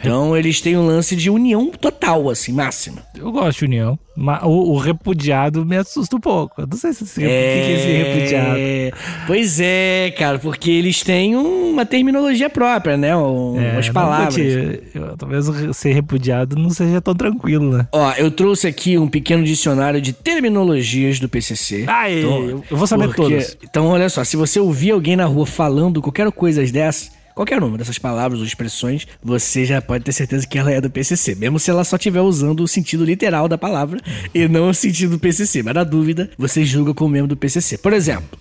Então 0.00 0.36
eles 0.36 0.60
têm 0.60 0.76
um 0.76 0.86
lance 0.86 1.14
de 1.14 1.28
união 1.30 1.70
total, 1.70 2.28
assim, 2.30 2.52
máxima. 2.52 3.02
Eu 3.16 3.30
gosto 3.30 3.58
de 3.60 3.64
união. 3.66 3.98
Mas 4.16 4.42
o, 4.42 4.72
o 4.72 4.76
repudiado 4.76 5.64
me 5.64 5.76
assusta 5.76 6.16
um 6.16 6.20
pouco. 6.20 6.60
Eu 6.60 6.66
não 6.66 6.76
sei 6.76 6.92
se 6.92 7.04
esse, 7.04 7.20
o 7.20 7.22
que 7.22 7.28
é 7.28 7.72
esse 7.72 7.86
repudiado. 8.10 8.56
É, 8.58 8.90
Pois 9.26 9.60
é, 9.60 10.10
cara, 10.18 10.38
porque 10.38 10.70
eles 10.70 11.02
têm 11.02 11.36
uma 11.36 11.86
terminologia 11.86 12.50
própria, 12.50 12.96
né? 12.96 13.16
Um- 13.16 13.58
É, 13.60 13.72
umas 13.72 13.88
palavras. 13.88 14.34
te- 14.34 14.82
eu- 14.94 15.16
talvez 15.16 15.46
ser 15.76 15.92
repudiado 15.94 16.56
não 16.56 16.68
seja 16.70 17.00
tão 17.00 17.14
tranquilo, 17.14 17.70
né? 17.78 17.86
Ó, 17.92 18.12
eu 18.18 18.30
trouxe 18.30 18.66
aqui 18.66 18.98
um 18.98 19.08
pequeno 19.08 19.42
dicionário 19.44 20.00
de 20.02 20.12
terminologias 20.12 21.18
do 21.20 21.28
PCC. 21.28 21.84
Ai, 21.86 22.18
Então, 22.20 22.42
eu, 22.42 22.64
eu 22.70 22.76
vou 22.76 22.86
saber 22.86 23.06
porque- 23.06 23.22
todas. 23.22 23.56
Então, 23.62 23.86
olha 23.86 24.08
só, 24.08 24.22
se 24.24 24.36
você 24.36 24.58
ouvir 24.60 24.90
alguém 24.90 25.16
na 25.16 25.24
rua 25.24 25.46
falando 25.46 26.02
qualquer 26.02 26.30
coisa 26.32 26.62
dessas, 26.64 27.10
qualquer 27.34 27.62
uma 27.62 27.78
dessas 27.78 27.98
palavras 27.98 28.40
ou 28.40 28.46
expressões, 28.46 29.06
você 29.22 29.64
já 29.64 29.80
pode 29.80 30.04
ter 30.04 30.12
certeza 30.12 30.46
que 30.46 30.58
ela 30.58 30.70
é 30.70 30.80
do 30.80 30.90
PCC, 30.90 31.34
mesmo 31.34 31.58
se 31.58 31.70
ela 31.70 31.84
só 31.84 31.96
estiver 31.96 32.20
usando 32.20 32.60
o 32.60 32.68
sentido 32.68 33.04
literal 33.04 33.48
da 33.48 33.58
palavra 33.58 34.00
e 34.34 34.48
não 34.48 34.68
o 34.68 34.74
sentido 34.74 35.12
do 35.12 35.18
PCC. 35.18 35.62
Mas 35.62 35.74
na 35.74 35.84
dúvida, 35.84 36.30
você 36.38 36.64
julga 36.64 36.94
como 36.94 37.10
membro 37.10 37.28
do 37.28 37.36
PCC. 37.36 37.78
Por 37.78 37.92
exemplo, 37.92 38.38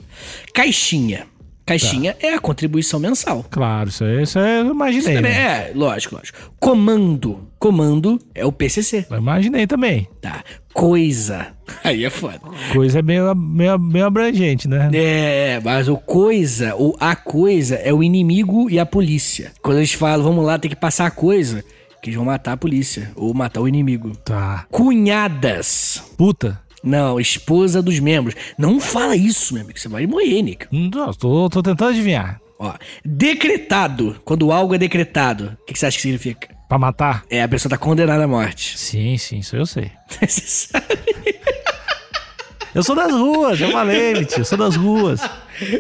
caixinha. 0.54 1.28
Caixinha 1.70 2.16
é 2.20 2.34
a 2.34 2.40
contribuição 2.40 3.00
mensal. 3.00 3.46
Claro, 3.50 3.90
isso 3.90 4.04
aí, 4.04 4.24
isso 4.24 4.40
aí 4.40 4.60
eu 4.60 4.72
imaginei. 4.72 5.16
Também 5.16 5.32
né? 5.32 5.70
é, 5.70 5.72
lógico, 5.76 6.16
lógico. 6.16 6.52
Comando. 6.60 7.48
Comando 7.60 8.20
é 8.34 8.44
o 8.44 8.52
PCC, 8.52 9.06
Eu 9.10 9.18
imaginei 9.18 9.68
também. 9.68 10.08
tá? 10.20 10.44
Coisa. 10.74 11.48
Aí 11.84 12.06
é 12.06 12.10
foda. 12.10 12.40
Coisa 12.72 13.00
é 13.00 13.02
meio, 13.02 13.36
meio, 13.36 13.78
meio 13.78 14.06
abrangente, 14.06 14.66
né? 14.68 14.90
É, 14.94 15.60
mas 15.64 15.90
o 15.90 15.98
coisa, 15.98 16.74
o 16.78 16.96
a 17.00 17.16
coisa 17.18 17.76
é 17.76 17.94
o 17.94 18.02
inimigo 18.02 18.70
e 18.70 18.80
a 18.80 18.86
polícia. 18.86 19.52
Quando 19.62 19.78
eles 19.80 19.92
falam, 19.92 20.24
vamos 20.24 20.46
lá, 20.46 20.58
tem 20.58 20.70
que 20.70 20.76
passar 20.78 21.08
a 21.08 21.12
coisa, 21.12 21.64
que 22.02 22.10
eles 22.10 22.16
vão 22.16 22.26
matar 22.26 22.54
a 22.54 22.58
polícia 22.58 23.12
ou 23.16 23.34
matar 23.34 23.60
o 23.62 23.68
inimigo. 23.68 24.16
Tá. 24.24 24.66
Cunhadas. 24.72 26.02
Puta. 26.18 26.60
Não, 26.84 27.20
esposa 27.20 27.82
dos 27.82 28.00
membros. 28.00 28.36
Não 28.58 28.80
fala 28.80 29.16
isso, 29.16 29.54
meu 29.54 29.64
amigo, 29.64 29.80
você 29.80 29.88
vai 29.88 30.06
morrer, 30.08 30.42
Nick. 30.42 30.66
Não, 30.72 31.12
tô, 31.14 31.50
tô 31.50 31.62
tentando 31.62 31.90
adivinhar. 31.90 32.40
Ó, 32.58 32.74
decretado. 33.06 34.20
Quando 34.26 34.52
algo 34.52 34.76
é 34.76 34.78
decretado, 34.78 35.58
o 35.62 35.66
que, 35.66 35.74
que 35.74 35.80
você 35.80 35.86
acha 35.86 35.96
que 35.98 36.02
significa? 36.02 36.50
Pra 36.68 36.78
matar? 36.78 37.24
É, 37.30 37.42
a 37.42 37.48
pessoa 37.48 37.70
tá 37.70 37.78
condenada 37.78 38.24
à 38.24 38.28
morte. 38.28 38.78
Sim, 38.80 39.18
sim, 39.18 39.40
isso 39.40 39.56
eu 39.56 39.66
sei. 39.66 39.92
Você 40.22 40.42
sabe? 40.42 40.86
Eu 42.76 42.84
sou 42.84 42.96
das 42.96 43.12
ruas, 43.12 43.60
eu 43.60 43.72
falei, 43.72 44.14
Mitch, 44.14 44.38
eu 44.38 44.46
sou 44.46 44.58
das 44.58 44.76
ruas. 44.76 45.20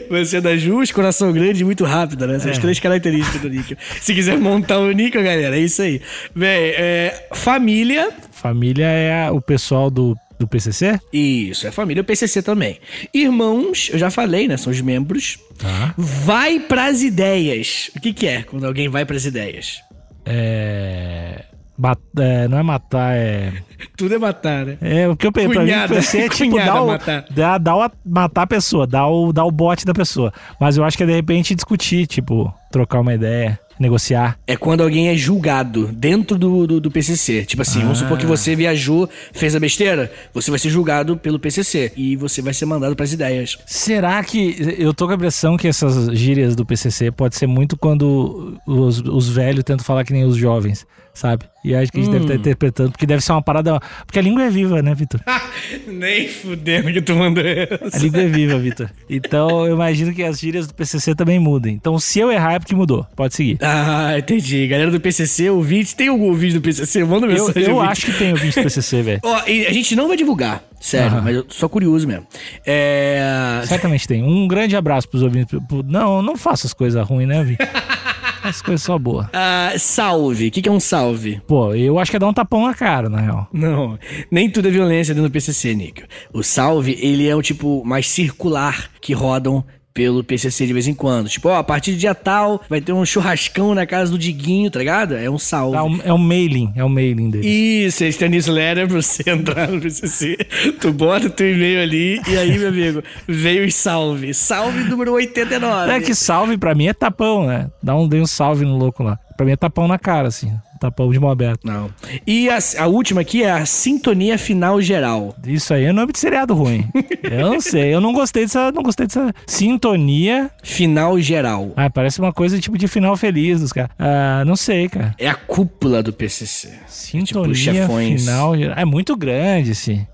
Você 0.09 0.37
é 0.37 0.41
da 0.41 0.57
Jus, 0.57 0.91
coração 0.91 1.31
grande 1.31 1.61
e 1.61 1.63
muito 1.65 1.85
rápido, 1.85 2.25
né? 2.25 2.35
Essas 2.37 2.57
É. 2.57 2.59
três 2.59 2.79
características 2.79 3.39
do 3.41 3.47
níquel. 3.49 3.77
Se 4.01 4.13
quiser 4.13 4.39
montar 4.39 4.79
o 4.79 4.91
níquel, 4.91 5.23
galera, 5.23 5.55
é 5.55 5.59
isso 5.59 5.81
aí. 5.83 6.01
Bem, 6.35 6.73
é, 6.75 7.27
família. 7.33 8.11
Família 8.31 8.87
é 8.87 9.29
o 9.29 9.39
pessoal 9.39 9.91
do, 9.91 10.17
do 10.39 10.47
PCC? 10.47 10.99
Isso, 11.11 11.67
é 11.67 11.71
família, 11.71 12.03
PCC 12.03 12.41
também. 12.41 12.79
Irmãos, 13.13 13.89
eu 13.91 13.99
já 13.99 14.09
falei, 14.09 14.47
né? 14.47 14.55
São 14.57 14.71
os 14.71 14.79
membros. 14.81 15.37
Tá. 15.57 15.93
Vai 15.97 16.59
pras 16.61 17.03
ideias. 17.03 17.91
O 17.95 17.99
que, 17.99 18.13
que 18.13 18.25
é 18.25 18.43
quando 18.43 18.65
alguém 18.65 18.87
vai 18.87 19.03
pras 19.05 19.25
ideias? 19.25 19.81
É. 20.25 21.43
bat- 21.77 21.99
é, 22.17 22.47
não 22.47 22.57
é 22.59 22.63
matar, 22.63 23.15
é. 23.17 23.51
Tudo 23.97 24.15
é 24.15 24.17
matar, 24.17 24.65
né? 24.65 24.77
É 24.81 25.07
o 25.07 25.15
que 25.17 25.27
eu 25.27 25.31
pensei. 25.31 25.53
Pra 25.53 25.63
mim. 25.63 25.87
PCC 25.87 26.17
é 26.19 26.29
tipo 26.29 26.55
dar 26.57 26.81
o, 26.83 26.87
matar. 26.87 27.25
Dar, 27.29 27.57
dar 27.57 27.75
o, 27.75 27.91
matar 28.05 28.41
a 28.43 28.47
pessoa, 28.47 28.87
dar 28.87 29.07
o, 29.07 29.33
dar 29.33 29.45
o 29.45 29.51
bote 29.51 29.85
da 29.85 29.93
pessoa. 29.93 30.31
Mas 30.59 30.77
eu 30.77 30.83
acho 30.83 30.95
que 30.95 31.03
é 31.03 31.05
de 31.07 31.13
repente 31.13 31.55
discutir, 31.55 32.07
tipo, 32.07 32.53
trocar 32.71 32.99
uma 33.01 33.13
ideia, 33.13 33.59
negociar. 33.79 34.37
É 34.45 34.55
quando 34.55 34.81
alguém 34.81 35.07
é 35.09 35.15
julgado 35.15 35.87
dentro 35.87 36.37
do, 36.37 36.67
do, 36.67 36.79
do 36.81 36.91
PCC. 36.91 37.45
Tipo 37.45 37.61
assim, 37.61 37.79
vamos 37.81 37.99
supor 37.99 38.17
que 38.17 38.25
você 38.25 38.55
viajou, 38.55 39.09
fez 39.33 39.55
a 39.55 39.59
besteira, 39.59 40.11
você 40.33 40.49
vai 40.51 40.59
ser 40.59 40.69
julgado 40.69 41.15
pelo 41.17 41.39
PCC 41.39 41.91
e 41.95 42.15
você 42.15 42.41
vai 42.41 42.53
ser 42.53 42.65
mandado 42.65 42.95
pras 42.95 43.13
ideias. 43.13 43.57
Será 43.65 44.23
que. 44.23 44.75
Eu 44.77 44.93
tô 44.93 45.05
com 45.05 45.13
a 45.13 45.15
impressão 45.15 45.57
que 45.57 45.67
essas 45.67 46.07
gírias 46.17 46.55
do 46.55 46.65
PCC 46.65 47.11
pode 47.11 47.35
ser 47.35 47.47
muito 47.47 47.77
quando 47.77 48.59
os, 48.67 48.99
os 48.99 49.29
velhos 49.29 49.63
tentam 49.63 49.85
falar 49.85 50.03
que 50.03 50.13
nem 50.13 50.23
os 50.25 50.35
jovens, 50.35 50.85
sabe? 51.13 51.45
E 51.63 51.75
acho 51.75 51.91
que 51.91 51.99
a 51.99 52.01
gente 52.01 52.11
deve 52.11 52.23
estar 52.23 52.35
interpretando, 52.35 52.91
porque 52.91 53.05
deve 53.05 53.21
ser 53.21 53.33
uma 53.33 53.41
parada. 53.41 53.79
Porque 54.05 54.17
a 54.17 54.21
língua 54.21 54.43
é 54.43 54.49
viva, 54.49 54.81
né, 54.81 54.95
Vitor? 54.95 55.19
Nem 55.87 56.27
fudendo 56.29 56.91
que 56.93 57.01
tu 57.01 57.13
mandou 57.15 57.43
A 57.43 57.47
essa. 57.47 57.97
língua 57.99 58.21
é 58.21 58.27
viva, 58.27 58.57
Vitor. 58.57 58.89
Então 59.09 59.65
eu 59.65 59.73
imagino 59.73 60.13
que 60.13 60.23
as 60.23 60.39
gírias 60.39 60.67
do 60.67 60.73
PCC 60.73 61.13
também 61.15 61.37
mudem. 61.37 61.73
Então 61.75 61.99
se 61.99 62.19
eu 62.19 62.31
errar 62.31 62.53
é 62.53 62.59
porque 62.59 62.75
mudou. 62.75 63.05
Pode 63.15 63.35
seguir. 63.35 63.57
Ah, 63.71 64.17
entendi. 64.17 64.67
Galera 64.67 64.89
do 64.91 64.99
PCC, 64.99 65.49
ouvinte, 65.49 65.95
tem 65.95 66.07
algum 66.07 66.25
ouvinte 66.25 66.55
do 66.55 66.61
PCC? 66.61 67.03
Manda 67.03 67.27
Eu, 67.27 67.31
mensagem. 67.47 67.63
eu 67.69 67.75
ouvinte. 67.75 67.91
acho 67.91 68.05
que 68.07 68.13
tem 68.17 68.31
ouvinte 68.31 68.59
do 68.59 68.63
PCC, 68.63 69.01
velho. 69.03 69.19
Ó, 69.23 69.35
a 69.35 69.73
gente 69.73 69.95
não 69.95 70.07
vai 70.07 70.17
divulgar, 70.17 70.63
sério, 70.79 71.07
Aham. 71.17 71.21
mas 71.21 71.35
eu 71.35 71.43
tô 71.43 71.53
só 71.53 71.67
curioso 71.69 72.07
mesmo. 72.07 72.25
É. 72.65 73.61
Certamente 73.65 74.07
tem. 74.07 74.23
Um 74.23 74.47
grande 74.47 74.75
abraço 74.75 75.07
pros 75.07 75.21
ouvintes. 75.23 75.57
Não, 75.85 76.21
não 76.21 76.35
faça 76.35 76.67
as 76.67 76.73
coisas 76.73 77.05
ruins, 77.07 77.27
né, 77.27 77.43
Vitor? 77.43 77.67
As 78.41 78.61
coisas 78.61 78.81
só 78.83 78.97
boas. 78.97 79.27
Ah, 79.33 79.73
salve. 79.77 80.47
O 80.47 80.51
que, 80.51 80.61
que 80.61 80.69
é 80.69 80.71
um 80.71 80.79
salve? 80.79 81.41
Pô, 81.45 81.75
eu 81.75 81.99
acho 81.99 82.09
que 82.09 82.15
é 82.15 82.19
dar 82.19 82.29
um 82.29 82.33
tapão 82.33 82.65
na 82.65 82.73
cara, 82.73 83.09
na 83.09 83.19
real. 83.19 83.49
Não, 83.51 83.99
nem 84.31 84.49
tudo 84.49 84.69
é 84.69 84.71
violência 84.71 85.13
dentro 85.13 85.29
do 85.29 85.33
PCC, 85.33 85.75
Nick. 85.75 86.03
O 86.33 86.41
salve, 86.41 86.97
ele 87.01 87.27
é 87.27 87.35
o 87.35 87.41
tipo 87.41 87.83
mais 87.83 88.07
circular 88.07 88.89
que 89.01 89.11
rodam 89.11 89.61
pelo 89.99 90.23
PCC 90.23 90.65
de 90.65 90.71
vez 90.71 90.87
em 90.87 90.93
quando. 90.93 91.27
Tipo, 91.27 91.49
ó, 91.49 91.57
a 91.57 91.63
partir 91.63 91.91
de 91.91 91.97
dia 91.97 92.15
tal 92.15 92.61
vai 92.69 92.79
ter 92.79 92.93
um 92.93 93.05
churrascão 93.05 93.75
na 93.75 93.85
casa 93.85 94.09
do 94.09 94.17
Diguinho, 94.17 94.71
tá 94.71 94.79
ligado? 94.79 95.13
É 95.13 95.29
um 95.29 95.37
salve. 95.37 95.75
É 95.75 95.81
um, 95.81 95.99
é 96.05 96.13
um 96.13 96.17
mailing, 96.17 96.71
é 96.73 96.85
um 96.85 96.87
mailing 96.87 97.29
dele. 97.29 97.45
Isso, 97.45 98.05
esse 98.05 98.23
é 98.23 98.29
newsletter 98.29 98.87
pra 98.87 99.01
você 99.01 99.23
entrar 99.29 99.67
no 99.67 99.81
PCC. 99.81 100.37
Tu 100.79 100.93
bota 100.93 101.29
teu 101.29 101.53
e-mail 101.53 101.81
ali 101.81 102.21
e 102.29 102.37
aí, 102.37 102.57
meu 102.57 102.69
amigo, 102.69 103.03
veio 103.27 103.67
os 103.67 103.75
salve. 103.75 104.33
Salve 104.33 104.85
número 104.85 105.11
89. 105.11 105.91
É 105.91 105.99
que 105.99 106.15
salve 106.15 106.57
pra 106.57 106.73
mim 106.73 106.87
é 106.87 106.93
tapão, 106.93 107.45
né? 107.45 107.69
Dá 107.83 107.93
um, 107.93 108.07
dei 108.07 108.21
um 108.21 108.25
salve 108.25 108.63
no 108.63 108.77
louco 108.77 109.03
lá. 109.03 109.19
Pra 109.39 109.45
mim 109.45 109.53
é 109.53 109.55
tapão 109.55 109.87
na 109.87 109.97
cara, 109.97 110.27
assim. 110.27 110.51
Tapão 110.81 111.09
de 111.13 111.17
mão 111.17 111.29
aberta. 111.29 111.61
Não. 111.63 111.89
E 112.27 112.49
a, 112.49 112.59
a 112.77 112.87
última 112.87 113.21
aqui 113.21 113.41
é 113.41 113.49
a 113.49 113.65
sintonia 113.65 114.37
final 114.37 114.81
geral. 114.81 115.33
Isso 115.47 115.73
aí 115.73 115.85
é 115.85 115.93
nome 115.93 116.11
de 116.11 116.19
seriado 116.19 116.53
ruim. 116.53 116.85
eu 117.23 117.49
não 117.49 117.61
sei, 117.61 117.95
eu 117.95 118.01
não 118.01 118.11
gostei 118.11 118.43
dessa. 118.43 118.69
Não 118.73 118.83
gostei 118.83 119.07
dessa 119.07 119.33
sintonia. 119.47 120.51
Final 120.61 121.17
geral. 121.21 121.71
Ah, 121.77 121.89
parece 121.89 122.19
uma 122.19 122.33
coisa 122.33 122.59
tipo 122.59 122.77
de 122.77 122.85
final 122.89 123.15
feliz 123.15 123.61
dos 123.61 123.71
caras. 123.71 123.91
Ah, 123.97 124.43
não 124.45 124.57
sei, 124.57 124.89
cara. 124.89 125.15
É 125.17 125.29
a 125.29 125.35
cúpula 125.35 126.03
do 126.03 126.11
PCC. 126.11 126.73
Sintonia 126.89 127.55
chefões. 127.55 128.25
final. 128.25 128.55
É 128.55 128.83
muito 128.83 129.15
grande, 129.15 129.71
assim. 129.71 130.05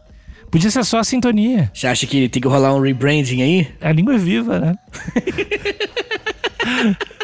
Podia 0.52 0.70
ser 0.70 0.86
só 0.86 1.00
a 1.00 1.04
sintonia. 1.04 1.72
Você 1.74 1.88
acha 1.88 2.06
que 2.06 2.30
tem 2.30 2.40
que 2.40 2.48
rolar 2.48 2.76
um 2.76 2.80
rebranding 2.80 3.42
aí? 3.42 3.68
A 3.82 3.92
língua 3.92 4.14
é 4.14 4.20
viva, 4.20 4.60
né? 4.60 4.76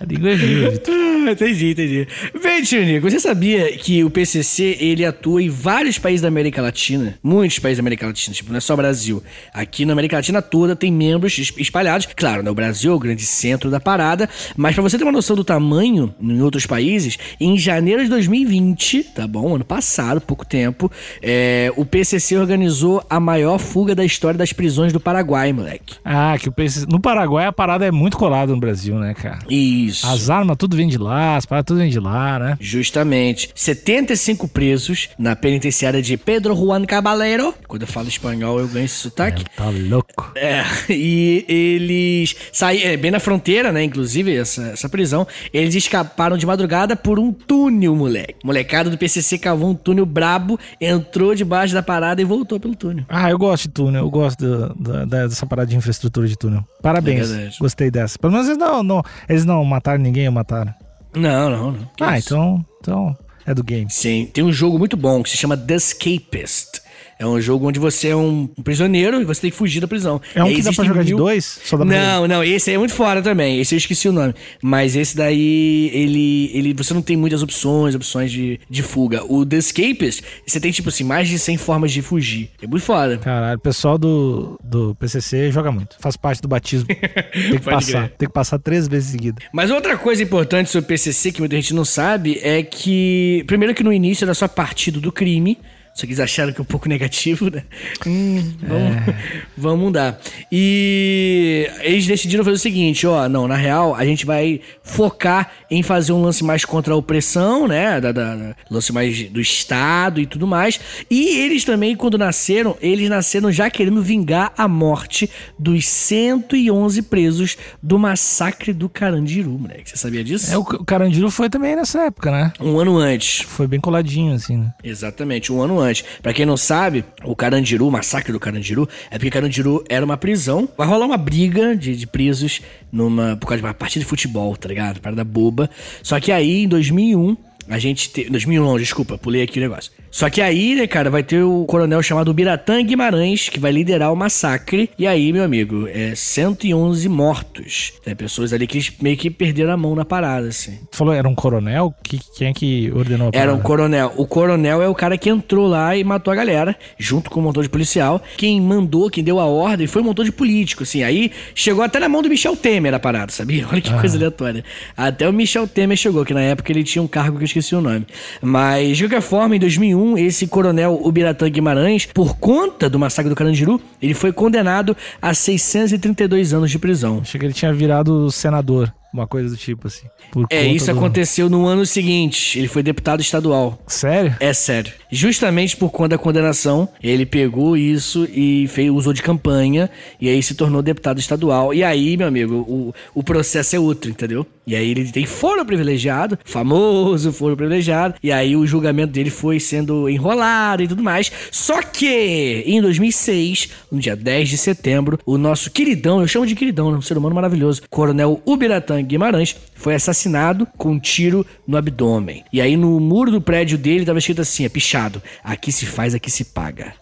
a 0.00 0.04
língua 0.04 0.30
é 0.30 0.36
viva, 0.36 0.70
Vitor. 0.70 0.94
Ah, 1.28 1.32
entendi, 1.32 1.72
entendi. 1.72 2.08
Bem, 2.42 2.62
tio 2.62 2.82
Nico, 2.84 3.10
você 3.10 3.20
sabia 3.20 3.76
que 3.76 4.02
o 4.02 4.08
PCC 4.08 4.78
ele 4.80 5.04
atua 5.04 5.42
em 5.42 5.50
vários 5.50 5.98
países 5.98 6.22
da 6.22 6.28
América 6.28 6.62
Latina? 6.62 7.18
Muitos 7.22 7.58
países 7.58 7.76
da 7.76 7.82
América 7.82 8.06
Latina, 8.06 8.32
tipo, 8.34 8.50
não 8.50 8.56
é 8.56 8.60
só 8.60 8.74
Brasil. 8.74 9.22
Aqui 9.52 9.84
na 9.84 9.92
América 9.92 10.16
Latina 10.16 10.40
toda 10.40 10.74
tem 10.74 10.90
membros 10.90 11.36
es- 11.36 11.52
espalhados. 11.58 12.08
Claro, 12.16 12.42
né, 12.42 12.50
o 12.50 12.54
Brasil 12.54 12.92
é 12.92 12.94
o 12.94 12.98
grande 12.98 13.26
centro 13.26 13.68
da 13.68 13.78
parada, 13.80 14.26
mas 14.56 14.74
pra 14.74 14.82
você 14.82 14.96
ter 14.96 15.02
uma 15.04 15.12
noção 15.12 15.36
do 15.36 15.44
tamanho 15.44 16.14
em 16.18 16.40
outros 16.40 16.64
países, 16.64 17.18
em 17.38 17.58
janeiro 17.58 18.02
de 18.04 18.08
2020, 18.08 19.02
tá 19.14 19.26
bom? 19.26 19.56
Ano 19.56 19.64
passado, 19.64 20.20
pouco 20.20 20.46
tempo, 20.46 20.90
é, 21.20 21.70
o 21.76 21.84
PCC 21.84 22.38
organizou 22.38 23.04
a 23.10 23.20
maior 23.20 23.58
fuga 23.58 23.94
da 23.94 24.04
história 24.04 24.38
das 24.38 24.52
prisões 24.54 24.92
do 24.94 25.00
Paraguai, 25.00 25.52
moleque. 25.52 25.96
Ah, 26.04 26.36
que 26.40 26.48
o 26.48 26.52
PCC... 26.52 26.86
No 26.88 27.00
Paraguai 27.00 27.44
a 27.44 27.52
parada 27.52 27.84
é 27.84 27.90
muito 27.90 28.16
colada 28.16 28.52
no 28.52 28.60
Brasil, 28.60 28.94
né, 28.98 29.12
cara? 29.12 29.40
Isso. 29.88 30.06
As 30.06 30.28
armas 30.30 30.56
tudo 30.56 30.76
vem 30.76 30.88
de 30.88 30.98
lá. 30.98 31.36
as 31.36 31.46
paradas 31.46 31.66
tudo 31.66 31.78
vem 31.78 31.90
de 31.90 31.98
lá, 32.00 32.38
né? 32.38 32.56
Justamente. 32.60 33.50
75 33.54 34.48
presos 34.48 35.08
na 35.18 35.34
penitenciária 35.36 36.00
de 36.02 36.16
Pedro 36.16 36.54
Juan 36.54 36.84
Caballero. 36.84 37.54
Quando 37.66 37.82
eu 37.82 37.88
falo 37.88 38.08
espanhol, 38.08 38.58
eu 38.60 38.68
ganho 38.68 38.84
esse 38.86 38.96
sotaque. 38.96 39.44
Tá 39.56 39.68
louco. 39.70 40.32
É, 40.36 40.62
e 40.88 41.44
eles 41.48 42.34
saíram, 42.52 42.90
é, 42.90 42.96
bem 42.96 43.10
na 43.10 43.20
fronteira, 43.20 43.72
né? 43.72 43.82
Inclusive, 43.84 44.34
essa, 44.36 44.62
essa 44.68 44.88
prisão. 44.88 45.26
Eles 45.52 45.74
escaparam 45.74 46.36
de 46.36 46.46
madrugada 46.46 46.96
por 46.96 47.18
um 47.18 47.32
túnel, 47.32 47.94
moleque. 47.94 48.34
Molecada 48.44 48.90
do 48.90 48.98
PCC 48.98 49.38
cavou 49.38 49.70
um 49.70 49.74
túnel 49.74 50.06
brabo, 50.06 50.58
entrou 50.80 51.34
debaixo 51.34 51.74
da 51.74 51.82
parada 51.82 52.20
e 52.20 52.24
voltou 52.24 52.58
pelo 52.60 52.74
túnel. 52.74 53.04
Ah, 53.08 53.30
eu 53.30 53.38
gosto 53.38 53.64
de 53.64 53.68
túnel, 53.70 54.02
eu 54.04 54.10
gosto 54.10 54.44
da- 54.76 55.04
da- 55.04 55.26
dessa 55.26 55.46
parada 55.46 55.68
de 55.70 55.76
infraestrutura 55.76 56.26
de 56.26 56.36
túnel. 56.36 56.64
Parabéns, 56.82 57.30
É 57.32 57.50
gostei 57.60 57.90
dessa. 57.90 58.18
Pelo 58.18 58.32
menos 58.32 58.46
eles 58.46 58.58
não, 58.58 58.82
não- 58.82 59.02
eles 59.28 59.44
não 59.44 59.64
mataram 59.78 60.02
ninguém 60.02 60.26
ou 60.26 60.32
mataram. 60.32 60.74
Não, 61.14 61.50
não, 61.50 61.72
não. 61.72 61.84
Que 61.96 62.04
ah, 62.04 62.18
isso? 62.18 62.34
então, 62.34 62.66
então 62.80 63.16
é 63.46 63.54
do 63.54 63.62
game. 63.62 63.86
Sim, 63.88 64.28
tem 64.32 64.44
um 64.44 64.52
jogo 64.52 64.78
muito 64.78 64.96
bom 64.96 65.22
que 65.22 65.30
se 65.30 65.36
chama 65.36 65.56
The 65.56 65.76
Escapist. 65.76 66.82
É 67.18 67.26
um 67.26 67.40
jogo 67.40 67.66
onde 67.68 67.78
você 67.80 68.08
é 68.08 68.16
um 68.16 68.48
um 68.56 68.62
prisioneiro 68.62 69.20
e 69.20 69.24
você 69.24 69.40
tem 69.42 69.50
que 69.50 69.56
fugir 69.56 69.80
da 69.80 69.88
prisão. 69.88 70.20
É 70.34 70.44
um 70.44 70.54
que 70.54 70.62
dá 70.62 70.72
pra 70.72 70.84
jogar 70.84 71.02
de 71.02 71.08
mil- 71.10 71.18
dois? 71.18 71.60
Só 71.64 71.76
dá 71.76 71.84
pra 71.84 71.94
Não, 71.96 72.28
não, 72.28 72.44
esse 72.44 72.70
aí 72.70 72.76
é 72.76 72.78
muito 72.78 72.94
fora 72.94 73.20
também. 73.20 73.58
Esse 73.60 73.74
eu 73.74 73.76
esqueci 73.78 74.08
o 74.08 74.12
nome. 74.12 74.34
Mas 74.62 74.94
esse 74.94 75.16
daí, 75.16 75.90
ele. 75.92 76.50
ele 76.54 76.74
você 76.74 76.94
não 76.94 77.02
tem 77.02 77.16
muitas 77.16 77.42
opções, 77.42 77.94
opções 77.94 78.30
de, 78.30 78.60
de 78.70 78.82
fuga. 78.82 79.24
O 79.24 79.44
The 79.44 79.56
Escapist, 79.56 80.22
você 80.46 80.60
tem, 80.60 80.70
tipo 80.70 80.88
assim, 80.90 81.04
mais 81.04 81.28
de 81.28 81.38
100 81.38 81.56
formas 81.56 81.90
de 81.92 82.02
fugir. 82.02 82.50
É 82.62 82.66
muito 82.66 82.84
foda. 82.84 83.18
Caralho, 83.18 83.58
o 83.58 83.60
pessoal 83.62 83.98
do, 83.98 84.58
do 84.62 84.94
PCC 84.94 85.50
joga 85.50 85.72
muito. 85.72 85.96
Faz 85.98 86.16
parte 86.16 86.40
do 86.40 86.48
batismo. 86.48 86.86
Tem 87.32 87.50
que 87.52 87.58
passar. 87.60 87.92
crer. 88.08 88.16
Tem 88.18 88.28
que 88.28 88.34
passar 88.34 88.58
três 88.58 88.86
vezes 88.86 89.10
seguida. 89.10 89.42
Mas 89.52 89.70
outra 89.70 89.96
coisa 89.96 90.22
importante 90.22 90.70
sobre 90.70 90.84
o 90.84 90.88
PCC 90.88 91.32
que 91.32 91.40
muita 91.40 91.56
gente 91.56 91.74
não 91.74 91.84
sabe 91.84 92.38
é 92.42 92.62
que, 92.62 93.42
primeiro 93.46 93.74
que 93.74 93.82
no 93.82 93.92
início 93.92 94.24
era 94.24 94.34
só 94.34 94.46
partido 94.46 95.00
do 95.00 95.10
crime, 95.10 95.58
só 95.98 96.06
que 96.06 96.12
eles 96.12 96.20
acharam 96.20 96.52
que 96.52 96.60
é 96.60 96.62
um 96.62 96.64
pouco 96.64 96.88
negativo, 96.88 97.50
né? 97.50 97.64
Hum, 98.06 98.52
vamos, 98.62 99.16
vamos 99.58 99.80
mudar. 99.80 100.20
E 100.50 101.68
eles 101.80 102.06
decidiram 102.06 102.44
fazer 102.44 102.54
o 102.54 102.60
seguinte, 102.60 103.04
ó, 103.04 103.28
não, 103.28 103.48
na 103.48 103.56
real, 103.56 103.96
a 103.96 104.04
gente 104.04 104.24
vai 104.24 104.60
focar 104.84 105.50
em 105.70 105.82
fazer 105.82 106.12
um 106.12 106.22
lance 106.22 106.42
mais 106.44 106.64
contra 106.64 106.94
a 106.94 106.96
opressão, 106.96 107.66
né? 107.68 108.00
Da, 108.00 108.12
da- 108.12 108.34
da- 108.36 108.54
lance 108.70 108.92
mais 108.92 109.28
do 109.30 109.40
Estado 109.40 110.20
e 110.20 110.26
tudo 110.26 110.46
mais. 110.46 110.80
E 111.10 111.38
eles 111.38 111.64
também, 111.64 111.94
quando 111.96 112.16
nasceram, 112.16 112.76
eles 112.80 113.08
nasceram 113.10 113.50
já 113.52 113.68
querendo 113.70 114.02
vingar 114.02 114.52
a 114.56 114.66
morte 114.66 115.28
dos 115.58 115.86
111 115.86 117.02
presos 117.02 117.56
do 117.82 117.98
massacre 117.98 118.72
do 118.72 118.88
Carandiru, 118.88 119.50
moleque. 119.58 119.90
Você 119.90 119.96
sabia 119.96 120.22
disso? 120.24 120.52
É, 120.52 120.56
o, 120.56 120.64
Carandiru 120.64 121.30
foi 121.30 121.50
também 121.50 121.76
nessa 121.76 122.02
época, 122.06 122.30
né? 122.30 122.52
Um 122.60 122.78
ano 122.78 122.96
antes. 122.96 123.40
Foi 123.42 123.66
bem 123.66 123.80
coladinho, 123.80 124.34
assim, 124.34 124.56
né? 124.56 124.72
Exatamente, 124.82 125.52
um 125.52 125.60
ano 125.60 125.78
antes. 125.80 126.04
Pra 126.22 126.32
quem 126.32 126.46
não 126.46 126.56
sabe, 126.56 127.04
o 127.24 127.34
Carandiru, 127.36 127.86
o 127.86 127.90
massacre 127.90 128.32
do 128.32 128.40
Carandiru, 128.40 128.88
é 129.10 129.16
porque 129.18 129.30
Carandiru 129.30 129.84
era 129.88 130.04
uma 130.04 130.16
prisão. 130.16 130.68
Vai 130.76 130.86
rolar 130.86 131.06
uma 131.06 131.16
briga 131.16 131.76
de, 131.76 131.96
de 131.96 132.06
presos 132.06 132.60
numa, 132.90 133.36
por 133.36 133.46
causa 133.48 133.60
de 133.60 133.66
uma 133.66 133.74
partida 133.74 134.04
de 134.04 134.08
futebol, 134.08 134.56
tá 134.56 134.68
ligado? 134.68 135.00
Parada 135.00 135.24
boba. 135.24 135.57
Só 136.02 136.20
que 136.20 136.30
aí, 136.30 136.64
em 136.64 136.68
2001, 136.68 137.36
a 137.68 137.78
gente 137.78 138.10
te... 138.10 138.30
2001 138.30 138.64
não, 138.64 138.78
desculpa, 138.78 139.16
pulei 139.16 139.42
aqui 139.42 139.58
o 139.58 139.62
negócio. 139.62 139.92
Só 140.10 140.28
que 140.30 140.40
aí, 140.40 140.74
né, 140.74 140.86
cara, 140.86 141.10
vai 141.10 141.22
ter 141.22 141.42
o 141.42 141.64
coronel 141.66 142.02
chamado 142.02 142.32
Biratã 142.32 142.82
Guimarães, 142.82 143.48
que 143.48 143.60
vai 143.60 143.72
liderar 143.72 144.12
o 144.12 144.16
massacre. 144.16 144.90
E 144.98 145.06
aí, 145.06 145.32
meu 145.32 145.44
amigo, 145.44 145.86
é 145.88 146.14
111 146.14 147.08
mortos. 147.08 147.92
Tem 148.04 148.14
pessoas 148.14 148.52
ali 148.52 148.66
que 148.66 148.78
meio 149.00 149.16
que 149.16 149.30
perderam 149.30 149.72
a 149.72 149.76
mão 149.76 149.94
na 149.94 150.04
parada, 150.04 150.48
assim. 150.48 150.78
Tu 150.90 150.96
falou, 150.96 151.12
era 151.14 151.28
um 151.28 151.34
coronel? 151.34 151.94
Que, 152.02 152.18
quem 152.36 152.48
é 152.48 152.52
que 152.52 152.90
ordenou 152.94 153.28
a 153.28 153.30
Era 153.36 153.52
um 153.52 153.56
parada? 153.56 153.62
coronel. 153.62 154.12
O 154.16 154.26
coronel 154.26 154.82
é 154.82 154.88
o 154.88 154.94
cara 154.94 155.16
que 155.18 155.28
entrou 155.28 155.66
lá 155.66 155.96
e 155.96 156.02
matou 156.04 156.32
a 156.32 156.36
galera, 156.36 156.76
junto 156.98 157.30
com 157.30 157.40
o 157.40 157.42
montão 157.42 157.62
de 157.62 157.68
policial. 157.68 158.22
Quem 158.36 158.60
mandou, 158.60 159.10
quem 159.10 159.22
deu 159.22 159.38
a 159.38 159.44
ordem 159.46 159.86
foi 159.86 160.02
um 160.02 160.04
montão 160.06 160.24
de 160.24 160.32
político, 160.32 160.82
assim. 160.82 161.02
Aí 161.02 161.30
chegou 161.54 161.82
até 161.82 161.98
na 161.98 162.08
mão 162.08 162.22
do 162.22 162.28
Michel 162.28 162.56
Temer 162.56 162.94
a 162.94 162.98
parada, 162.98 163.30
sabia? 163.32 163.66
Olha 163.70 163.80
que 163.80 163.92
coisa 163.92 164.16
aleatória. 164.16 164.64
Até 164.96 165.28
o 165.28 165.32
Michel 165.32 165.66
Temer 165.68 165.96
chegou, 165.96 166.24
que 166.24 166.34
na 166.34 166.42
época 166.42 166.72
ele 166.72 166.82
tinha 166.84 167.02
um 167.02 167.08
cargo 167.08 167.36
que 167.36 167.42
eu 167.42 167.46
esqueci 167.46 167.74
o 167.74 167.80
nome. 167.80 168.06
Mas, 168.40 168.96
de 168.96 169.04
qualquer 169.04 169.20
forma, 169.22 169.56
em 169.56 169.58
2001, 169.58 169.97
esse 170.16 170.46
coronel 170.46 171.00
Ubiratã 171.02 171.48
Guimarães, 171.48 172.06
por 172.06 172.36
conta 172.36 172.88
do 172.88 172.98
massacre 172.98 173.28
do 173.28 173.36
Carandiru, 173.36 173.80
ele 174.00 174.14
foi 174.14 174.32
condenado 174.32 174.96
a 175.20 175.32
632 175.32 176.52
anos 176.52 176.70
de 176.70 176.78
prisão. 176.78 177.20
Achei 177.22 177.38
que 177.38 177.46
ele 177.46 177.52
tinha 177.52 177.72
virado 177.72 178.30
senador, 178.30 178.92
uma 179.12 179.26
coisa 179.26 179.48
do 179.50 179.56
tipo, 179.56 179.86
assim. 179.86 180.06
É, 180.50 180.66
isso 180.66 180.86
do- 180.92 180.92
aconteceu 180.98 181.48
no 181.48 181.66
ano 181.66 181.84
seguinte. 181.86 182.58
Ele 182.58 182.68
foi 182.68 182.82
deputado 182.82 183.20
estadual. 183.20 183.78
Sério? 183.86 184.36
É 184.40 184.52
sério. 184.52 184.92
Justamente 185.10 185.76
por 185.76 185.90
conta 185.90 186.10
da 186.10 186.18
condenação, 186.18 186.88
ele 187.02 187.24
pegou 187.24 187.76
isso 187.76 188.28
e 188.32 188.66
fez, 188.68 188.90
usou 188.90 189.12
de 189.12 189.22
campanha 189.22 189.88
e 190.20 190.28
aí 190.28 190.42
se 190.42 190.54
tornou 190.54 190.82
deputado 190.82 191.18
estadual. 191.18 191.72
E 191.72 191.82
aí, 191.82 192.16
meu 192.16 192.26
amigo, 192.28 192.54
o, 192.68 192.94
o 193.14 193.22
processo 193.22 193.74
é 193.74 193.78
outro, 193.80 194.10
entendeu? 194.10 194.46
E 194.66 194.76
aí 194.76 194.90
ele 194.90 195.10
tem 195.10 195.24
foro 195.24 195.64
privilegiado, 195.64 196.38
famoso 196.44 197.32
foro 197.32 197.56
privilegiado. 197.56 198.14
E 198.22 198.30
aí 198.30 198.54
o 198.54 198.66
julgamento 198.66 199.12
dele 199.12 199.30
foi 199.30 199.58
sendo 199.58 200.08
enrolado 200.08 200.82
e 200.82 200.88
tudo 200.88 201.02
mais. 201.02 201.32
Só 201.50 201.80
que 201.82 202.62
em 202.66 202.80
2006, 202.82 203.70
no 203.90 203.98
dia 203.98 204.14
10 204.14 204.48
de 204.50 204.58
setembro, 204.58 205.18
o 205.24 205.38
nosso 205.38 205.70
queridão, 205.70 206.20
eu 206.20 206.28
chamo 206.28 206.46
de 206.46 206.54
queridão, 206.54 206.90
né? 206.90 206.98
um 206.98 207.02
ser 207.02 207.16
humano 207.16 207.34
maravilhoso, 207.34 207.82
Coronel 207.88 208.42
Ubiratã 208.44 208.97
Guimarães, 209.02 209.56
foi 209.74 209.94
assassinado 209.94 210.66
com 210.76 210.92
um 210.92 210.98
tiro 210.98 211.46
no 211.66 211.76
abdômen. 211.76 212.44
E 212.52 212.60
aí 212.60 212.76
no 212.76 212.98
muro 213.00 213.30
do 213.30 213.40
prédio 213.40 213.78
dele 213.78 214.04
tava 214.04 214.18
escrito 214.18 214.42
assim, 214.42 214.64
é 214.64 214.68
pichado, 214.68 215.22
aqui 215.42 215.70
se 215.72 215.86
faz, 215.86 216.14
aqui 216.14 216.30
se 216.30 216.44
paga. 216.46 216.92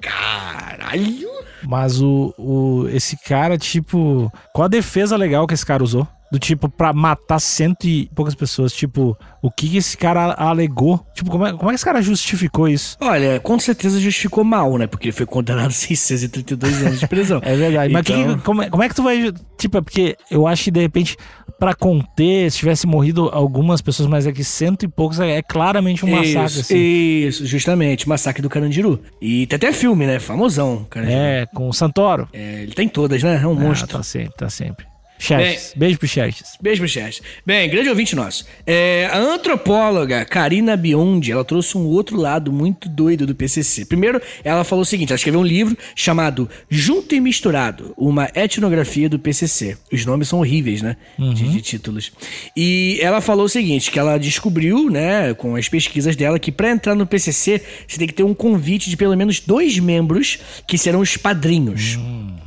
Caralho! 0.00 1.28
Mas 1.66 2.00
o, 2.00 2.34
o, 2.38 2.88
esse 2.88 3.16
cara, 3.16 3.56
tipo. 3.56 4.30
Qual 4.52 4.66
a 4.66 4.68
defesa 4.68 5.16
legal 5.16 5.46
que 5.46 5.54
esse 5.54 5.64
cara 5.64 5.82
usou? 5.82 6.06
Do 6.34 6.38
tipo, 6.40 6.68
pra 6.68 6.92
matar 6.92 7.38
cento 7.38 7.84
e 7.86 8.10
poucas 8.12 8.34
pessoas. 8.34 8.72
Tipo, 8.72 9.16
o 9.40 9.48
que, 9.52 9.76
esse 9.76 9.96
cara 9.96 10.32
alegou? 10.32 11.06
Tipo, 11.14 11.30
como 11.30 11.46
é, 11.46 11.52
como 11.52 11.66
é 11.66 11.68
que 11.68 11.74
esse 11.76 11.84
cara 11.84 12.02
justificou 12.02 12.66
isso? 12.68 12.96
Olha, 13.00 13.38
com 13.38 13.56
certeza 13.60 14.00
justificou 14.00 14.42
mal, 14.42 14.76
né? 14.76 14.88
Porque 14.88 15.06
ele 15.06 15.12
foi 15.12 15.26
condenado 15.26 15.68
a 15.68 15.70
632 15.70 16.82
anos 16.86 16.98
de 16.98 17.06
prisão. 17.06 17.40
É 17.44 17.54
verdade. 17.54 17.92
Mas 17.92 18.04
que 18.04 18.12
Então- 18.12 18.36
que- 18.36 18.42
como, 18.42 18.62
é, 18.62 18.68
como 18.68 18.82
é 18.82 18.88
que 18.88 18.96
tu 18.96 19.04
vai. 19.04 19.32
Tipo, 19.56 19.78
é 19.78 19.80
porque 19.80 20.16
eu 20.28 20.44
acho 20.48 20.64
que 20.64 20.70
de 20.72 20.80
repente, 20.80 21.16
pra 21.56 21.72
conter, 21.72 22.50
se 22.50 22.58
tivesse 22.58 22.84
morrido 22.84 23.28
algumas 23.32 23.80
pessoas, 23.80 24.08
mas 24.08 24.26
é 24.26 24.32
que 24.32 24.42
cento 24.42 24.82
e 24.84 24.88
poucos 24.88 25.20
é, 25.20 25.36
é 25.36 25.42
claramente 25.42 26.04
um 26.04 26.10
massacre, 26.10 26.46
isso, 26.46 26.60
assim. 26.62 26.76
Isso, 26.78 27.46
justamente. 27.46 28.08
Massacre 28.08 28.42
do 28.42 28.48
Carandiru. 28.50 29.00
E 29.22 29.46
tem 29.46 29.56
até 29.56 29.72
filme, 29.72 30.04
né? 30.04 30.18
Famosão. 30.18 30.84
Carandiru. 30.90 31.16
É, 31.16 31.46
com 31.54 31.68
o 31.68 31.72
Santoro. 31.72 32.28
É, 32.32 32.62
ele 32.64 32.72
tem 32.72 32.88
todas, 32.88 33.22
né? 33.22 33.40
É 33.40 33.46
um 33.46 33.52
Ah, 33.52 33.54
monstro. 33.60 33.86
tá 33.86 34.02
sempre, 34.02 34.34
tá 34.36 34.50
sempre. 34.50 34.84
Chefes. 35.24 35.72
Beijo 35.74 35.98
pro 35.98 36.08
Chefes. 36.08 36.56
Beijo 36.60 36.80
pro 36.80 36.88
chat. 36.88 37.22
Bem, 37.46 37.68
grande 37.68 37.88
ouvinte 37.88 38.14
nosso. 38.14 38.44
É, 38.66 39.08
a 39.10 39.18
antropóloga 39.18 40.24
Karina 40.24 40.76
Biondi, 40.76 41.32
ela 41.32 41.44
trouxe 41.44 41.78
um 41.78 41.86
outro 41.86 42.16
lado 42.16 42.52
muito 42.52 42.88
doido 42.88 43.26
do 43.26 43.34
PCC. 43.34 43.86
Primeiro, 43.86 44.20
ela 44.42 44.64
falou 44.64 44.82
o 44.82 44.84
seguinte, 44.84 45.10
ela 45.10 45.16
escreveu 45.16 45.40
um 45.40 45.44
livro 45.44 45.76
chamado 45.96 46.48
Junto 46.68 47.14
e 47.14 47.20
Misturado, 47.20 47.94
uma 47.96 48.28
etnografia 48.34 49.08
do 49.08 49.18
PCC. 49.18 49.78
Os 49.90 50.04
nomes 50.04 50.28
são 50.28 50.40
horríveis, 50.40 50.82
né? 50.82 50.96
De, 51.18 51.48
de 51.48 51.60
títulos. 51.62 52.12
E 52.56 52.98
ela 53.00 53.20
falou 53.20 53.46
o 53.46 53.48
seguinte, 53.48 53.90
que 53.90 53.98
ela 53.98 54.18
descobriu, 54.18 54.90
né, 54.90 55.32
com 55.34 55.56
as 55.56 55.68
pesquisas 55.68 56.16
dela, 56.16 56.38
que 56.38 56.52
pra 56.52 56.70
entrar 56.70 56.94
no 56.94 57.06
PCC, 57.06 57.62
você 57.88 57.98
tem 57.98 58.06
que 58.06 58.14
ter 58.14 58.24
um 58.24 58.34
convite 58.34 58.90
de 58.90 58.96
pelo 58.96 59.16
menos 59.16 59.40
dois 59.40 59.78
membros 59.78 60.38
que 60.66 60.76
serão 60.76 61.00
os 61.00 61.16
padrinhos 61.16 61.98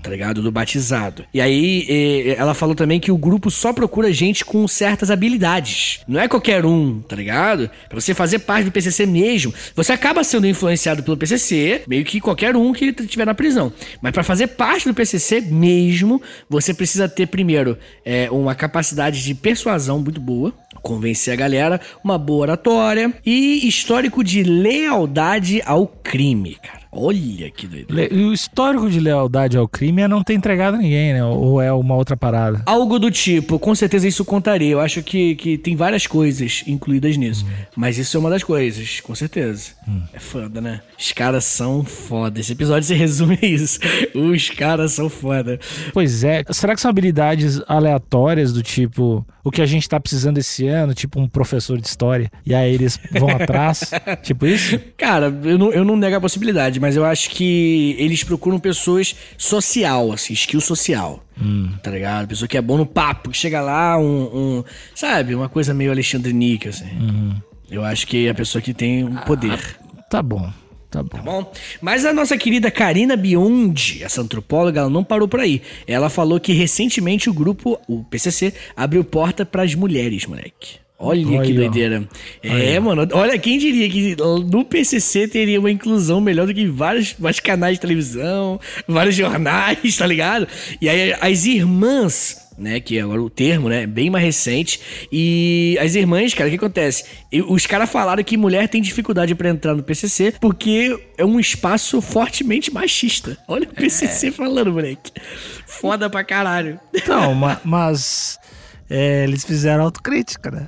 tá 0.08 0.12
ligado? 0.12 0.42
Do 0.42 0.52
batizado. 0.52 1.26
E 1.34 1.42
aí, 1.42 2.34
ela 2.38 2.54
falou 2.54 2.67
também 2.76 3.00
que 3.00 3.12
o 3.12 3.18
grupo 3.18 3.50
só 3.50 3.74
procura 3.74 4.12
gente 4.12 4.46
com 4.46 4.68
certas 4.68 5.12
habilidades. 5.12 6.00
Não 6.08 6.20
é 6.20 6.28
qualquer 6.28 6.66
um, 6.66 7.02
tá 7.02 7.16
ligado? 7.16 7.70
Pra 7.90 8.00
você 8.00 8.14
fazer 8.14 8.40
parte 8.40 8.66
do 8.66 8.72
PCC 8.72 9.06
mesmo, 9.06 9.54
você 9.76 9.94
acaba 9.94 10.24
sendo 10.24 10.48
influenciado 10.48 11.04
pelo 11.04 11.18
PCC, 11.18 11.84
meio 11.88 12.04
que 12.06 12.20
qualquer 12.20 12.56
um 12.56 12.74
que 12.74 12.86
estiver 12.86 13.26
na 13.26 13.34
prisão. 13.34 13.72
Mas 14.02 14.12
pra 14.12 14.24
fazer 14.24 14.48
parte 14.48 14.88
do 14.88 14.94
PCC 14.94 15.42
mesmo, 15.42 16.22
você 16.50 16.74
precisa 16.74 17.08
ter 17.08 17.28
primeiro 17.28 17.78
eh, 18.06 18.30
uma 18.32 18.56
capacidade 18.56 19.24
de 19.24 19.34
persuasão 19.34 20.00
muito 20.00 20.20
boa, 20.22 20.54
convencer 20.82 21.34
a 21.34 21.38
galera, 21.38 21.82
uma 22.04 22.18
boa 22.18 22.42
oratória 22.42 23.14
e 23.26 23.68
histórico 23.68 24.24
de 24.24 24.44
lealdade 24.44 25.62
ao 25.66 25.88
crime, 25.88 26.56
cara. 26.56 26.77
Olha 27.00 27.50
que 27.52 27.68
doido. 27.68 27.94
Le- 27.94 28.10
E 28.12 28.24
o 28.26 28.34
histórico 28.34 28.90
de 28.90 29.00
lealdade 29.00 29.58
ao 29.58 29.68
crime 29.68 30.02
é 30.02 30.08
não 30.08 30.24
ter 30.24 30.34
entregado 30.34 30.78
ninguém, 30.78 31.14
né? 31.14 31.24
Ou 31.24 31.62
é 31.62 31.72
uma 31.72 31.96
outra 31.96 32.18
parada. 32.18 32.62
Algo 32.66 32.98
do 33.00 33.12
tipo, 33.12 33.60
com 33.60 33.74
certeza 33.76 34.08
isso 34.08 34.26
contaria. 34.26 34.72
Eu 34.72 34.80
acho 34.80 35.04
que, 35.04 35.36
que 35.36 35.58
tem 35.58 35.76
várias 35.76 36.08
coisas 36.08 36.64
incluídas 36.68 37.16
nisso. 37.18 37.46
Mas 37.76 37.98
isso 37.98 38.18
é 38.18 38.20
uma 38.20 38.30
das 38.30 38.44
coisas, 38.44 39.00
com 39.02 39.14
certeza. 39.16 39.72
É 40.14 40.20
foda, 40.20 40.60
né? 40.60 40.82
Os 40.98 41.12
caras 41.12 41.46
são 41.46 41.84
foda. 41.84 42.40
Esse 42.40 42.52
episódio 42.54 42.84
se 42.88 42.94
resume 42.94 43.38
a 43.42 43.46
isso. 43.46 43.80
Os 44.16 44.50
caras 44.50 44.94
são 44.94 45.10
foda. 45.10 45.60
Pois 45.94 46.24
é. 46.24 46.44
Será 46.52 46.74
que 46.74 46.82
são 46.82 46.90
habilidades 46.90 47.62
aleatórias 47.68 48.52
do 48.54 48.64
tipo 48.64 49.26
o 49.44 49.52
que 49.52 49.62
a 49.62 49.66
gente 49.66 49.88
tá 49.88 49.98
precisando 50.00 50.38
esse 50.40 50.68
ano, 50.68 50.94
tipo 50.94 51.20
um 51.22 51.28
professor 51.28 51.80
de 51.80 51.88
história, 51.88 52.30
e 52.46 52.54
aí 52.54 52.74
eles 52.74 53.00
vão 53.18 53.30
atrás? 53.36 53.92
tipo 54.22 54.46
isso? 54.46 54.78
Cara, 54.98 55.34
eu 55.44 55.58
não, 55.58 55.72
eu 55.72 55.86
não 55.86 55.96
nego 55.96 56.18
a 56.18 56.22
possibilidade, 56.22 56.80
mas 56.82 56.87
eu 56.96 57.04
acho 57.06 57.30
que 57.32 57.96
eles 58.00 58.24
procuram 58.24 58.60
pessoas 58.60 59.16
social, 59.38 60.12
assim, 60.12 60.34
skill 60.34 60.62
social. 60.62 61.24
Tá 61.84 61.92
ligado? 61.92 62.28
Pessoa 62.28 62.48
que 62.48 62.58
é 62.58 62.62
bom 62.62 62.78
no 62.78 62.86
papo, 62.86 63.30
que 63.30 63.38
chega 63.38 63.62
lá, 63.62 63.98
um. 63.98 64.04
um- 64.60 64.64
sabe? 64.96 65.36
Uma 65.36 65.50
coisa 65.50 65.74
meio 65.74 65.92
Alexandre 65.92 66.34
Nick, 66.34 66.68
assim. 66.68 66.86
Eu 67.70 67.84
acho 67.84 68.08
que 68.08 68.26
é 68.28 68.30
a 68.30 68.34
pessoa 68.36 68.62
que 68.62 68.74
tem 68.74 69.04
um 69.04 69.16
poder. 69.18 69.60
Tá 70.10 70.22
bom. 70.22 70.50
Tá 70.90 71.04
bom. 71.04 71.10
Tá 71.18 71.22
bom? 71.22 71.52
Mas 71.82 72.06
a 72.06 72.14
nossa 72.14 72.38
querida 72.38 72.72
Karina 72.72 73.18
Biondi, 73.18 74.04
essa 74.04 74.22
antropóloga, 74.22 74.80
ela 74.80 74.90
não 74.90 75.04
parou 75.04 75.28
por 75.28 75.42
aí. 75.42 75.62
Ela 75.86 76.10
falou 76.10 76.40
que 76.40 76.54
recentemente 76.54 77.30
o 77.30 77.34
grupo, 77.34 77.78
o 77.90 78.04
PCC, 78.06 78.54
abriu 78.76 79.04
porta 79.04 79.46
pras 79.46 79.76
mulheres, 79.76 80.26
moleque. 80.26 80.78
Olha 81.00 81.28
Olha, 81.28 81.42
que 81.44 81.52
ó. 81.52 81.56
doideira. 81.56 82.10
É, 82.42 82.80
mano, 82.80 83.08
olha, 83.14 83.38
quem 83.38 83.60
diria 83.60 83.88
que 83.88 84.16
no 84.52 84.66
PCC 84.66 85.28
teria 85.28 85.60
uma 85.60 85.70
inclusão 85.70 86.20
melhor 86.20 86.48
do 86.48 86.54
que 86.54 86.66
vários, 86.66 87.14
vários 87.20 87.40
canais 87.40 87.76
de 87.76 87.82
televisão, 87.82 88.60
vários 88.88 89.16
jornais, 89.16 89.96
tá 89.96 90.08
ligado? 90.08 90.48
E 90.82 90.90
aí 90.90 91.14
as 91.22 91.46
irmãs 91.46 92.46
né? 92.58 92.80
Que 92.80 93.00
agora 93.00 93.22
o 93.22 93.30
termo, 93.30 93.70
né? 93.70 93.84
É 93.84 93.86
bem 93.86 94.10
mais 94.10 94.26
recente. 94.26 94.80
E 95.12 95.78
as 95.80 95.94
irmãs, 95.94 96.34
cara, 96.34 96.48
o 96.48 96.50
que 96.50 96.56
acontece? 96.58 97.04
Os 97.48 97.68
caras 97.68 97.88
falaram 97.88 98.24
que 98.24 98.36
mulher 98.36 98.68
tem 98.68 98.82
dificuldade 98.82 99.36
pra 99.36 99.50
entrar 99.50 99.76
no 99.76 99.84
PCC 99.84 100.34
porque 100.42 101.00
é 101.20 101.24
um 101.24 101.40
espaço 101.40 102.02
fortemente 102.02 102.74
machista. 102.74 103.38
Olha 103.48 103.66
o 103.70 103.74
PCC 103.76 104.32
falando, 104.32 104.74
moleque. 104.74 105.12
Foda 105.68 106.10
pra 106.10 106.24
caralho. 106.24 106.80
Então, 106.92 107.36
ma- 107.36 107.62
mas 107.64 108.40
é, 108.90 109.26
eles 109.26 109.46
fizeram 109.46 109.84
autocrítica, 109.84 110.50
né? 110.50 110.68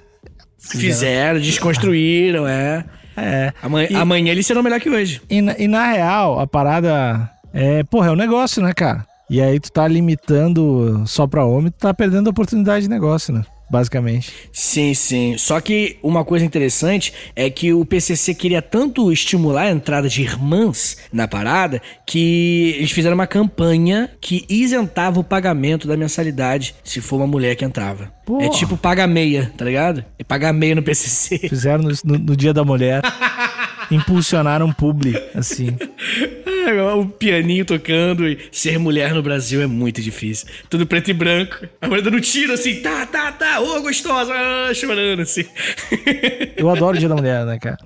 Fizeram, 0.60 1.40
desconstruíram, 1.40 2.48
é. 2.48 2.84
É. 3.18 3.52
Amanhã, 3.62 3.88
E- 3.90 3.96
amanhã 3.96 4.32
eles 4.32 4.46
serão 4.48 4.64
melhor 4.64 4.80
que 4.80 4.90
hoje. 4.90 5.22
E 5.30 5.42
na, 5.42 5.56
e 5.58 5.68
na 5.68 5.86
real, 5.92 6.40
a 6.40 6.48
parada 6.48 7.30
é, 7.54 7.84
porra, 7.84 8.08
é 8.08 8.12
um 8.12 8.16
negócio, 8.16 8.62
né, 8.62 8.74
cara? 8.74 9.06
E 9.30 9.42
aí 9.42 9.60
tu 9.60 9.72
tá 9.72 9.88
limitando 9.88 11.04
só 11.06 11.28
pra 11.28 11.46
homem, 11.46 11.70
tu 11.72 11.78
tá 11.80 11.94
perdendo 11.94 12.28
a 12.28 12.32
oportunidade 12.32 12.84
de 12.84 12.90
negócio, 12.90 13.34
né? 13.34 13.44
Basicamente. 13.70 14.32
Sim, 14.52 14.94
sim. 14.94 15.36
Só 15.38 15.60
que 15.62 15.98
uma 16.02 16.26
coisa 16.26 16.44
interessante 16.46 17.14
é 17.36 17.50
que 17.50 17.72
o 17.74 17.86
PCC 17.86 18.34
queria 18.34 18.62
tanto 18.62 19.12
estimular 19.12 19.64
a 19.64 19.72
entrada 19.72 20.10
de 20.10 20.22
irmãs 20.24 20.98
na 21.14 21.28
parada 21.28 21.82
que 22.06 22.76
eles 22.78 22.92
fizeram 22.92 23.16
uma 23.16 23.28
campanha 23.28 24.10
que 24.20 24.46
isentava 24.50 25.20
o 25.20 25.24
pagamento 25.24 25.88
da 25.88 25.96
mensalidade 25.96 26.74
se 26.84 27.00
for 27.02 27.18
uma 27.18 27.28
mulher 27.28 27.56
que 27.56 27.64
entrava. 27.66 28.12
Porra. 28.26 28.46
É 28.46 28.50
tipo 28.50 28.76
paga 28.78 29.06
meia, 29.08 29.52
tá 29.58 29.66
ligado? 29.66 30.04
É 30.18 30.24
pagar 30.24 30.52
meia 30.54 30.76
no 30.76 30.82
PCC. 30.84 31.38
Fizeram 31.50 31.84
no, 31.84 31.92
no- 32.04 32.18
no 32.20 32.36
Dia 32.36 32.54
da 32.54 32.64
Mulher. 32.64 33.02
impulsionaram 33.92 34.72
publi, 34.72 35.16
assim. 35.34 35.76
o 36.98 37.06
pianinho 37.08 37.66
tocando 37.66 38.28
e 38.28 38.38
ser 38.52 38.78
mulher 38.80 39.14
no 39.14 39.22
Brasil 39.22 39.62
é 39.62 39.68
muito 39.68 40.02
difícil. 40.02 40.48
Tudo 40.70 40.86
preto 40.86 41.10
e 41.10 41.14
branco. 41.14 41.66
A 41.82 41.88
mulher 41.88 42.02
dando 42.02 42.20
tiro 42.22 42.54
assim, 42.54 42.82
tá, 42.82 43.06
tá, 43.06 43.32
tá, 43.32 43.60
ô 43.60 43.82
gostosa, 43.82 44.34
ah, 44.34 44.74
chorando 44.74 45.22
assim. 45.22 45.46
Eu 46.58 46.70
adoro 46.70 46.96
o 46.96 47.00
Dia 47.00 47.10
da 47.10 47.16
Mulher, 47.16 47.46
né, 47.46 47.58
cara? 47.60 47.78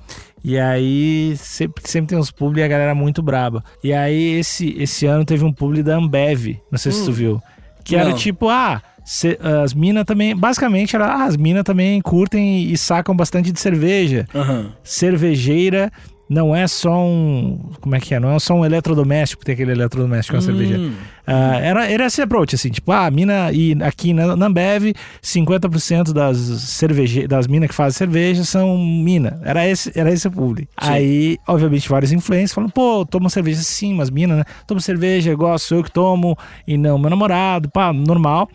E 0.43 0.57
aí 0.59 1.35
sempre, 1.37 1.81
sempre 1.87 2.09
tem 2.09 2.17
uns 2.17 2.29
publi 2.29 2.59
e 2.59 2.63
a 2.63 2.67
galera 2.67 2.93
muito 2.93 3.21
braba. 3.23 3.63
E 3.83 3.93
aí 3.93 4.39
esse, 4.39 4.75
esse 4.77 5.05
ano 5.05 5.23
teve 5.23 5.43
um 5.45 5.53
publi 5.53 5.81
da 5.81 5.95
Ambev, 5.95 6.57
não 6.69 6.77
sei 6.77 6.91
se 6.91 7.05
tu 7.05 7.11
viu. 7.13 7.41
Que 7.83 7.95
era 7.95 8.09
Não. 8.09 8.15
tipo, 8.17 8.49
ah, 8.49 8.81
cê- 9.05 9.37
as 9.63 9.73
minas 9.73 10.03
também. 10.03 10.35
Basicamente 10.35 10.95
era, 10.95 11.05
ah, 11.05 11.23
as 11.25 11.37
minas 11.37 11.63
também 11.63 12.01
curtem 12.01 12.63
e 12.71 12.77
sacam 12.77 13.15
bastante 13.15 13.51
de 13.53 13.59
cerveja. 13.59 14.25
Aham. 14.35 14.73
Cervejeira 14.83 15.91
não 16.33 16.55
é 16.55 16.67
só 16.67 16.99
um. 17.05 17.59
Como 17.79 17.95
é 17.95 17.99
que 17.99 18.13
é? 18.15 18.19
Não 18.19 18.35
é 18.35 18.39
só 18.39 18.55
um 18.55 18.65
eletrodoméstico, 18.65 19.45
tem 19.45 19.53
aquele 19.53 19.71
eletrodoméstico 19.71 20.35
na 20.35 20.41
cerveja. 20.41 20.77
Ah, 21.25 21.57
era, 21.57 21.89
era 21.89 22.05
esse 22.05 22.21
approach, 22.21 22.55
assim, 22.55 22.69
tipo, 22.69 22.91
ah, 22.91 23.05
a 23.05 23.11
mina, 23.11 23.51
e 23.51 23.75
aqui 23.81 24.13
na, 24.13 24.35
na 24.35 24.47
Ambev, 24.47 24.93
50% 25.21 26.11
das 26.11 26.37
cerveje, 26.37 27.27
das 27.27 27.47
minas 27.47 27.69
que 27.69 27.75
fazem 27.75 27.97
cerveja 27.97 28.43
são 28.43 28.77
mina. 28.77 29.39
Era 29.43 29.67
esse, 29.67 29.91
era 29.95 30.11
esse 30.11 30.27
o 30.27 30.31
público. 30.31 30.71
Aí, 30.75 31.37
obviamente, 31.47 31.87
vários 31.87 32.11
influencers 32.11 32.53
falam, 32.53 32.69
pô, 32.69 33.05
tomo 33.05 33.29
cerveja 33.29 33.61
sim, 33.61 33.93
mas 33.93 34.09
mina, 34.09 34.35
né? 34.35 34.43
Tomo 34.67 34.81
cerveja, 34.81 35.33
gosto, 35.35 35.67
sou 35.67 35.77
eu 35.77 35.83
que 35.83 35.91
tomo, 35.91 36.37
e 36.67 36.77
não 36.77 36.97
meu 36.97 37.09
namorado, 37.09 37.69
pá, 37.69 37.93
normal. 37.93 38.49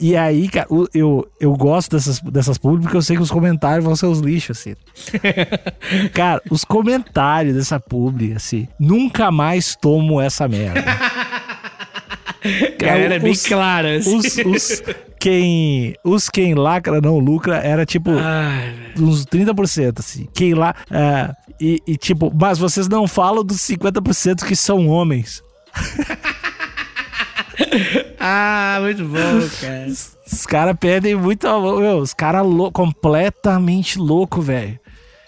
E 0.00 0.16
aí, 0.16 0.48
cara, 0.48 0.66
eu, 0.94 1.28
eu 1.38 1.54
gosto 1.54 1.92
dessas, 1.92 2.18
dessas 2.20 2.56
públicas 2.56 2.82
porque 2.84 2.96
eu 2.96 3.02
sei 3.02 3.16
que 3.16 3.22
os 3.22 3.30
comentários 3.30 3.84
vão 3.84 3.94
ser 3.94 4.06
os 4.06 4.20
lixos, 4.20 4.58
assim. 4.58 4.74
Cara, 6.12 6.40
os 6.50 6.64
comentários 6.64 7.54
dessa 7.54 7.78
publi, 7.78 8.32
assim, 8.34 8.66
nunca 8.78 9.30
mais 9.30 9.76
tomo 9.76 10.20
essa 10.20 10.48
merda. 10.48 10.82
Galera, 12.78 13.14
é 13.14 13.18
bem 13.18 13.32
os- 13.32 13.46
clara. 13.46 13.96
assim. 13.96 14.16
Os, 14.16 14.36
os, 14.38 14.82
quem, 15.18 15.94
os 16.04 16.28
quem 16.28 16.54
lacra 16.54 17.00
não 17.00 17.18
lucra 17.18 17.56
era 17.58 17.86
tipo 17.86 18.10
Ai, 18.10 18.74
uns 18.98 19.24
30%, 19.26 20.00
assim. 20.00 20.26
Quem 20.34 20.54
lá. 20.54 20.74
é, 20.90 21.32
e, 21.60 21.80
e, 21.86 21.96
tipo, 21.96 22.32
mas 22.34 22.58
vocês 22.58 22.88
não 22.88 23.06
falam 23.06 23.44
dos 23.44 23.58
50% 23.58 24.44
que 24.44 24.56
são 24.56 24.88
homens. 24.88 25.42
ah, 28.18 28.78
muito 28.80 29.04
bom, 29.04 29.18
cara. 29.60 29.86
Os 30.26 30.46
caras 30.46 30.76
pedem 30.78 31.14
muito. 31.14 31.46
Meu, 31.80 31.98
os 31.98 32.14
caras 32.14 32.44
lou- 32.46 32.72
completamente 32.72 33.98
louco, 33.98 34.40
velho. 34.40 34.78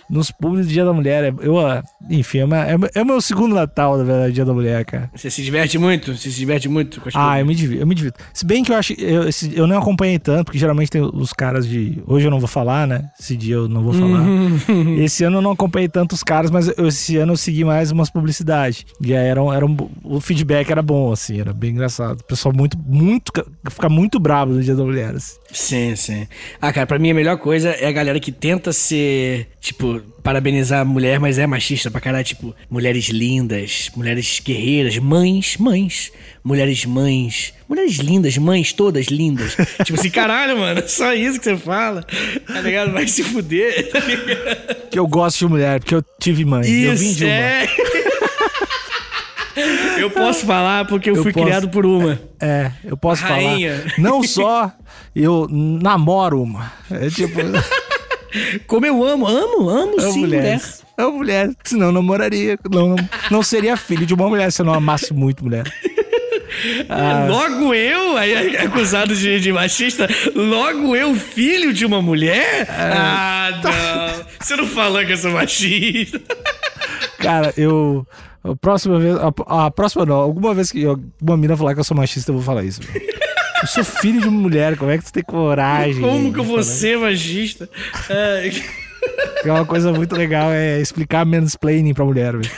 Nos 0.08 0.30
públicos 0.30 0.66
do 0.66 0.72
Dia 0.72 0.84
da 0.84 0.92
Mulher. 0.92 1.24
é- 1.24 1.34
Eu, 1.40 1.58
ah, 1.58 1.82
enfim, 2.10 2.38
é, 2.38 2.44
uma- 2.44 2.58
é, 2.66 2.76
é 2.94 3.02
o 3.02 3.06
meu 3.06 3.20
segundo 3.20 3.54
Natal, 3.54 3.96
na 3.98 4.04
verdade, 4.04 4.32
Dia 4.34 4.44
da 4.44 4.52
Mulher, 4.52 4.84
cara. 4.84 5.10
Você 5.14 5.30
se 5.30 5.42
diverte 5.42 5.78
muito? 5.78 6.16
Você 6.16 6.30
se 6.30 6.36
diverte 6.38 6.68
muito 6.68 7.00
com 7.00 7.08
as 7.08 7.14
Ah, 7.16 7.38
eu 7.40 7.46
me 7.46 7.54
divirto, 7.54 7.82
eu 7.82 7.86
me 7.86 7.94
divirto. 7.94 8.18
Se 8.32 8.44
bem 8.44 8.62
que 8.62 8.72
eu 8.72 8.76
acho. 8.76 8.92
Eu, 8.94 9.24
eu 9.54 9.66
não 9.66 9.78
acompanhei 9.78 10.18
tanto, 10.18 10.44
porque 10.46 10.58
geralmente 10.58 10.90
tem 10.90 11.02
os 11.02 11.32
caras 11.32 11.66
de. 11.66 12.02
Hoje 12.06 12.26
eu 12.26 12.30
não 12.30 12.38
vou 12.38 12.48
falar, 12.48 12.86
né? 12.86 13.10
Esse 13.18 13.36
dia 13.36 13.54
eu 13.56 13.68
não 13.68 13.82
vou 13.82 13.92
falar. 13.92 14.20
Uhum. 14.20 14.96
Esse 15.02 15.24
ano 15.24 15.38
eu 15.38 15.42
não 15.42 15.52
acompanhei 15.52 15.88
tanto 15.88 16.12
os 16.12 16.22
caras, 16.22 16.50
mas 16.50 16.68
eu- 16.76 16.86
esse 16.88 17.16
ano 17.16 17.32
eu 17.32 17.36
segui 17.36 17.64
mais 17.64 17.90
umas 17.90 18.10
publicidades. 18.10 18.84
E 19.00 19.14
aí 19.14 19.26
era, 19.26 19.42
um- 19.42 19.52
era 19.52 19.64
um- 19.64 19.76
o 20.02 20.20
feedback 20.20 20.70
era 20.70 20.82
bom, 20.82 21.12
assim, 21.12 21.40
era 21.40 21.52
bem 21.52 21.70
engraçado. 21.70 22.20
O 22.20 22.24
pessoal 22.24 22.54
muito, 22.54 22.76
muito. 22.78 23.32
Fica 23.70 23.88
muito 23.88 24.18
bravo 24.18 24.52
no 24.52 24.62
Dia 24.62 24.74
da 24.74 24.82
Mulher, 24.84 25.14
assim. 25.14 25.36
Sim, 25.52 25.96
sim. 25.96 26.26
Ah, 26.60 26.72
cara, 26.72 26.86
pra 26.86 26.98
mim 26.98 27.10
a 27.10 27.14
melhor 27.14 27.38
coisa 27.38 27.70
é 27.70 27.86
a 27.86 27.92
galera 27.92 28.18
que 28.20 28.32
tenta 28.32 28.72
ser, 28.72 29.48
tipo, 29.60 29.93
parabenizar 30.22 30.80
a 30.80 30.84
mulher, 30.84 31.18
mas 31.20 31.38
é 31.38 31.46
machista 31.46 31.90
pra 31.90 32.00
caralho. 32.00 32.24
Tipo, 32.24 32.54
mulheres 32.70 33.06
lindas, 33.08 33.90
mulheres 33.96 34.40
guerreiras, 34.44 34.96
mães, 34.98 35.56
mães, 35.58 36.12
mulheres 36.42 36.84
mães, 36.84 37.52
mulheres 37.68 37.96
lindas, 37.96 38.36
mães 38.38 38.72
todas 38.72 39.06
lindas. 39.06 39.56
tipo 39.84 39.98
assim, 39.98 40.10
caralho, 40.10 40.58
mano, 40.58 40.82
só 40.86 41.12
isso 41.14 41.38
que 41.38 41.44
você 41.44 41.56
fala. 41.56 42.04
Tá 42.46 42.60
ligado? 42.60 42.92
Vai 42.92 43.06
se 43.06 43.22
fuder. 43.22 43.90
Tá 43.90 44.00
ligado? 44.00 44.88
Que 44.90 44.98
eu 44.98 45.06
gosto 45.06 45.38
de 45.40 45.48
mulher, 45.48 45.80
porque 45.80 45.94
eu 45.94 46.04
tive 46.20 46.44
mãe. 46.44 46.60
eu 46.68 46.94
vim 46.96 47.06
Isso, 47.10 47.18
de 47.18 47.24
uma. 47.24 47.32
é. 47.32 47.66
Eu 49.98 50.10
posso 50.10 50.44
falar 50.44 50.84
porque 50.86 51.08
eu, 51.08 51.14
Eu 51.14 51.22
fui 51.22 51.32
posso. 51.32 51.46
criado 51.46 51.68
por 51.68 51.86
uma. 51.86 52.20
É, 52.40 52.72
eu 52.84 52.96
posso 52.96 53.22
falar. 53.22 53.56
Não 53.96 54.22
só 54.24 54.72
eu 55.14 55.46
namoro 55.48 56.42
uma. 56.42 56.72
É 56.90 57.08
tipo. 57.08 57.38
Como 58.66 58.84
eu 58.86 59.02
amo, 59.04 59.26
amo, 59.26 59.68
amo 59.68 60.00
Amo 60.00 60.12
sim, 60.12 60.20
mulher. 60.20 60.40
mulheres. 60.42 60.84
Amo 60.98 61.18
mulher. 61.18 61.50
Senão 61.64 61.86
eu 61.86 61.92
namoraria. 61.92 62.58
Não, 62.70 62.88
não, 62.90 62.96
não 63.30 63.42
seria 63.42 63.76
filho 63.76 64.04
de 64.06 64.14
uma 64.14 64.28
mulher 64.28 64.50
se 64.52 64.60
eu 64.62 64.66
não 64.66 64.74
amasse 64.74 65.12
muito 65.12 65.44
mulher. 65.44 65.64
Ah. 66.88 67.26
Logo 67.28 67.74
eu, 67.74 68.16
aí 68.16 68.54
é 68.54 68.62
acusado 68.62 69.14
de, 69.14 69.40
de 69.40 69.52
machista, 69.52 70.08
logo 70.34 70.94
eu, 70.94 71.14
filho 71.14 71.72
de 71.74 71.84
uma 71.84 72.00
mulher? 72.00 72.66
Ah, 72.70 73.50
não. 73.62 74.24
Você 74.40 74.54
não 74.56 74.66
falou 74.66 75.04
que 75.04 75.12
eu 75.12 75.16
sou 75.16 75.32
machista. 75.32 76.20
Cara, 77.18 77.52
eu. 77.56 78.06
A 78.44 78.54
próxima 78.54 78.98
vez. 79.00 79.16
A, 79.16 79.66
a 79.66 79.70
próxima 79.70 80.06
não. 80.06 80.14
Alguma 80.16 80.54
vez 80.54 80.70
que 80.70 80.80
eu- 80.82 81.02
uma 81.20 81.36
mina 81.36 81.56
falar 81.56 81.74
que 81.74 81.80
eu 81.80 81.84
sou 81.84 81.96
machista, 81.96 82.30
eu 82.30 82.36
vou 82.36 82.44
falar 82.44 82.62
isso. 82.64 82.80
velho. 82.82 83.04
Eu 83.64 83.68
sou 83.68 83.82
filho 83.82 84.20
de 84.20 84.28
uma 84.28 84.38
mulher, 84.42 84.76
como 84.76 84.90
é 84.90 84.98
que 84.98 85.04
tu 85.04 85.12
tem 85.12 85.22
coragem? 85.22 86.02
Como 86.02 86.30
que 86.30 86.38
eu 86.38 86.42
de 86.42 86.48
vou 86.48 86.62
falar 86.62 86.76
ser 86.76 86.98
machista? 86.98 87.66
É? 88.10 88.50
Porque 89.36 89.48
uma 89.48 89.64
coisa 89.64 89.90
muito 89.90 90.14
legal 90.14 90.52
é 90.52 90.78
explicar 90.82 91.24
mansplaining 91.24 91.94
pra 91.94 92.04
mulher, 92.04 92.36
velho. 92.36 92.50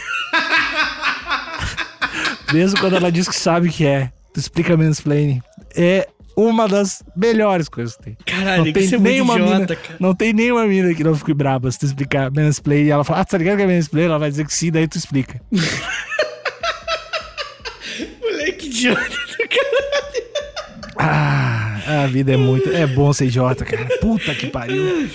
Mesmo 2.52 2.80
quando 2.80 2.96
ela 2.96 3.12
diz 3.12 3.28
que 3.28 3.36
sabe 3.36 3.68
que 3.70 3.86
é. 3.86 4.10
Tu 4.34 4.40
explica 4.40 4.76
mansplaining. 4.76 5.40
É 5.76 6.08
uma 6.36 6.66
das 6.66 7.04
melhores 7.16 7.68
coisas 7.68 7.96
que 7.96 8.02
tem. 8.02 8.16
Caralho, 8.26 8.64
não 8.64 8.72
tem 8.72 8.82
isso 8.82 8.96
é 8.96 8.98
nenhuma 8.98 9.34
idiota, 9.34 9.54
mina, 9.54 9.66
cara. 9.76 9.96
Não 10.00 10.12
tem 10.12 10.32
nenhuma 10.32 10.66
mina 10.66 10.92
que 10.92 11.04
não 11.04 11.14
fique 11.14 11.32
braba 11.32 11.70
se 11.70 11.78
tu 11.78 11.86
explicar 11.86 12.32
mansplaining. 12.32 12.90
Ela 12.90 13.04
fala, 13.04 13.20
ah, 13.20 13.24
tá 13.24 13.38
ligado 13.38 13.58
que 13.58 13.62
é 13.62 13.66
mansplaining? 13.68 14.08
Ela 14.08 14.18
vai 14.18 14.28
dizer 14.28 14.44
que 14.44 14.52
sim, 14.52 14.72
daí 14.72 14.88
tu 14.88 14.98
explica. 14.98 15.40
Moleque 18.20 18.66
idiota. 18.66 19.25
Ah, 21.08 22.02
a 22.04 22.06
vida 22.06 22.32
é 22.32 22.36
muito. 22.36 22.68
É 22.70 22.86
bom 22.86 23.12
ser 23.12 23.26
idiota, 23.26 23.64
cara. 23.64 23.86
Puta 24.00 24.34
que 24.34 24.46
pariu. 24.48 25.08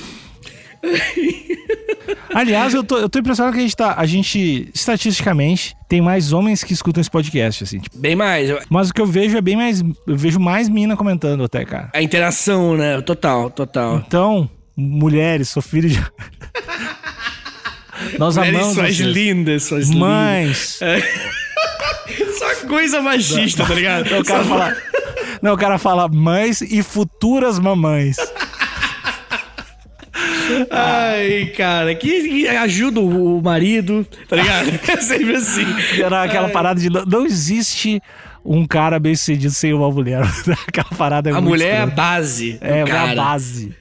Aliás, 2.34 2.74
eu 2.74 2.84
tô, 2.84 2.98
eu 2.98 3.10
tô 3.10 3.20
impressionado 3.20 3.54
que 3.54 3.60
a 3.60 3.64
gente 3.64 3.76
tá. 3.76 3.94
A 3.98 4.06
gente, 4.06 4.70
estatisticamente, 4.74 5.76
tem 5.90 6.02
mais 6.02 6.32
homens 6.34 6.64
que 6.64 6.74
escutam 6.74 7.02
esse 7.02 7.12
podcast, 7.12 7.64
assim. 7.64 7.80
tipo, 7.80 7.98
Bem 7.98 8.16
mais. 8.16 8.50
eu- 8.50 8.60
mas 8.70 8.90
o 8.90 8.94
que 8.94 9.02
eu 9.02 9.06
vejo 9.06 9.38
é 9.38 9.42
bem 9.42 9.56
mais. 9.58 9.82
Eu 10.08 10.16
vejo 10.18 10.40
mais 10.40 10.70
mina 10.70 10.96
comentando 10.96 11.44
até, 11.44 11.66
cara. 11.66 11.90
A 11.94 12.02
interação, 12.02 12.76
né? 12.78 13.00
Total, 13.02 13.50
total. 13.50 13.98
Então, 14.08 14.50
mulheres, 14.76 15.50
sou 15.50 15.62
filho 15.62 15.90
de. 15.90 16.02
Nós 18.18 18.38
amamos 18.38 18.74
suas 18.74 18.96
vocês. 18.96 19.00
lindas, 19.00 19.64
suas 19.64 19.90
Mães. 19.90 20.80
lindas. 20.82 21.04
Só 22.40 22.68
coisa 22.68 23.02
machista, 23.02 23.64
tá 23.68 23.74
ligado? 23.74 24.06
O 24.20 24.24
cara 24.24 24.44
Só- 24.44 24.50
fala. 24.50 24.78
Não, 25.42 25.54
o 25.54 25.58
cara 25.58 25.78
fala 25.78 26.08
mães 26.08 26.62
e 26.62 26.84
futuras 26.84 27.58
mamães. 27.60 28.18
Ai, 30.70 31.52
cara, 31.56 31.96
que, 31.96 32.28
que 32.28 32.48
ajuda 32.48 33.00
o 33.00 33.42
marido, 33.42 34.06
tá 34.28 34.36
ligado? 34.36 34.70
É 34.92 34.98
sempre 34.98 35.36
assim. 35.36 35.66
Era 36.02 36.24
aquela 36.24 36.50
parada 36.50 36.80
de. 36.80 36.90
Não, 36.90 37.06
não 37.06 37.26
existe 37.26 38.02
um 38.44 38.66
cara 38.66 39.00
bem 39.00 39.16
sucedido 39.16 39.54
sem 39.54 39.74
uma 39.74 39.90
mulher. 39.90 40.24
Aquela 40.68 40.90
parada 40.98 41.30
é 41.30 41.34
A 41.34 41.42
mulher 41.42 41.76
é 41.76 41.82
a 41.82 41.86
base. 41.86 42.58
É, 42.62 42.80
é 42.80 42.84
cara. 42.84 43.12
a 43.12 43.16
base. 43.16 43.76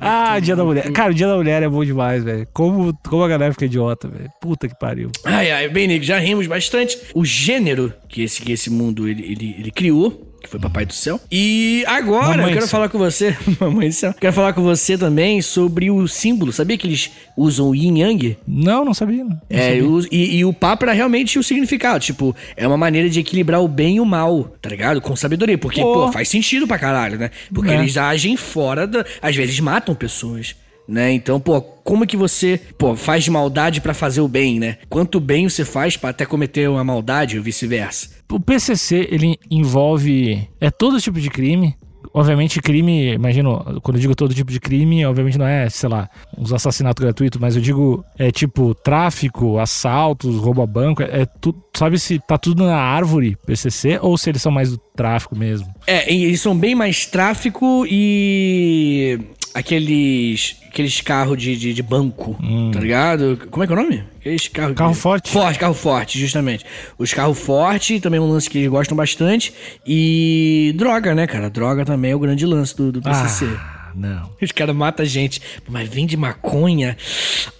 Ah, 0.00 0.38
dia 0.38 0.54
da 0.54 0.64
mulher. 0.64 0.92
Cara, 0.92 1.10
o 1.10 1.14
dia 1.14 1.26
da 1.26 1.36
mulher 1.36 1.62
é 1.62 1.68
bom 1.68 1.84
demais, 1.84 2.22
velho. 2.22 2.46
Como, 2.52 2.96
como 3.08 3.24
a 3.24 3.28
galera 3.28 3.52
fica 3.52 3.64
idiota, 3.64 4.08
velho. 4.08 4.30
Puta 4.40 4.68
que 4.68 4.78
pariu. 4.78 5.10
Ai, 5.24 5.50
ai, 5.50 5.68
bem, 5.68 6.00
já 6.00 6.18
rimos 6.18 6.46
bastante. 6.46 6.96
O 7.14 7.24
gênero 7.24 7.92
que 8.08 8.22
esse, 8.22 8.40
que 8.40 8.52
esse 8.52 8.70
mundo 8.70 9.08
ele, 9.08 9.22
ele, 9.22 9.56
ele 9.58 9.70
criou, 9.72 10.27
que 10.42 10.48
foi 10.48 10.58
Papai 10.60 10.86
do 10.86 10.92
Céu. 10.92 11.20
E 11.30 11.84
agora 11.86 12.28
Mamãe 12.38 12.46
eu 12.50 12.54
quero 12.54 12.68
falar 12.68 12.88
com 12.88 12.98
você, 12.98 13.36
Mamãe 13.60 13.88
do 13.88 13.94
Céu, 13.94 14.14
quero 14.14 14.32
falar 14.32 14.52
com 14.52 14.62
você 14.62 14.96
também 14.96 15.42
sobre 15.42 15.90
o 15.90 16.06
símbolo. 16.06 16.52
Sabia 16.52 16.76
que 16.78 16.86
eles 16.86 17.10
usam 17.36 17.68
o 17.70 17.74
yin 17.74 17.98
yang? 18.00 18.36
Não, 18.46 18.84
não 18.84 18.94
sabia. 18.94 19.24
Não 19.24 19.38
É, 19.50 19.68
sabia. 19.74 19.86
o- 19.88 20.00
e, 20.10 20.36
e 20.38 20.44
o 20.44 20.52
papo 20.52 20.84
era 20.84 20.92
realmente 20.92 21.38
o 21.38 21.42
significado. 21.42 22.00
Tipo, 22.04 22.34
é 22.56 22.66
uma 22.66 22.76
maneira 22.76 23.08
de 23.10 23.20
equilibrar 23.20 23.62
o 23.62 23.68
bem 23.68 23.96
e 23.96 24.00
o 24.00 24.04
mal, 24.06 24.44
tá 24.62 24.68
ligado? 24.70 25.00
Com 25.00 25.14
sabedoria. 25.16 25.58
Porque, 25.58 25.80
Pô. 25.80 26.06
pô, 26.06 26.12
faz 26.12 26.28
sentido 26.28 26.66
pra 26.66 26.78
caralho, 26.78 27.18
né? 27.18 27.30
Porque 27.52 27.70
É. 27.70 27.74
eles 27.78 27.96
agem 27.96 28.36
fora 28.36 28.86
da. 28.86 29.04
Às 29.20 29.34
vezes 29.36 29.58
matam 29.60 29.94
pessoas. 29.94 30.54
Né? 30.90 31.12
Então, 31.12 31.38
pô, 31.38 31.60
como 31.60 32.06
que 32.06 32.16
você, 32.16 32.58
pô, 32.78 32.96
faz 32.96 33.22
de 33.22 33.30
maldade 33.30 33.78
pra 33.78 33.92
fazer 33.92 34.22
o 34.22 34.26
bem, 34.28 34.58
né? 34.58 34.78
Quanto 34.88 35.20
bem 35.20 35.46
você 35.46 35.62
faz 35.62 35.98
pra 35.98 36.08
até 36.08 36.24
cometer 36.24 36.66
uma 36.66 36.82
maldade 36.82 37.36
ou 37.36 37.42
vice-versa? 37.44 38.08
O 38.30 38.38
PCC, 38.38 39.08
ele 39.10 39.38
envolve. 39.50 40.48
É 40.60 40.70
todo 40.70 41.00
tipo 41.00 41.20
de 41.20 41.30
crime. 41.30 41.74
Obviamente, 42.12 42.60
crime, 42.60 43.12
imagino, 43.12 43.80
quando 43.82 43.96
eu 43.96 44.00
digo 44.00 44.14
todo 44.14 44.34
tipo 44.34 44.50
de 44.50 44.58
crime, 44.58 45.04
obviamente 45.04 45.36
não 45.36 45.46
é, 45.46 45.68
sei 45.68 45.88
lá, 45.88 46.08
uns 46.36 46.52
assassinatos 46.52 47.02
gratuitos, 47.02 47.38
mas 47.38 47.54
eu 47.54 47.60
digo, 47.60 48.04
é 48.18 48.30
tipo 48.30 48.74
tráfico, 48.74 49.58
assaltos, 49.58 50.36
roubo 50.36 50.62
a 50.62 50.66
banco, 50.66 51.02
é, 51.02 51.22
é 51.22 51.26
tu, 51.26 51.54
sabe 51.74 51.98
se 51.98 52.18
tá 52.18 52.38
tudo 52.38 52.64
na 52.64 52.76
árvore 52.76 53.36
PCC 53.46 53.98
ou 54.00 54.16
se 54.16 54.30
eles 54.30 54.40
são 54.40 54.50
mais 54.50 54.70
do 54.70 54.78
tráfico 54.96 55.36
mesmo? 55.36 55.68
É, 55.86 56.12
eles 56.12 56.40
são 56.40 56.56
bem 56.56 56.74
mais 56.74 57.04
tráfico 57.04 57.84
e. 57.88 59.18
aqueles. 59.54 60.56
aqueles 60.66 61.00
carros 61.00 61.36
de, 61.40 61.56
de, 61.56 61.74
de 61.74 61.82
banco, 61.82 62.36
tá 62.72 62.80
ligado? 62.80 63.38
Como 63.50 63.64
é 63.64 63.66
que 63.66 63.72
é 63.72 63.76
o 63.76 63.82
nome? 63.82 64.04
Aqueles 64.20 64.48
carros. 64.48 64.72
Hum. 64.72 64.74
Carro 64.74 64.94
forte. 64.94 65.30
Forte, 65.30 65.58
carro 65.58 65.74
forte, 65.74 66.18
justamente. 66.18 66.64
Os 66.98 67.12
carros 67.12 67.38
fortes 67.38 68.00
também 68.00 68.18
é 68.18 68.20
um 68.22 68.30
lance 68.30 68.48
que 68.48 68.58
eles 68.58 68.70
gostam 68.70 68.96
bastante. 68.96 69.52
E 69.86 70.74
droga, 70.76 71.14
né, 71.14 71.26
cara? 71.26 71.50
Droga 71.50 71.84
também 71.84 72.12
é 72.12 72.16
o 72.16 72.18
grande 72.18 72.46
lance 72.46 72.76
do, 72.76 72.92
do 72.92 73.02
PCC. 73.02 73.46
Ah, 73.46 73.90
não. 73.94 74.30
Os 74.40 74.52
caras 74.52 74.74
matam 74.76 75.04
a 75.04 75.08
gente, 75.08 75.40
mas 75.68 75.88
vende 75.88 76.16
maconha. 76.16 76.96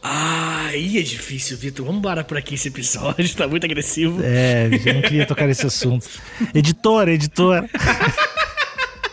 Ah, 0.03 0.67
aí 0.69 0.99
é 0.99 1.03
difícil, 1.03 1.57
Vitor. 1.57 1.85
Vamos 1.85 1.99
embora 1.99 2.23
por 2.23 2.37
aqui 2.37 2.55
esse 2.55 2.69
episódio, 2.69 3.29
tá 3.35 3.49
muito 3.49 3.65
agressivo. 3.65 4.21
É, 4.23 4.67
eu 4.67 4.95
não 4.95 5.03
queria 5.03 5.27
tocar 5.27 5.47
nesse 5.47 5.67
assunto. 5.67 6.09
Editor, 6.55 7.09
editor. 7.09 7.65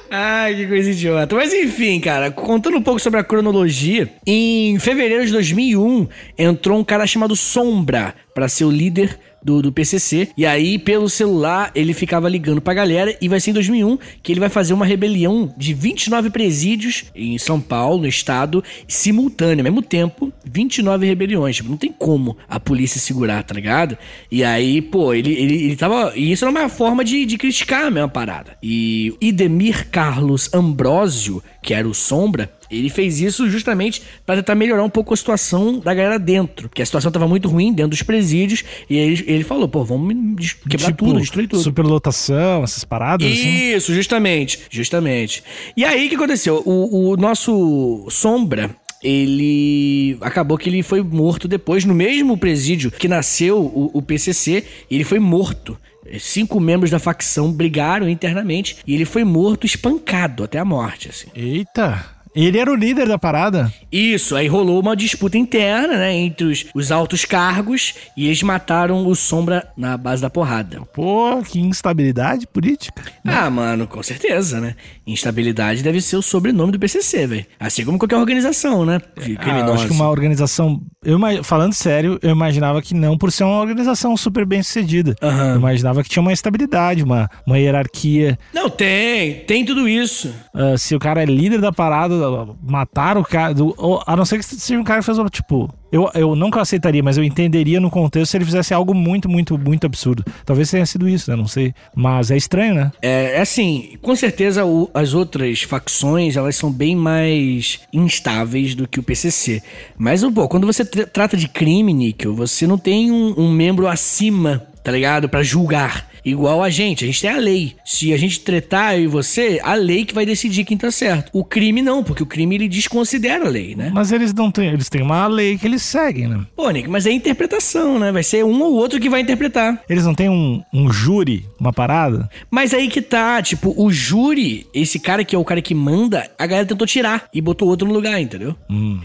Ai, 0.09 0.55
que 0.55 0.67
coisa 0.67 0.91
idiota. 0.91 1.35
Mas 1.35 1.53
enfim, 1.53 1.99
cara, 1.99 2.31
contando 2.31 2.77
um 2.77 2.81
pouco 2.81 2.99
sobre 2.99 3.19
a 3.19 3.23
cronologia, 3.23 4.09
em 4.25 4.77
fevereiro 4.79 5.25
de 5.25 5.31
2001 5.31 6.07
entrou 6.37 6.79
um 6.79 6.83
cara 6.83 7.07
chamado 7.07 7.35
Sombra 7.35 8.15
pra 8.35 8.49
ser 8.49 8.65
o 8.65 8.69
líder 8.69 9.17
do, 9.41 9.61
do 9.61 9.71
PCC. 9.71 10.27
E 10.35 10.45
aí, 10.45 10.77
pelo 10.77 11.07
celular, 11.07 11.71
ele 11.73 11.93
ficava 11.93 12.27
ligando 12.27 12.59
pra 12.59 12.73
galera. 12.73 13.15
E 13.21 13.29
vai 13.29 13.39
ser 13.39 13.51
em 13.51 13.53
2001 13.53 13.97
que 14.21 14.33
ele 14.33 14.39
vai 14.41 14.49
fazer 14.49 14.73
uma 14.73 14.85
rebelião 14.85 15.53
de 15.55 15.73
29 15.73 16.31
presídios 16.31 17.05
em 17.15 17.37
São 17.37 17.61
Paulo, 17.61 18.01
no 18.01 18.07
estado, 18.07 18.61
simultâneo, 18.87 19.59
ao 19.59 19.63
mesmo 19.63 19.81
tempo, 19.81 20.33
29 20.43 21.05
rebeliões. 21.05 21.55
Tipo, 21.55 21.69
não 21.69 21.77
tem 21.77 21.93
como 21.93 22.35
a 22.49 22.59
polícia 22.59 22.99
segurar, 22.99 23.41
tá 23.43 23.53
ligado? 23.53 23.97
E 24.29 24.43
aí, 24.43 24.81
pô, 24.81 25.13
ele, 25.13 25.31
ele, 25.31 25.55
ele 25.65 25.75
tava. 25.77 26.11
E 26.15 26.31
isso 26.31 26.43
era 26.43 26.51
uma 26.51 26.67
forma 26.67 27.05
de, 27.05 27.25
de 27.25 27.37
criticar 27.37 27.85
a 27.85 27.91
mesma 27.91 28.09
parada. 28.09 28.57
E 28.61 29.15
Idemir 29.21 29.89
Carlos 29.89 30.53
Ambrósio, 30.53 31.41
que 31.61 31.73
era 31.73 31.87
o 31.87 31.93
Sombra, 31.93 32.51
ele 32.77 32.89
fez 32.89 33.19
isso 33.19 33.49
justamente 33.49 34.01
pra 34.25 34.35
tentar 34.35 34.55
melhorar 34.55 34.83
um 34.83 34.89
pouco 34.89 35.13
a 35.13 35.17
situação 35.17 35.79
da 35.79 35.93
galera 35.93 36.19
dentro. 36.19 36.69
Porque 36.69 36.81
a 36.81 36.85
situação 36.85 37.11
tava 37.11 37.27
muito 37.27 37.47
ruim 37.47 37.73
dentro 37.73 37.91
dos 37.91 38.03
presídios. 38.03 38.63
E 38.89 38.97
ele, 38.97 39.23
ele 39.27 39.43
falou, 39.43 39.67
pô, 39.67 39.83
vamos 39.83 40.53
quebrar 40.69 40.87
tipo, 40.87 41.05
tudo, 41.05 41.19
destruir 41.19 41.47
tudo. 41.47 41.61
superlotação, 41.61 42.63
essas 42.63 42.83
paradas 42.83 43.27
assim. 43.27 43.73
Isso, 43.75 43.93
justamente, 43.93 44.59
justamente. 44.69 45.43
E 45.75 45.83
aí 45.83 46.05
o 46.07 46.09
que 46.09 46.15
aconteceu? 46.15 46.61
O, 46.65 47.11
o 47.11 47.17
nosso 47.17 48.05
Sombra, 48.09 48.75
ele 49.03 50.17
acabou 50.21 50.57
que 50.57 50.69
ele 50.69 50.81
foi 50.81 51.01
morto 51.01 51.47
depois 51.47 51.85
no 51.85 51.93
mesmo 51.93 52.37
presídio 52.37 52.91
que 52.91 53.07
nasceu 53.07 53.59
o, 53.59 53.91
o 53.93 54.01
PCC, 54.01 54.63
ele 54.89 55.03
foi 55.03 55.19
morto. 55.19 55.77
Cinco 56.19 56.59
membros 56.59 56.91
da 56.91 56.99
facção 56.99 57.51
brigaram 57.51 58.07
internamente 58.07 58.77
e 58.85 58.93
ele 58.93 59.05
foi 59.05 59.23
morto, 59.23 59.65
espancado 59.65 60.43
até 60.43 60.59
a 60.59 60.65
morte, 60.65 61.09
assim. 61.09 61.27
Eita. 61.35 62.14
Ele 62.35 62.57
era 62.57 62.69
o 62.69 62.75
líder 62.75 63.07
da 63.07 63.17
parada? 63.17 63.71
Isso, 63.89 64.35
aí 64.35 64.47
rolou 64.47 64.79
uma 64.81 64.95
disputa 64.95 65.37
interna, 65.37 65.97
né, 65.97 66.13
entre 66.13 66.45
os, 66.45 66.65
os 66.75 66.91
altos 66.91 67.23
cargos 67.23 67.93
e 68.17 68.25
eles 68.25 68.43
mataram 68.43 69.07
o 69.07 69.15
Sombra 69.15 69.67
na 69.77 69.95
base 69.97 70.21
da 70.21 70.29
porrada. 70.29 70.81
Pô, 70.93 71.41
que 71.41 71.59
instabilidade 71.59 72.45
política. 72.45 73.03
Ah, 73.23 73.49
mano, 73.49 73.87
com 73.87 74.03
certeza, 74.03 74.59
né? 74.59 74.75
Instabilidade 75.07 75.83
deve 75.83 76.01
ser 76.01 76.15
o 76.17 76.21
sobrenome 76.21 76.71
do 76.71 76.79
PCC, 76.79 77.27
velho. 77.27 77.45
Assim 77.59 77.85
como 77.85 77.97
qualquer 77.99 78.17
organização, 78.17 78.85
né? 78.85 78.99
De 79.23 79.37
Ah, 79.39 79.59
eu 79.59 79.73
acho 79.73 79.87
que 79.87 79.93
uma 79.93 80.09
organização. 80.09 80.81
Eu, 81.03 81.19
falando 81.43 81.73
sério, 81.73 82.17
eu 82.21 82.31
imaginava 82.31 82.81
que 82.81 82.93
não 82.95 83.17
por 83.17 83.31
ser 83.31 83.43
uma 83.43 83.59
organização 83.59 84.17
super 84.17 84.45
bem 84.45 84.63
sucedida. 84.63 85.15
Aham. 85.21 85.51
Eu 85.51 85.55
imaginava 85.57 86.03
que 86.03 86.09
tinha 86.09 86.21
uma 86.21 86.33
estabilidade, 86.33 87.03
uma, 87.03 87.29
uma 87.45 87.57
hierarquia. 87.59 88.37
Não, 88.53 88.69
tem. 88.69 89.41
Tem 89.45 89.63
tudo 89.63 89.87
isso. 89.87 90.33
Ah, 90.53 90.75
se 90.77 90.95
o 90.95 90.99
cara 90.99 91.21
é 91.21 91.25
líder 91.25 91.61
da 91.61 91.71
parada, 91.71 92.15
matar 92.63 93.17
o 93.17 93.23
cara. 93.23 93.53
do- 93.53 93.75
ou- 93.77 94.01
a 94.07 94.15
não 94.15 94.25
ser 94.25 94.37
que 94.39 94.43
seja 94.45 94.79
um 94.79 94.83
cara 94.83 94.99
que 95.01 95.05
fez 95.05 95.17
tipo. 95.31 95.71
Eu, 95.91 96.09
eu 96.15 96.35
nunca 96.35 96.59
aceitaria, 96.61 97.01
mas 97.01 97.17
eu 97.17 97.23
entenderia 97.23 97.79
no 97.79 97.89
contexto 97.89 98.31
se 98.31 98.37
ele 98.37 98.45
fizesse 98.45 98.73
algo 98.73 98.93
muito, 98.93 99.29
muito, 99.29 99.57
muito 99.57 99.85
absurdo. 99.85 100.25
Talvez 100.45 100.69
tenha 100.69 100.85
sido 100.85 101.07
isso, 101.07 101.29
né? 101.31 101.37
Não 101.37 101.47
sei. 101.47 101.73
Mas 101.95 102.31
é 102.31 102.37
estranho, 102.37 102.75
né? 102.75 102.91
É, 103.01 103.37
é 103.37 103.41
assim, 103.41 103.97
com 104.01 104.15
certeza 104.15 104.65
o- 104.65 104.89
as 104.93 105.13
outras 105.13 105.61
facções, 105.61 106.35
elas 106.35 106.55
são 106.55 106.71
bem 106.71 106.95
mais 106.95 107.79
instáveis 107.93 108.75
do 108.75 108.87
que 108.87 108.99
o 108.99 109.03
PCC. 109.03 109.61
Mas, 109.97 110.23
pô, 110.23 110.47
quando 110.47 110.67
você 110.67 110.83
tra- 110.83 111.05
trata 111.07 111.37
de 111.37 111.47
crime, 111.47 111.93
Níquel, 111.93 112.35
você 112.35 112.65
não 112.67 112.77
tem 112.77 113.11
um, 113.11 113.33
um 113.37 113.51
membro 113.51 113.87
acima, 113.87 114.65
tá 114.83 114.91
ligado? 114.91 115.29
Pra 115.29 115.43
julgar. 115.43 116.09
Igual 116.25 116.63
a 116.63 116.69
gente, 116.69 117.03
a 117.03 117.07
gente 117.07 117.21
tem 117.21 117.29
a 117.29 117.37
lei. 117.37 117.75
Se 117.85 118.11
a 118.11 118.17
gente 118.17 118.39
tretar 118.39 118.95
eu 118.95 119.03
e 119.03 119.07
você, 119.07 119.59
a 119.63 119.75
lei 119.75 120.03
que 120.03 120.13
vai 120.13 120.25
decidir 120.25 120.65
quem 120.65 120.75
tá 120.75 120.89
certo. 120.89 121.29
O 121.31 121.43
crime 121.43 121.81
não, 121.81 122.03
porque 122.03 122.23
o 122.23 122.25
crime 122.25 122.55
ele 122.55 122.67
desconsidera 122.67 123.45
a 123.45 123.49
lei, 123.49 123.75
né? 123.75 123.91
Mas 123.93 124.11
eles 124.11 124.33
não 124.33 124.49
têm. 124.49 124.69
Eles 124.69 124.89
têm 124.89 125.01
uma 125.01 125.27
lei 125.27 125.57
que 125.57 125.67
eles 125.67 125.83
seguem, 125.83 126.27
né? 126.27 126.45
Pô, 126.55 126.69
Nick, 126.71 126.89
mas 126.89 127.05
é 127.05 127.11
interpretação, 127.11 127.99
né? 127.99 128.11
Vai 128.11 128.23
ser 128.23 128.43
um 128.43 128.61
ou 128.63 128.73
outro 128.73 128.99
que 128.99 129.09
vai 129.09 129.21
interpretar. 129.21 129.81
Eles 129.87 130.05
não 130.05 130.15
têm 130.15 130.29
um, 130.29 130.63
um 130.73 130.91
júri, 130.91 131.45
uma 131.59 131.71
parada? 131.71 132.29
Mas 132.49 132.73
aí 132.73 132.87
que 132.87 133.01
tá, 133.01 133.41
tipo, 133.41 133.73
o 133.77 133.91
júri, 133.91 134.65
esse 134.73 134.99
cara 134.99 135.23
que 135.23 135.35
é 135.35 135.39
o 135.39 135.45
cara 135.45 135.61
que 135.61 135.75
manda, 135.75 136.29
a 136.39 136.47
galera 136.47 136.67
tentou 136.67 136.87
tirar 136.87 137.27
e 137.33 137.39
botou 137.39 137.67
outro 137.67 137.87
no 137.87 137.93
lugar, 137.93 138.19
entendeu? 138.19 138.55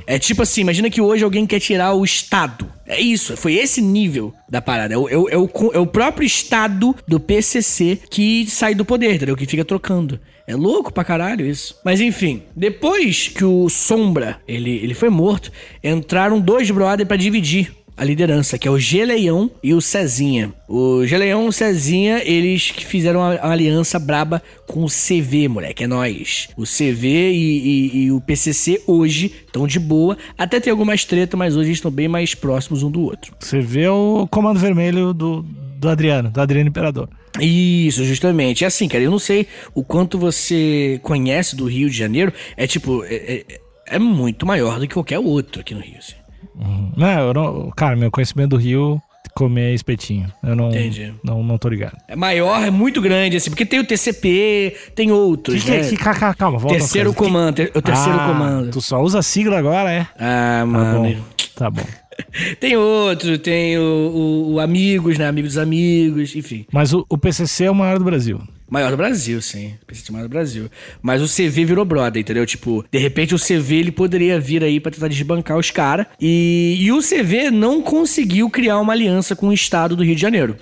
É 0.07 0.19
tipo 0.19 0.43
assim, 0.43 0.63
imagina 0.63 0.89
que 0.89 1.01
hoje 1.01 1.23
alguém 1.23 1.47
quer 1.47 1.61
tirar 1.61 1.93
o 1.93 2.05
Estado. 2.05 2.67
É 2.91 3.01
isso, 3.01 3.37
foi 3.37 3.55
esse 3.55 3.81
nível 3.81 4.35
da 4.49 4.61
parada. 4.61 4.95
É 4.95 4.99
o, 4.99 5.09
é 5.09 5.17
o, 5.17 5.29
é 5.29 5.37
o, 5.39 5.51
é 5.75 5.79
o 5.79 5.87
próprio 5.87 6.27
estado 6.27 6.95
do 7.07 7.21
PCC 7.21 8.01
que 8.11 8.45
sai 8.51 8.75
do 8.75 8.85
poder, 8.85 9.15
entendeu? 9.15 9.37
Que 9.37 9.47
fica 9.47 9.65
trocando. 9.65 10.19
É 10.45 10.57
louco 10.57 10.93
pra 10.93 11.05
caralho 11.05 11.47
isso. 11.47 11.79
Mas 11.85 12.01
enfim, 12.01 12.43
depois 12.57 13.29
que 13.29 13.45
o 13.45 13.69
Sombra, 13.69 14.41
ele, 14.49 14.73
ele 14.79 14.95
foi 14.95 15.09
morto, 15.09 15.53
entraram 15.85 16.41
dois 16.41 16.69
brother 16.73 17.07
para 17.07 17.17
dividir 17.17 17.73
a 18.01 18.05
liderança, 18.05 18.57
que 18.59 18.67
é 18.67 18.71
o 18.71 18.79
Geleião 18.79 19.51
e 19.63 19.75
o 19.75 19.81
Cezinha. 19.83 20.55
O 20.67 21.05
Geleião 21.05 21.45
e 21.45 21.49
o 21.49 21.53
Cezinha, 21.53 22.23
eles 22.25 22.71
que 22.71 22.87
fizeram 22.87 23.21
uma, 23.21 23.35
uma 23.35 23.53
aliança 23.53 23.99
braba 23.99 24.43
com 24.67 24.83
o 24.83 24.87
CV, 24.87 25.47
moleque, 25.49 25.85
é 25.85 25.87
nós. 25.87 26.49
O 26.57 26.63
CV 26.63 27.31
e, 27.31 27.35
e, 27.35 27.97
e 28.05 28.11
o 28.11 28.19
PCC 28.19 28.83
hoje 28.87 29.31
estão 29.45 29.67
de 29.67 29.79
boa, 29.79 30.17
até 30.39 30.59
tem 30.59 30.71
algumas 30.71 31.05
treta, 31.05 31.37
mas 31.37 31.57
hoje 31.57 31.73
estão 31.73 31.91
bem 31.91 32.09
mais 32.09 32.35
próximos 32.35 32.83
um 32.83 32.91
do 32.91 33.03
outro. 33.03 33.35
Você 33.39 33.61
vê 33.61 33.87
o 33.87 34.27
comando 34.31 34.59
vermelho 34.59 35.13
do, 35.13 35.43
do 35.43 35.87
Adriano, 35.87 36.31
do 36.31 36.41
Adriano 36.41 36.71
Imperador. 36.71 37.07
Isso, 37.39 38.03
justamente. 38.07 38.65
É 38.65 38.67
assim, 38.67 38.89
cara, 38.89 39.05
eu 39.05 39.11
não 39.11 39.19
sei 39.19 39.47
o 39.75 39.85
quanto 39.85 40.19
você 40.19 40.99
conhece 41.03 41.55
do 41.55 41.67
Rio 41.67 41.91
de 41.91 41.99
Janeiro. 41.99 42.33
É 42.57 42.67
tipo, 42.67 43.05
é, 43.05 43.45
é, 43.47 43.61
é 43.89 43.99
muito 43.99 44.47
maior 44.47 44.81
do 44.81 44.89
que 44.89 44.95
qualquer 44.95 45.19
outro 45.19 45.61
aqui 45.61 45.75
no 45.75 45.81
Rio. 45.83 45.99
Assim. 45.99 46.15
Uhum. 46.61 46.93
Não, 46.97 47.21
eu 47.21 47.35
não, 47.35 47.71
cara, 47.71 47.97
meu 47.97 48.11
conhecimento 48.11 48.51
do 48.51 48.57
Rio 48.57 49.01
comer 49.35 49.75
espetinho. 49.75 50.31
Eu 50.43 50.57
não, 50.57 50.71
Entendi. 50.71 51.15
não, 51.25 51.43
não 51.43 51.57
tô 51.57 51.69
ligado. 51.69 51.97
É 52.09 52.17
maior, 52.17 52.63
é 52.63 52.71
muito 52.71 53.01
grande, 53.01 53.37
assim, 53.37 53.51
porque 53.51 53.65
tem 53.65 53.79
o 53.79 53.85
TCP, 53.85 54.77
tem 54.95 55.11
outros, 55.11 55.63
que, 55.63 55.71
né? 55.71 55.81
Que, 55.81 55.97
que, 55.97 55.97
calma, 55.97 56.59
volta 56.59 56.79
Terceiro 56.79 57.15
comando, 57.15 57.57
que... 57.57 57.79
o 57.79 57.83
terceiro 57.83 58.19
ah, 58.19 58.27
comando. 58.27 58.71
Tu 58.71 58.81
só 58.81 59.01
usa 59.01 59.23
sigla 59.23 59.59
agora, 59.59 59.91
é? 59.93 60.07
Ah, 60.19 60.65
mano. 60.67 61.25
Tá 61.55 61.71
bom. 61.71 61.83
Tá 61.83 61.83
bom. 61.83 62.01
tem 62.61 62.77
outro, 62.77 63.39
tem 63.39 63.79
o, 63.79 63.83
o, 63.83 64.53
o, 64.55 64.61
Amigos, 64.61 65.19
né? 65.19 65.27
Amigos 65.27 65.53
dos 65.53 65.59
Amigos, 65.63 66.35
enfim. 66.37 66.67
Mas 66.73 66.93
o, 66.93 67.05
o 67.09 67.17
PCC 67.17 67.65
é 67.65 67.71
o 67.71 67.75
maior 67.75 67.99
do 67.99 68.05
Brasil. 68.05 68.41
Maior 68.71 68.93
do 68.93 68.97
Brasil, 68.97 69.43
sim. 69.43 69.75
PCC 69.87 70.13
maior 70.13 70.25
do 70.25 70.31
Brasil. 70.31 70.71
Mas 71.03 71.21
o 71.21 71.27
CV 71.27 71.65
virou 71.65 71.85
brother, 71.85 72.21
entendeu? 72.21 72.47
Tipo, 72.47 72.85
de 72.91 72.99
repente 72.99 73.35
o 73.35 73.39
CV 73.39 73.77
ele 73.77 73.91
poderia 73.91 74.39
vir 74.39 74.63
aí 74.63 74.79
para 74.79 74.93
tentar 74.93 75.09
desbancar 75.09 75.59
os 75.59 75.73
caras. 75.73 76.07
E, 76.21 76.77
e 76.79 76.93
o 76.93 77.01
CV 77.01 77.51
não 77.51 77.83
conseguiu 77.83 78.49
criar 78.49 78.79
uma 78.79 78.93
aliança 78.93 79.35
com 79.35 79.49
o 79.49 79.53
estado 79.53 79.97
do 79.97 80.05
Rio 80.05 80.15
de 80.15 80.23
Janeiro 80.23 80.57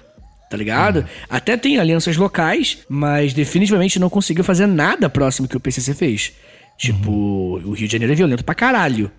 tá 0.48 0.56
ligado? 0.56 1.00
Uhum. 1.00 1.04
Até 1.28 1.59
tem 1.59 1.78
alianças 1.78 2.16
locais, 2.16 2.78
mas 2.88 3.34
definitivamente 3.34 3.98
não 3.98 4.09
conseguiu 4.09 4.42
fazer 4.42 4.66
nada 4.66 5.06
próximo 5.11 5.46
que 5.46 5.54
o 5.54 5.61
PCC 5.61 5.92
fez. 5.92 6.32
Tipo, 6.78 7.11
uhum. 7.11 7.66
o 7.66 7.72
Rio 7.72 7.86
de 7.86 7.92
Janeiro 7.92 8.14
é 8.14 8.16
violento 8.16 8.42
pra 8.42 8.54
caralho. 8.54 9.11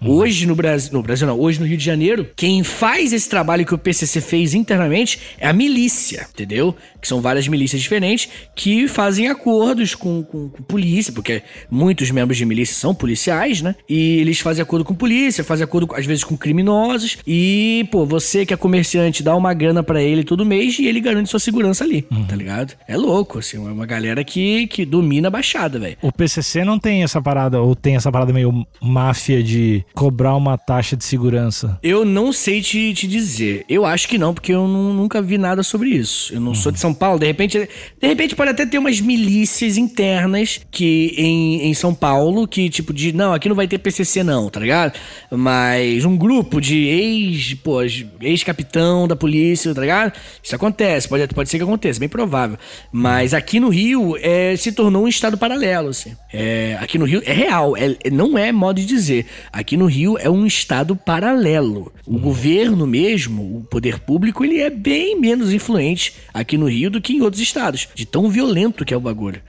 Hoje 0.00 0.46
no 0.46 0.54
Brasil, 0.54 0.92
no 0.92 1.02
Brasil 1.02 1.26
não, 1.26 1.38
hoje 1.38 1.58
no 1.58 1.66
Rio 1.66 1.76
de 1.76 1.84
Janeiro, 1.84 2.28
quem 2.36 2.62
faz 2.62 3.12
esse 3.12 3.28
trabalho 3.28 3.64
que 3.64 3.74
o 3.74 3.78
PCC 3.78 4.20
fez 4.20 4.54
internamente 4.54 5.18
é 5.38 5.48
a 5.48 5.52
milícia, 5.52 6.26
entendeu? 6.32 6.76
Que 7.06 7.08
são 7.08 7.20
várias 7.20 7.46
milícias 7.46 7.80
diferentes 7.80 8.28
que 8.52 8.88
fazem 8.88 9.28
acordos 9.28 9.94
com, 9.94 10.24
com, 10.24 10.48
com 10.48 10.62
polícia, 10.64 11.12
porque 11.12 11.40
muitos 11.70 12.10
membros 12.10 12.36
de 12.36 12.44
milícia 12.44 12.74
são 12.74 12.92
policiais, 12.92 13.62
né? 13.62 13.76
E 13.88 14.18
eles 14.18 14.40
fazem 14.40 14.60
acordo 14.60 14.84
com 14.84 14.92
polícia, 14.92 15.44
fazem 15.44 15.62
acordo 15.62 15.88
às 15.94 16.04
vezes 16.04 16.24
com 16.24 16.36
criminosos 16.36 17.18
e, 17.24 17.88
pô, 17.92 18.04
você 18.04 18.44
que 18.44 18.52
é 18.52 18.56
comerciante 18.56 19.22
dá 19.22 19.36
uma 19.36 19.54
grana 19.54 19.84
para 19.84 20.02
ele 20.02 20.24
todo 20.24 20.44
mês 20.44 20.80
e 20.80 20.86
ele 20.86 21.00
garante 21.00 21.30
sua 21.30 21.38
segurança 21.38 21.84
ali, 21.84 22.04
uhum. 22.10 22.24
tá 22.24 22.34
ligado? 22.34 22.74
É 22.88 22.96
louco, 22.96 23.38
assim, 23.38 23.56
é 23.56 23.60
uma 23.60 23.86
galera 23.86 24.24
que, 24.24 24.66
que 24.66 24.84
domina 24.84 25.28
a 25.28 25.30
baixada, 25.30 25.78
velho. 25.78 25.96
O 26.02 26.10
PCC 26.10 26.64
não 26.64 26.78
tem 26.78 27.04
essa 27.04 27.22
parada, 27.22 27.60
ou 27.60 27.76
tem 27.76 27.94
essa 27.94 28.10
parada 28.10 28.32
meio 28.32 28.66
máfia 28.80 29.42
de 29.42 29.84
cobrar 29.94 30.34
uma 30.34 30.58
taxa 30.58 30.96
de 30.96 31.04
segurança? 31.04 31.78
Eu 31.82 32.04
não 32.04 32.32
sei 32.32 32.60
te, 32.60 32.92
te 32.92 33.06
dizer. 33.06 33.64
Eu 33.68 33.84
acho 33.84 34.08
que 34.08 34.18
não, 34.18 34.34
porque 34.34 34.52
eu 34.52 34.66
não, 34.66 34.92
nunca 34.92 35.22
vi 35.22 35.38
nada 35.38 35.62
sobre 35.62 35.90
isso. 35.90 36.34
Eu 36.34 36.40
não 36.40 36.48
uhum. 36.48 36.54
sou 36.54 36.72
de 36.72 36.80
São 36.80 36.92
Paulo. 36.96 37.20
De 37.20 37.26
repente, 37.26 37.68
de 38.00 38.06
repente 38.06 38.34
pode 38.34 38.50
até 38.50 38.66
ter 38.66 38.78
umas 38.78 39.00
milícias 39.00 39.76
internas 39.76 40.60
que 40.70 41.14
em, 41.16 41.68
em 41.68 41.74
São 41.74 41.94
Paulo 41.94 42.48
que, 42.48 42.68
tipo, 42.68 42.92
de 42.92 43.12
não, 43.12 43.32
aqui 43.32 43.48
não 43.48 43.54
vai 43.54 43.68
ter 43.68 43.78
PCC 43.78 44.24
não, 44.24 44.48
tá 44.48 44.58
ligado? 44.58 44.98
Mas 45.30 46.04
um 46.04 46.16
grupo 46.16 46.60
de 46.60 46.86
ex, 46.86 47.54
pô, 47.54 47.82
ex-capitão 48.20 49.06
da 49.06 49.14
polícia, 49.14 49.74
tá 49.74 49.80
ligado? 49.80 50.12
Isso 50.42 50.54
acontece, 50.54 51.08
pode, 51.08 51.26
pode 51.28 51.48
ser 51.48 51.58
que 51.58 51.64
aconteça, 51.64 52.00
bem 52.00 52.08
provável. 52.08 52.58
Mas 52.90 53.34
aqui 53.34 53.60
no 53.60 53.68
Rio 53.68 54.16
é, 54.20 54.56
se 54.56 54.72
tornou 54.72 55.04
um 55.04 55.08
estado 55.08 55.38
paralelo, 55.38 55.88
assim. 55.90 56.16
É, 56.32 56.76
aqui 56.80 56.98
no 56.98 57.04
Rio 57.04 57.22
é 57.24 57.32
real, 57.32 57.76
é, 57.76 58.10
não 58.10 58.36
é 58.36 58.50
modo 58.50 58.80
de 58.80 58.86
dizer. 58.86 59.26
Aqui 59.52 59.76
no 59.76 59.86
Rio 59.86 60.16
é 60.18 60.28
um 60.28 60.46
estado 60.46 60.96
paralelo. 60.96 61.92
O 62.06 62.18
governo 62.18 62.86
mesmo, 62.86 63.58
o 63.58 63.64
poder 63.64 64.00
público, 64.00 64.44
ele 64.44 64.60
é 64.60 64.70
bem 64.70 65.18
menos 65.18 65.52
influente 65.52 66.14
aqui 66.32 66.56
no 66.56 66.68
Rio 66.68 66.85
do 66.90 67.00
que 67.00 67.12
em 67.12 67.22
outros 67.22 67.42
estados. 67.42 67.88
De 67.94 68.06
tão 68.06 68.28
violento 68.28 68.84
que 68.84 68.94
é 68.94 68.96
o 68.96 69.00
bagulho. 69.00 69.40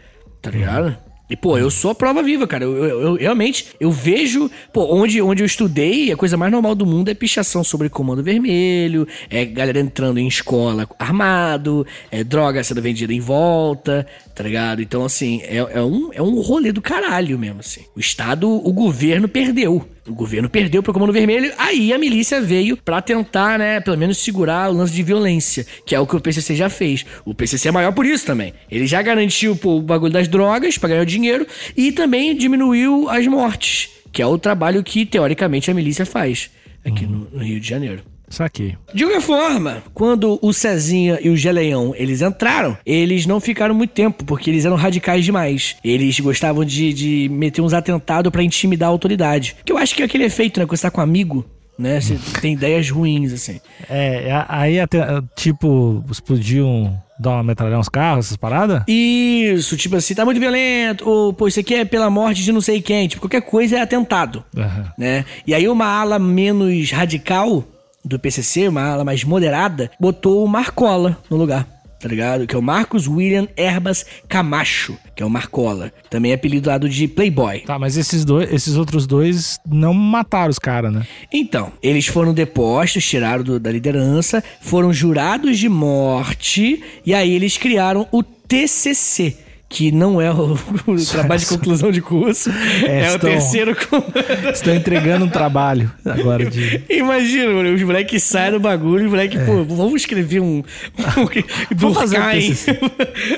Tá 0.42 0.52
ligado? 0.52 0.98
E, 1.30 1.36
pô, 1.36 1.58
eu 1.58 1.70
sou 1.70 1.92
a 1.92 1.96
prova 1.96 2.24
viva, 2.24 2.48
cara. 2.48 2.64
Eu, 2.64 2.76
eu, 2.78 3.02
eu, 3.02 3.16
realmente, 3.16 3.68
eu 3.80 3.92
vejo, 3.92 4.50
pô, 4.72 4.86
onde, 4.96 5.22
onde 5.22 5.44
eu 5.44 5.46
estudei, 5.46 6.12
a 6.12 6.16
coisa 6.16 6.38
mais 6.38 6.52
normal 6.52 6.74
do 6.74 6.86
mundo 6.86 7.10
é 7.10 7.14
pichação 7.14 7.64
sobre 7.66 7.90
comando 7.90 8.24
vermelho, 8.24 9.06
é 9.30 9.44
galera 9.44 9.80
entrando 9.80 10.20
em 10.20 10.28
escola 10.28 10.88
armado, 10.98 11.86
é 12.10 12.24
droga 12.24 12.64
sendo 12.64 12.82
vendida 12.82 13.14
em 13.14 13.20
volta, 13.20 14.08
tá 14.34 14.44
ligado? 14.44 14.82
Então, 14.82 15.04
assim, 15.04 15.42
é, 15.44 15.58
é, 15.58 15.84
um, 15.84 16.12
é 16.14 16.22
um 16.22 16.40
rolê 16.40 16.72
do 16.72 16.82
caralho 16.82 17.38
mesmo, 17.38 17.60
assim. 17.60 17.82
O 17.94 18.00
Estado, 18.00 18.50
o 18.50 18.72
governo 18.72 19.28
perdeu. 19.28 19.86
O 20.08 20.14
governo 20.14 20.50
perdeu 20.50 20.82
pro 20.82 20.94
Comando 20.94 21.12
Vermelho, 21.12 21.52
aí 21.58 21.92
a 21.92 21.98
milícia 21.98 22.40
veio 22.40 22.78
para 22.78 23.02
tentar, 23.02 23.60
né, 23.60 23.80
pelo 23.80 23.98
menos 23.98 24.18
segurar 24.18 24.70
o 24.70 24.74
lance 24.74 24.94
de 24.94 25.04
violência, 25.04 25.66
que 25.86 25.94
é 25.94 26.00
o 26.00 26.08
que 26.08 26.16
o 26.16 26.22
PCC 26.22 26.56
já 26.56 26.70
fez. 26.70 27.06
O 27.26 27.34
PCC 27.34 27.68
é 27.68 27.72
maior 27.72 27.92
por 27.92 28.06
isso 28.06 28.26
também. 28.26 28.54
Ele 28.72 28.88
já 28.88 29.02
garantiu 29.02 29.56
pô, 29.56 29.78
o 29.78 29.82
bagulho 29.82 30.14
das 30.14 30.28
drogas 30.28 30.78
para 30.78 30.90
ganhar 30.90 31.06
dinheiro 31.06 31.46
e 31.76 31.92
também 31.92 32.36
diminuiu 32.36 33.10
as 33.10 33.28
mortes, 33.28 33.90
que 34.12 34.22
é 34.22 34.26
o 34.26 34.38
trabalho 34.38 34.84
que 34.84 35.06
teoricamente 35.06 35.70
a 35.70 35.74
milícia 35.74 36.06
faz 36.06 36.50
aqui 36.86 37.06
uhum. 37.06 37.12
no, 37.12 37.40
no 37.40 37.44
Rio 37.44 37.60
de 37.60 37.68
Janeiro. 37.68 38.04
Saquei. 38.30 38.76
De 38.94 39.04
qualquer 39.04 39.22
forma, 39.22 39.84
quando 39.94 40.38
o 40.42 40.52
Cezinha 40.52 41.20
e 41.22 41.30
o 41.30 41.38
Geleão 41.38 41.94
eles 41.96 42.22
entraram, 42.22 42.78
eles 42.86 43.26
não 43.26 43.40
ficaram 43.40 43.74
muito 43.74 43.92
tempo, 43.92 44.26
porque 44.26 44.50
eles 44.50 44.66
eram 44.66 44.76
radicais 44.76 45.24
demais. 45.24 45.76
Eles 45.84 46.20
gostavam 46.20 46.66
de, 46.66 46.94
de 46.94 47.30
meter 47.30 47.62
uns 47.62 47.74
atentados 47.74 48.32
para 48.32 48.44
intimidar 48.44 48.90
a 48.90 48.92
autoridade. 48.92 49.56
Que 49.64 49.72
eu 49.72 49.78
acho 49.78 49.96
que 49.96 50.02
é 50.02 50.06
aquele 50.06 50.26
efeito, 50.26 50.60
né? 50.60 50.66
Quando 50.66 50.78
você 50.78 50.84
tá 50.84 50.92
com 50.92 51.00
um 51.00 51.04
amigo, 51.04 51.46
né? 51.78 52.02
Você 52.02 52.18
tem 52.42 52.54
ideias 52.54 52.90
ruins, 52.90 53.32
assim. 53.32 53.60
É, 53.90 54.46
aí 54.50 54.80
até, 54.80 55.00
tipo, 55.36 56.04
explodiam 56.12 57.02
dar 57.20 57.32
uma 57.32 57.44
metralhar 57.44 57.80
uns 57.80 57.90
carros, 57.90 58.26
essas 58.26 58.38
paradas? 58.38 58.84
Isso, 58.88 59.78
tipo 59.78 59.96
assim, 59.96 60.14
tá 60.14 60.26
muito 60.26 60.40
violento, 60.40 61.10
ou, 61.10 61.34
pô, 61.34 61.48
isso 61.48 61.60
aqui 61.60 61.74
é 61.74 61.86
pela 61.86 62.10
morte 62.10 62.44
de 62.44 62.52
não 62.52 62.62
sei 62.62 62.82
quem, 62.82 63.08
tipo, 63.08 63.22
qualquer 63.22 63.42
coisa 63.42 63.78
é 63.78 63.82
atentado, 63.82 64.44
uhum. 64.56 64.86
né? 64.98 65.26
E 65.46 65.54
aí 65.54 65.68
uma 65.68 65.86
ala 65.86 66.20
menos 66.20 66.92
radical 66.92 67.64
do 68.08 68.20
PCC, 68.20 68.68
uma 68.68 68.82
ala 68.82 69.04
mais 69.04 69.24
moderada, 69.24 69.92
botou 70.00 70.44
o 70.44 70.48
Marcola 70.48 71.18
no 71.30 71.38
lugar 71.38 71.78
tá 72.00 72.08
ligado? 72.08 72.46
Que 72.46 72.56
é 72.56 72.60
o 72.60 72.62
Marcos 72.62 73.08
William 73.08 73.48
Erbas 73.56 74.06
Camacho, 74.28 74.98
que 75.16 75.24
é 75.24 75.26
o 75.26 75.30
Marcola. 75.30 75.92
Também 76.10 76.32
é 76.32 76.36
apelidado 76.36 76.88
de 76.88 77.08
Playboy. 77.08 77.62
Tá, 77.62 77.80
mas 77.80 77.98
esses 77.98 78.24
dois, 78.24 78.52
esses 78.54 78.78
outros 78.78 79.08
dois 79.08 79.60
não 79.66 79.94
mataram 79.94 80.50
os 80.50 80.60
caras, 80.60 80.94
né? 80.94 81.06
Então, 81.32 81.72
eles 81.82 82.08
foram 82.08 82.34
depostos, 82.34 83.06
tiraram 83.06 83.44
do, 83.44 83.60
da 83.60 83.72
liderança, 83.72 84.44
foram 84.62 84.94
jurados 84.94 85.58
de 85.58 85.68
morte, 85.68 86.84
e 87.06 87.14
aí 87.14 87.34
eles 87.34 87.58
criaram 87.58 88.08
o 88.12 88.22
TCC, 88.24 89.36
que 89.70 89.92
não 89.92 90.22
é 90.22 90.32
o, 90.32 90.54
o 90.88 91.06
trabalho 91.06 91.40
de 91.40 91.48
conclusão 91.48 91.92
de 91.92 92.02
curso, 92.02 92.50
é, 92.86 93.02
é 93.02 93.08
estão, 93.08 93.30
o 93.30 93.34
terceiro 93.34 93.76
comando. 93.76 94.14
Estão 94.54 94.74
entregando 94.74 95.26
um 95.26 95.30
trabalho 95.30 95.92
agora 96.06 96.50
de. 96.50 96.84
Imagina, 96.90 97.54
mano, 97.54 97.74
os 97.74 97.82
moleques 97.82 98.24
saem 98.24 98.54
do 98.54 98.60
bagulho, 98.60 99.06
os 99.06 99.12
moleques, 99.12 99.40
é. 99.40 99.46
pô, 99.46 99.64
vamos 99.64 100.02
escrever 100.02 100.40
um. 100.40 100.58
um 100.58 101.28
vamos 101.76 101.98
fazer 101.98 102.20
um 102.20 102.32
TCC. 102.32 102.72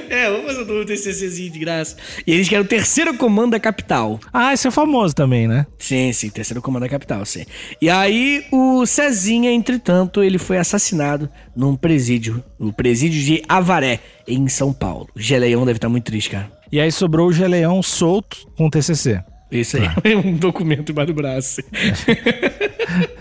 é, 0.09 0.29
vamos 0.29 0.55
fazer 0.55 0.71
um 0.71 0.85
TCCzinho 0.85 1.51
de 1.51 1.59
graça. 1.59 1.97
E 2.25 2.31
eles 2.31 2.47
querem 2.47 2.63
o 2.63 2.67
terceiro 2.67 3.13
comando 3.15 3.51
da 3.51 3.59
capital. 3.59 4.19
Ah, 4.31 4.53
esse 4.53 4.67
é 4.67 4.71
famoso 4.71 5.15
também, 5.15 5.47
né? 5.47 5.65
Sim, 5.77 6.13
sim, 6.13 6.29
terceiro 6.29 6.61
comando 6.61 6.83
da 6.83 6.89
capital, 6.89 7.25
sim. 7.25 7.45
E 7.81 7.89
aí 7.89 8.45
o 8.51 8.85
Cezinha, 8.85 9.51
entretanto, 9.51 10.23
ele 10.23 10.37
foi 10.37 10.57
assassinado 10.57 11.29
num 11.55 11.75
presídio, 11.75 12.43
no 12.59 12.71
presídio 12.71 13.21
de 13.21 13.43
Avaré 13.47 13.99
em 14.29 14.47
São 14.47 14.71
Paulo. 14.71 15.09
O 15.15 15.19
Geleão 15.19 15.65
deve 15.65 15.77
estar 15.77 15.89
muito 15.89 16.05
triste, 16.05 16.18
cara. 16.27 16.51
E 16.71 16.79
aí 16.79 16.91
sobrou 16.91 17.27
o 17.27 17.33
Geleão 17.33 17.81
solto 17.81 18.37
com 18.57 18.67
o 18.67 18.69
TCC. 18.69 19.23
Isso 19.51 19.77
aí, 19.77 19.83
é 20.11 20.15
um 20.15 20.33
documento 20.33 20.91
embaixo 20.91 21.07
do 21.07 21.15
braço. 21.15 21.61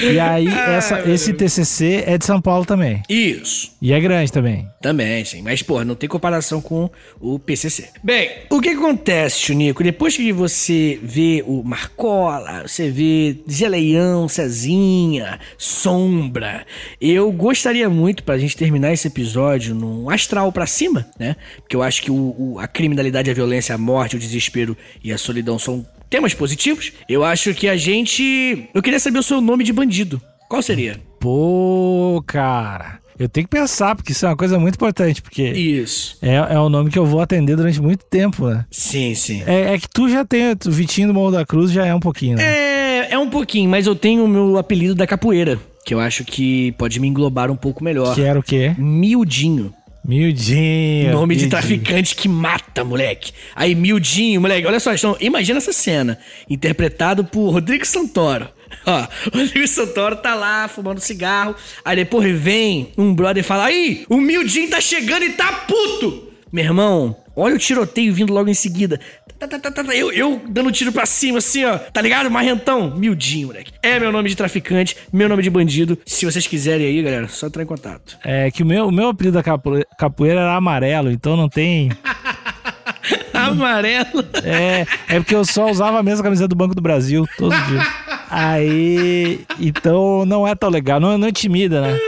E 0.00 0.18
aí, 0.20 0.46
essa, 0.76 1.08
esse 1.08 1.32
TCC 1.32 2.04
é 2.06 2.16
de 2.18 2.24
São 2.24 2.40
Paulo 2.40 2.64
também. 2.64 3.02
Isso. 3.08 3.72
E 3.80 3.92
é 3.92 4.00
grande 4.00 4.30
também. 4.32 4.68
Também, 4.80 5.24
sim. 5.24 5.42
Mas, 5.42 5.62
pô, 5.62 5.82
não 5.84 5.94
tem 5.94 6.08
comparação 6.08 6.60
com 6.60 6.88
o 7.20 7.38
PCC. 7.38 7.88
Bem, 8.02 8.30
o 8.50 8.60
que 8.60 8.70
acontece, 8.70 9.40
Chunico? 9.40 9.82
Depois 9.82 10.16
que 10.16 10.32
você 10.32 10.98
vê 11.02 11.42
o 11.46 11.62
Marcola, 11.64 12.62
você 12.66 12.90
vê 12.90 13.36
Geleião, 13.46 14.28
Cezinha, 14.28 15.38
Sombra, 15.56 16.66
eu 17.00 17.30
gostaria 17.32 17.88
muito, 17.88 18.22
pra 18.22 18.38
gente 18.38 18.56
terminar 18.56 18.92
esse 18.92 19.08
episódio 19.08 19.74
num 19.74 20.10
astral 20.10 20.52
pra 20.52 20.66
cima, 20.66 21.06
né? 21.18 21.36
Porque 21.58 21.74
eu 21.76 21.82
acho 21.82 22.02
que 22.02 22.10
o, 22.10 22.34
o- 22.38 22.58
a 22.58 22.66
criminalidade, 22.68 23.30
a 23.30 23.34
violência, 23.34 23.74
a 23.74 23.78
morte, 23.78 24.16
o 24.16 24.18
desespero 24.18 24.76
e 25.02 25.12
a 25.12 25.18
solidão 25.18 25.58
são 25.58 25.84
temas 26.08 26.34
positivos. 26.34 26.92
Eu 27.08 27.24
acho 27.24 27.54
que 27.54 27.68
a 27.68 27.76
gente... 27.76 28.68
Eu 28.74 28.82
queria 28.82 29.00
saber 29.00 29.18
o 29.18 29.22
seu 29.22 29.40
nome 29.40 29.64
de 29.64 29.72
bandido. 29.72 30.20
Qual 30.48 30.62
seria? 30.62 31.00
Pô, 31.20 32.22
cara. 32.26 32.98
Eu 33.18 33.28
tenho 33.28 33.48
que 33.48 33.50
pensar, 33.50 33.96
porque 33.96 34.12
isso 34.12 34.24
é 34.24 34.28
uma 34.28 34.36
coisa 34.36 34.60
muito 34.60 34.76
importante, 34.76 35.20
porque 35.20 35.42
Isso. 35.42 36.16
é, 36.22 36.36
é 36.36 36.58
o 36.60 36.68
nome 36.68 36.88
que 36.88 36.98
eu 36.98 37.04
vou 37.04 37.20
atender 37.20 37.56
durante 37.56 37.82
muito 37.82 38.04
tempo, 38.04 38.46
né? 38.46 38.64
Sim, 38.70 39.12
sim. 39.16 39.42
É, 39.44 39.74
é 39.74 39.78
que 39.78 39.88
tu 39.92 40.08
já 40.08 40.24
tem, 40.24 40.52
o 40.52 40.70
Vitinho 40.70 41.08
do 41.08 41.14
Morro 41.14 41.32
da 41.32 41.44
Cruz 41.44 41.72
já 41.72 41.84
é 41.84 41.92
um 41.92 41.98
pouquinho, 41.98 42.36
né? 42.36 42.44
É, 42.44 43.08
é 43.14 43.18
um 43.18 43.28
pouquinho, 43.28 43.68
mas 43.68 43.88
eu 43.88 43.96
tenho 43.96 44.24
o 44.24 44.28
meu 44.28 44.56
apelido 44.56 44.94
da 44.94 45.04
capoeira, 45.04 45.58
que 45.84 45.92
eu 45.92 45.98
acho 45.98 46.24
que 46.24 46.70
pode 46.78 47.00
me 47.00 47.08
englobar 47.08 47.50
um 47.50 47.56
pouco 47.56 47.82
melhor. 47.82 48.14
Que 48.14 48.22
era 48.22 48.38
o 48.38 48.42
quê? 48.42 48.72
Miudinho. 48.78 49.74
Mildinho. 50.08 51.12
Nome 51.12 51.36
de 51.36 51.48
traficante 51.48 52.16
que 52.16 52.26
mata, 52.26 52.82
moleque. 52.82 53.30
Aí, 53.54 53.74
Mildinho, 53.74 54.40
moleque, 54.40 54.66
olha 54.66 54.80
só, 54.80 54.94
então, 54.94 55.14
imagina 55.20 55.58
essa 55.58 55.70
cena. 55.70 56.18
Interpretado 56.48 57.24
por 57.24 57.50
Rodrigo 57.50 57.84
Santoro. 57.84 58.48
Ó, 58.86 59.06
Rodrigo 59.36 59.68
Santoro 59.68 60.16
tá 60.16 60.34
lá 60.34 60.66
fumando 60.66 60.98
cigarro. 60.98 61.54
Aí 61.84 61.94
depois 61.94 62.40
vem 62.40 62.90
um 62.96 63.14
brother 63.14 63.42
e 63.42 63.46
fala: 63.46 63.66
Aí, 63.66 64.06
o 64.08 64.16
Mildinho 64.16 64.70
tá 64.70 64.80
chegando 64.80 65.24
e 65.24 65.34
tá 65.34 65.52
puto. 65.68 66.32
Meu 66.50 66.64
irmão, 66.64 67.14
olha 67.38 67.54
o 67.54 67.58
tiroteio 67.58 68.12
vindo 68.12 68.32
logo 68.32 68.48
em 68.48 68.54
seguida. 68.54 69.00
Tá, 69.38 69.46
tá, 69.46 69.70
tá, 69.70 69.82
Eu, 69.94 70.12
eu 70.12 70.42
dando 70.48 70.72
tiro 70.72 70.90
pra 70.92 71.06
cima, 71.06 71.38
assim, 71.38 71.64
ó. 71.64 71.78
Tá 71.78 72.00
ligado? 72.02 72.28
Marrentão. 72.30 72.90
Mildinho, 72.96 73.48
moleque. 73.48 73.72
É 73.82 74.00
meu 74.00 74.10
nome 74.10 74.28
de 74.28 74.36
traficante, 74.36 74.96
meu 75.12 75.28
nome 75.28 75.42
de 75.44 75.50
bandido. 75.50 75.96
Se 76.04 76.24
vocês 76.26 76.46
quiserem 76.46 76.86
aí, 76.86 77.02
galera, 77.02 77.28
só 77.28 77.46
entrar 77.46 77.62
em 77.62 77.66
contato. 77.66 78.18
É 78.24 78.50
que 78.50 78.62
o 78.62 78.66
meu, 78.66 78.88
o 78.88 78.92
meu 78.92 79.08
apelido 79.10 79.36
da 79.36 79.42
capo- 79.42 79.84
capoeira 79.96 80.40
era 80.40 80.56
amarelo, 80.56 81.10
então 81.10 81.36
não 81.36 81.48
tem. 81.48 81.90
Amarelo. 83.32 84.24
É, 84.44 84.86
é 85.08 85.20
porque 85.20 85.34
eu 85.34 85.44
só 85.44 85.70
usava 85.70 85.98
a 85.98 86.02
mesma 86.02 86.24
camiseta 86.24 86.48
do 86.48 86.56
Banco 86.56 86.74
do 86.74 86.82
Brasil 86.82 87.24
todos 87.36 87.56
os 87.58 87.66
dias. 87.68 87.86
Aí. 88.30 89.40
Então 89.60 90.24
não 90.26 90.46
é 90.46 90.54
tão 90.54 90.68
legal, 90.68 90.98
não, 91.00 91.16
não 91.16 91.28
intimida, 91.28 91.80
né? 91.80 91.98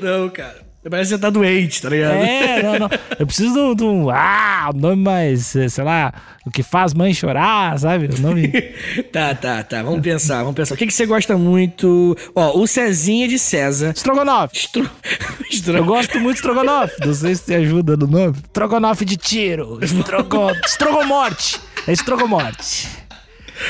Não, 0.00 0.28
cara. 0.28 0.69
Parece 0.88 1.10
que 1.10 1.16
você 1.16 1.20
tá 1.20 1.28
doente, 1.28 1.82
tá 1.82 1.90
ligado? 1.90 2.14
É, 2.14 2.62
não, 2.62 2.78
não. 2.78 2.90
Eu 3.18 3.26
preciso 3.26 3.74
de 3.74 3.84
um, 3.84 4.08
Ah, 4.08 4.70
nome 4.74 5.02
mais, 5.02 5.54
eh, 5.54 5.68
sei 5.68 5.84
lá, 5.84 6.10
o 6.46 6.50
que 6.50 6.62
faz 6.62 6.94
mãe 6.94 7.12
chorar, 7.12 7.78
sabe? 7.78 8.08
O 8.16 8.20
nome. 8.20 8.48
tá, 9.12 9.34
tá, 9.34 9.62
tá. 9.62 9.82
Vamos 9.82 10.00
pensar, 10.00 10.38
vamos 10.38 10.54
pensar. 10.54 10.74
O 10.74 10.78
que, 10.78 10.86
que 10.86 10.94
você 10.94 11.04
gosta 11.04 11.36
muito? 11.36 12.16
Ó, 12.34 12.58
o 12.58 12.66
Cezinha 12.66 13.28
de 13.28 13.38
César. 13.38 13.92
Strogonoff. 13.94 14.56
Estro... 14.56 14.90
Estro... 15.50 15.76
Eu 15.76 15.84
gosto 15.84 16.18
muito 16.18 16.36
de 16.36 16.40
Strogonoff. 16.40 16.94
Não 17.04 17.12
sei 17.12 17.34
se 17.34 17.44
te 17.44 17.54
ajuda 17.54 17.94
no 17.98 18.06
nome. 18.06 18.36
Strogonoff 18.48 19.04
de 19.04 19.18
tiro. 19.18 19.78
Strogo... 19.82 20.50
Strogomorte. 20.64 21.60
É 21.86 21.92
Strogomorte. 21.92 22.99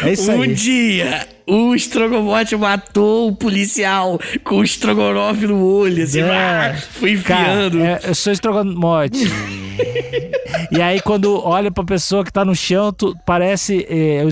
É 0.02 0.12
isso 0.12 0.30
Um 0.30 0.42
aí. 0.42 0.54
dia, 0.54 1.26
o 1.46 1.74
Strogomote 1.74 2.56
matou 2.56 3.28
o 3.28 3.36
policial 3.36 4.18
com 4.44 4.56
o 4.56 4.64
Strogonoff 4.64 5.46
no 5.46 5.64
olho, 5.64 6.02
assim, 6.04 6.20
É. 6.20 6.30
ah, 6.30 6.76
foi 6.92 7.12
enfiando. 7.12 7.78
Cara, 7.78 8.00
é, 8.04 8.10
eu 8.10 8.14
sou 8.14 8.32
estrogonofe. 8.32 9.10
e 10.70 10.80
aí, 10.80 11.00
quando 11.00 11.40
olha 11.44 11.70
pra 11.70 11.84
pessoa 11.84 12.24
que 12.24 12.32
tá 12.32 12.44
no 12.44 12.54
chão, 12.54 12.92
tu, 12.92 13.14
parece. 13.26 13.86
É, 13.88 14.24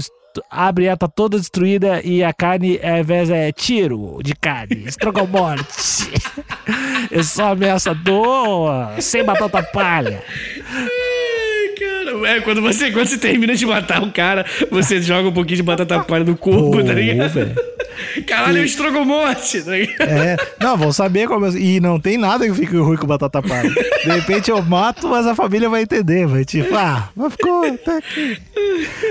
abre 0.51 0.85
ela, 0.85 0.97
tá 0.97 1.09
toda 1.09 1.37
destruída 1.39 2.01
e 2.05 2.23
a 2.23 2.33
carne, 2.33 2.79
ao 2.83 2.99
invés 2.99 3.29
é 3.29 3.51
tiro 3.51 4.21
de 4.23 4.35
carne. 4.35 4.85
Estrogonofe. 4.87 6.13
eu 7.11 7.25
sou 7.25 7.47
ameaçador, 7.47 8.71
sem 9.01 9.25
batata 9.25 9.63
palha. 9.63 10.23
Cara, 12.21 12.37
é, 12.37 12.41
quando 12.41 12.61
você, 12.63 12.91
quando 12.91 13.07
você 13.07 13.19
termina 13.19 13.55
de 13.55 13.67
matar 13.67 14.03
o 14.03 14.13
cara, 14.13 14.45
você 14.71 15.01
joga 15.01 15.29
um 15.29 15.33
pouquinho 15.33 15.57
de 15.57 15.63
batata 15.63 16.01
palha 16.01 16.25
no 16.25 16.37
corpo, 16.37 16.71
Pô, 16.71 16.85
tá 16.85 16.93
ligado? 16.93 17.31
velho. 17.31 17.55
Caralho, 18.27 18.59
é 18.59 18.61
o 18.61 18.65
Strogomote, 18.65 19.63
tá 19.63 19.73
ligado? 19.73 20.09
É, 20.09 20.37
não, 20.61 20.77
vão 20.77 20.93
saber 20.93 21.27
como 21.27 21.47
eu... 21.47 21.57
E 21.59 21.81
não 21.81 21.99
tem 21.99 22.17
nada 22.17 22.47
que 22.47 22.55
fique 22.55 22.77
ruim 22.77 22.97
com 22.97 23.07
batata 23.07 23.43
palha. 23.43 23.71
De 23.71 24.11
repente 24.11 24.51
eu 24.51 24.63
mato, 24.63 25.09
mas 25.09 25.27
a 25.27 25.35
família 25.35 25.69
vai 25.69 25.83
entender. 25.83 26.27
Vai 26.27 26.45
tipo, 26.45 26.75
ah, 26.75 27.09
mas 27.17 27.33
ficou 27.33 27.65
até 27.65 27.97
aqui. 27.97 28.39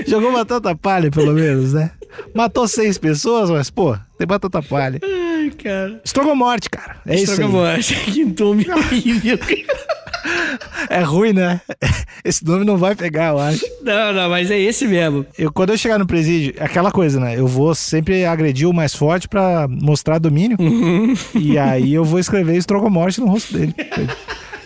Jogou 0.07 0.31
batata 0.31 0.75
palha, 0.75 1.11
pelo 1.11 1.33
menos, 1.33 1.73
né? 1.73 1.91
Matou 2.33 2.67
seis 2.67 2.97
pessoas, 2.97 3.49
mas, 3.49 3.69
pô, 3.69 3.97
tem 4.17 4.25
batata 4.25 4.61
palha. 4.61 4.99
Ai, 5.03 5.51
cara. 5.51 5.99
Estrogomorte, 6.03 6.69
cara. 6.69 6.97
É 7.05 7.15
isso 7.15 7.31
aí. 7.31 7.37
Strogomote, 7.37 7.95
que 8.11 8.25
nome 8.25 8.65
horrível. 8.69 9.39
É 10.89 11.01
ruim, 11.01 11.33
né? 11.33 11.61
Esse 12.23 12.45
nome 12.45 12.65
não 12.65 12.77
vai 12.77 12.95
pegar, 12.95 13.29
eu 13.29 13.39
acho. 13.39 13.65
Não, 13.83 14.13
não, 14.13 14.29
mas 14.29 14.49
é 14.51 14.59
esse 14.59 14.87
mesmo. 14.87 15.25
Eu, 15.37 15.51
quando 15.51 15.71
eu 15.71 15.77
chegar 15.77 15.97
no 15.97 16.07
presídio, 16.07 16.53
é 16.57 16.65
aquela 16.65 16.91
coisa, 16.91 17.19
né? 17.19 17.37
Eu 17.37 17.47
vou 17.47 17.73
sempre 17.75 18.25
agredir 18.25 18.67
o 18.67 18.73
mais 18.73 18.93
forte 18.95 19.27
pra 19.27 19.67
mostrar 19.67 20.19
domínio. 20.19 20.57
E 21.35 21.57
aí 21.57 21.93
eu 21.93 22.03
vou 22.03 22.19
escrever 22.19 22.55
Estrogomorte 22.55 23.19
no 23.19 23.27
rosto 23.27 23.53
dele. 23.57 23.73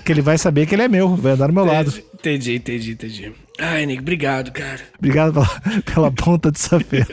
Que 0.04 0.12
ele 0.12 0.22
vai 0.22 0.38
saber 0.38 0.66
que 0.66 0.76
ele 0.76 0.84
é 0.84 0.88
meu, 0.88 1.16
vai 1.16 1.34
andar 1.34 1.48
do 1.48 1.54
meu 1.54 1.66
lado. 1.66 1.94
Entendi, 2.14 2.56
entendi, 2.56 2.92
entendi. 2.92 3.32
Ai, 3.60 3.86
Nick, 3.86 4.02
obrigado, 4.02 4.52
cara. 4.52 4.80
Obrigado 4.98 5.34
pela, 5.34 5.82
pela 5.82 6.12
ponta 6.12 6.52
de 6.52 6.60
safena. 6.60 7.08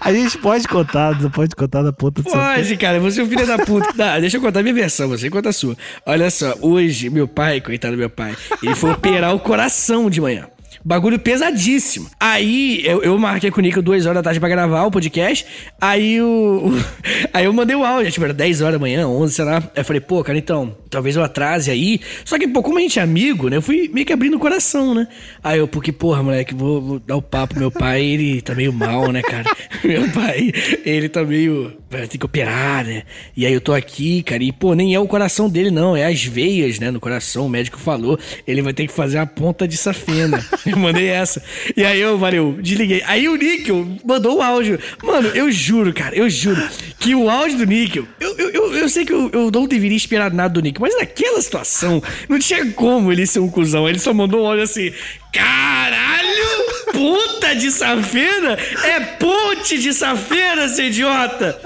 A 0.00 0.12
gente 0.12 0.38
pode 0.38 0.66
contar, 0.66 1.16
pode 1.30 1.54
contar 1.54 1.82
da 1.82 1.92
ponta 1.92 2.22
de 2.22 2.30
safena. 2.30 2.54
Pode, 2.54 2.76
cara, 2.76 3.00
você 3.00 3.20
é 3.20 3.24
um 3.24 3.28
filho 3.28 3.46
da 3.46 3.58
puta. 3.58 3.92
Não, 3.96 4.20
deixa 4.20 4.36
eu 4.36 4.40
contar 4.40 4.60
a 4.60 4.62
minha 4.62 4.74
versão, 4.74 5.08
você 5.08 5.28
conta 5.30 5.50
a 5.50 5.52
sua. 5.52 5.76
Olha 6.06 6.30
só, 6.30 6.54
hoje, 6.60 7.10
meu 7.10 7.28
pai, 7.28 7.60
coitado 7.60 7.94
do 7.94 7.98
meu 7.98 8.10
pai, 8.10 8.36
ele 8.62 8.74
foi 8.74 8.90
operar 8.90 9.34
o 9.34 9.40
coração 9.40 10.08
de 10.10 10.20
manhã. 10.20 10.46
Bagulho 10.82 11.18
pesadíssimo. 11.18 12.10
Aí 12.18 12.82
eu, 12.86 13.02
eu 13.02 13.18
marquei 13.18 13.50
com 13.50 13.60
o 13.60 13.62
Nico 13.62 13.82
duas 13.82 14.06
horas 14.06 14.16
da 14.16 14.22
tarde 14.22 14.40
pra 14.40 14.48
gravar 14.48 14.84
o 14.84 14.90
podcast. 14.90 15.46
Aí 15.80 16.20
o. 16.20 16.72
aí 17.34 17.44
eu 17.44 17.52
mandei 17.52 17.76
o 17.76 17.84
áudio, 17.84 18.10
tipo, 18.10 18.24
era 18.24 18.32
10 18.32 18.62
horas 18.62 18.74
da 18.74 18.78
manhã, 18.78 19.06
11, 19.06 19.34
sei 19.34 19.44
lá. 19.44 19.56
Aí 19.58 19.62
eu 19.76 19.84
falei, 19.84 20.00
pô, 20.00 20.24
cara, 20.24 20.38
então, 20.38 20.74
talvez 20.88 21.16
eu 21.16 21.22
atrase 21.22 21.70
aí. 21.70 22.00
Só 22.24 22.38
que, 22.38 22.48
pô, 22.48 22.62
como 22.62 22.78
a 22.78 22.80
gente 22.80 22.98
é 22.98 23.02
amigo, 23.02 23.48
né? 23.48 23.58
Eu 23.58 23.62
fui 23.62 23.90
meio 23.92 24.06
que 24.06 24.12
abrindo 24.12 24.36
o 24.36 24.40
coração, 24.40 24.94
né? 24.94 25.06
Aí 25.44 25.58
eu, 25.58 25.68
porque, 25.68 25.92
porra, 25.92 26.22
moleque, 26.22 26.54
vou, 26.54 26.80
vou 26.80 26.98
dar 26.98 27.16
o 27.16 27.22
papo. 27.22 27.58
Meu 27.58 27.70
pai, 27.70 28.02
ele 28.02 28.40
tá 28.40 28.54
meio 28.54 28.72
mal, 28.72 29.12
né, 29.12 29.20
cara? 29.22 29.44
Meu 29.84 30.08
pai, 30.10 30.52
ele 30.84 31.08
tá 31.08 31.22
meio. 31.22 31.72
Vai 31.90 32.06
ter 32.06 32.18
que 32.18 32.24
operar, 32.24 32.84
né? 32.84 33.02
E 33.36 33.44
aí 33.44 33.52
eu 33.52 33.60
tô 33.60 33.72
aqui, 33.72 34.22
cara, 34.22 34.44
e, 34.44 34.52
pô, 34.52 34.74
nem 34.74 34.94
é 34.94 35.00
o 35.00 35.08
coração 35.08 35.48
dele, 35.48 35.72
não. 35.72 35.96
É 35.96 36.06
as 36.06 36.22
veias, 36.22 36.78
né, 36.78 36.88
no 36.88 37.00
coração. 37.00 37.46
O 37.46 37.48
médico 37.48 37.80
falou. 37.80 38.16
Ele 38.46 38.62
vai 38.62 38.72
ter 38.72 38.86
que 38.86 38.92
fazer 38.92 39.18
a 39.18 39.26
ponta 39.26 39.66
de 39.66 39.76
safena. 39.76 40.38
Eu 40.64 40.76
mandei 40.76 41.08
essa. 41.08 41.42
E 41.76 41.84
aí 41.84 42.00
eu, 42.00 42.16
valeu, 42.16 42.56
desliguei. 42.60 43.02
Aí 43.06 43.28
o 43.28 43.34
Níquel 43.34 43.88
mandou 44.04 44.38
o 44.38 44.42
áudio. 44.42 44.78
Mano, 45.02 45.28
eu 45.28 45.50
juro, 45.50 45.92
cara, 45.92 46.14
eu 46.14 46.30
juro 46.30 46.62
que 46.98 47.12
o 47.14 47.28
áudio 47.28 47.58
do 47.58 47.66
Níquel. 47.66 48.06
Eu, 48.20 48.38
eu, 48.38 48.50
eu, 48.50 48.74
eu 48.74 48.88
sei 48.88 49.04
que 49.04 49.12
eu, 49.12 49.28
eu 49.32 49.50
não 49.50 49.66
deveria 49.66 49.96
esperar 49.96 50.32
nada 50.32 50.54
do 50.54 50.62
Níquel, 50.62 50.82
mas 50.82 50.96
naquela 50.96 51.40
situação 51.40 52.00
não 52.28 52.38
tinha 52.38 52.70
como 52.72 53.10
ele 53.10 53.26
ser 53.26 53.40
um 53.40 53.48
cuzão. 53.48 53.88
Ele 53.88 53.98
só 53.98 54.14
mandou 54.14 54.44
um 54.44 54.46
áudio 54.46 54.62
assim: 54.62 54.92
caralho! 55.32 56.79
Puta 57.00 57.54
de 57.54 57.70
safena? 57.70 58.58
É 58.84 59.00
ponte 59.00 59.78
de 59.78 59.92
safena, 59.94 60.68
seu 60.68 60.86
idiota! 60.86 61.58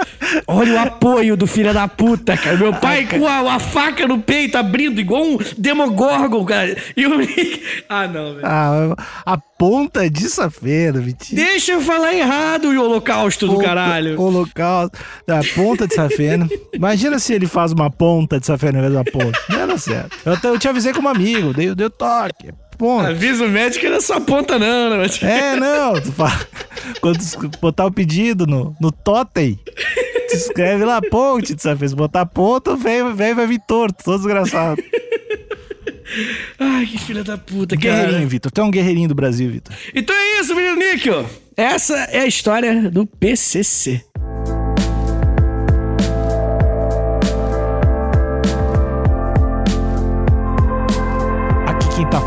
Olha 0.47 0.75
o 0.75 0.79
apoio 0.79 1.37
do 1.37 1.47
filho 1.47 1.75
da 1.75 1.87
puta, 1.89 2.37
cara. 2.37 2.57
Meu 2.57 2.73
pai 2.73 3.07
com 3.07 3.27
a, 3.27 3.55
a 3.55 3.59
faca 3.59 4.07
no 4.07 4.19
peito, 4.21 4.57
abrindo, 4.57 5.01
igual 5.01 5.23
um 5.25 5.39
Demogorgon, 5.59 6.45
cara. 6.45 6.77
E 6.97 7.07
o 7.07 7.17
Nick. 7.19 7.63
Ah, 7.89 8.07
não, 8.07 8.35
velho. 8.35 8.41
Ah, 8.47 8.95
a 9.27 9.37
ponta 9.37 10.09
de 10.09 10.29
safena, 10.29 11.01
Vitinho. 11.01 11.37
Deixa 11.45 11.73
eu 11.73 11.81
falar 11.81 12.15
errado, 12.15 12.67
o 12.71 12.81
holocausto 12.83 13.47
do 13.47 13.55
Ponta- 13.55 13.65
caralho. 13.67 14.21
Holocausto. 14.21 14.97
A 15.29 15.41
ponta 15.55 15.87
de 15.87 15.95
safena. 15.95 16.49
Imagina 16.73 17.19
se 17.19 17.35
ele 17.35 17.47
faz 17.47 17.73
uma 17.73 17.91
ponta 17.91 18.39
de 18.41 18.47
safena 18.47 18.79
ao 18.79 18.85
invés 18.87 18.95
uma 18.95 19.05
ponta. 19.05 19.39
Não 19.51 19.61
era 19.61 19.77
certo. 19.79 20.17
Eu, 20.25 20.33
até- 20.33 20.49
eu 20.49 20.59
te 20.59 20.69
avisei 20.69 20.93
como 20.93 21.09
amigo, 21.09 21.53
dei 21.53 21.71
o 21.71 21.91
toque. 21.91 22.51
Ponta. 22.85 23.09
Avisa 23.09 23.47
o 23.47 23.49
médico 23.49 23.81
que 23.81 23.89
não 23.89 23.97
é 23.97 24.01
só 24.03 24.21
ponta, 24.21 24.59
não, 24.59 24.91
né? 24.91 25.07
É, 25.23 25.57
não. 25.57 25.99
Tu 25.99 26.13
fala, 26.13 26.39
quando 27.01 27.19
tu 27.19 27.59
botar 27.59 27.87
o 27.87 27.91
pedido 27.91 28.47
no, 28.47 28.77
no 28.79 28.93
totem, 28.93 29.59
tu 30.29 30.37
escreve 30.37 30.85
lá 30.85 31.01
ponte 31.01 31.55
de 31.55 31.63
safena. 31.63 31.89
Se 31.89 31.97
botar 31.97 32.27
ponta, 32.27 32.73
o 32.73 32.77
velho 32.77 33.15
velho 33.15 33.37
vai 33.37 33.47
vir 33.47 33.59
torto, 33.67 34.05
todo 34.05 34.19
desgraçado. 34.19 34.83
Ai, 36.59 36.85
que 36.85 36.99
filha 36.99 37.25
da 37.25 37.39
puta, 37.39 37.75
Guerreirinho. 37.75 38.29
Vitor. 38.29 38.53
Tu 38.53 38.61
é 38.61 38.65
um 38.65 38.71
guerreirinho 38.71 39.09
do 39.09 39.15
Brasil, 39.15 39.51
Vitor. 39.51 39.75
Então 39.95 40.15
é 40.15 40.41
isso, 40.41 40.55
menino 40.55 40.77
Níquel. 40.77 41.25
Essa 41.57 41.97
é 42.11 42.21
a 42.21 42.27
história 42.27 42.91
do 42.91 43.07
PCC. 43.07 44.05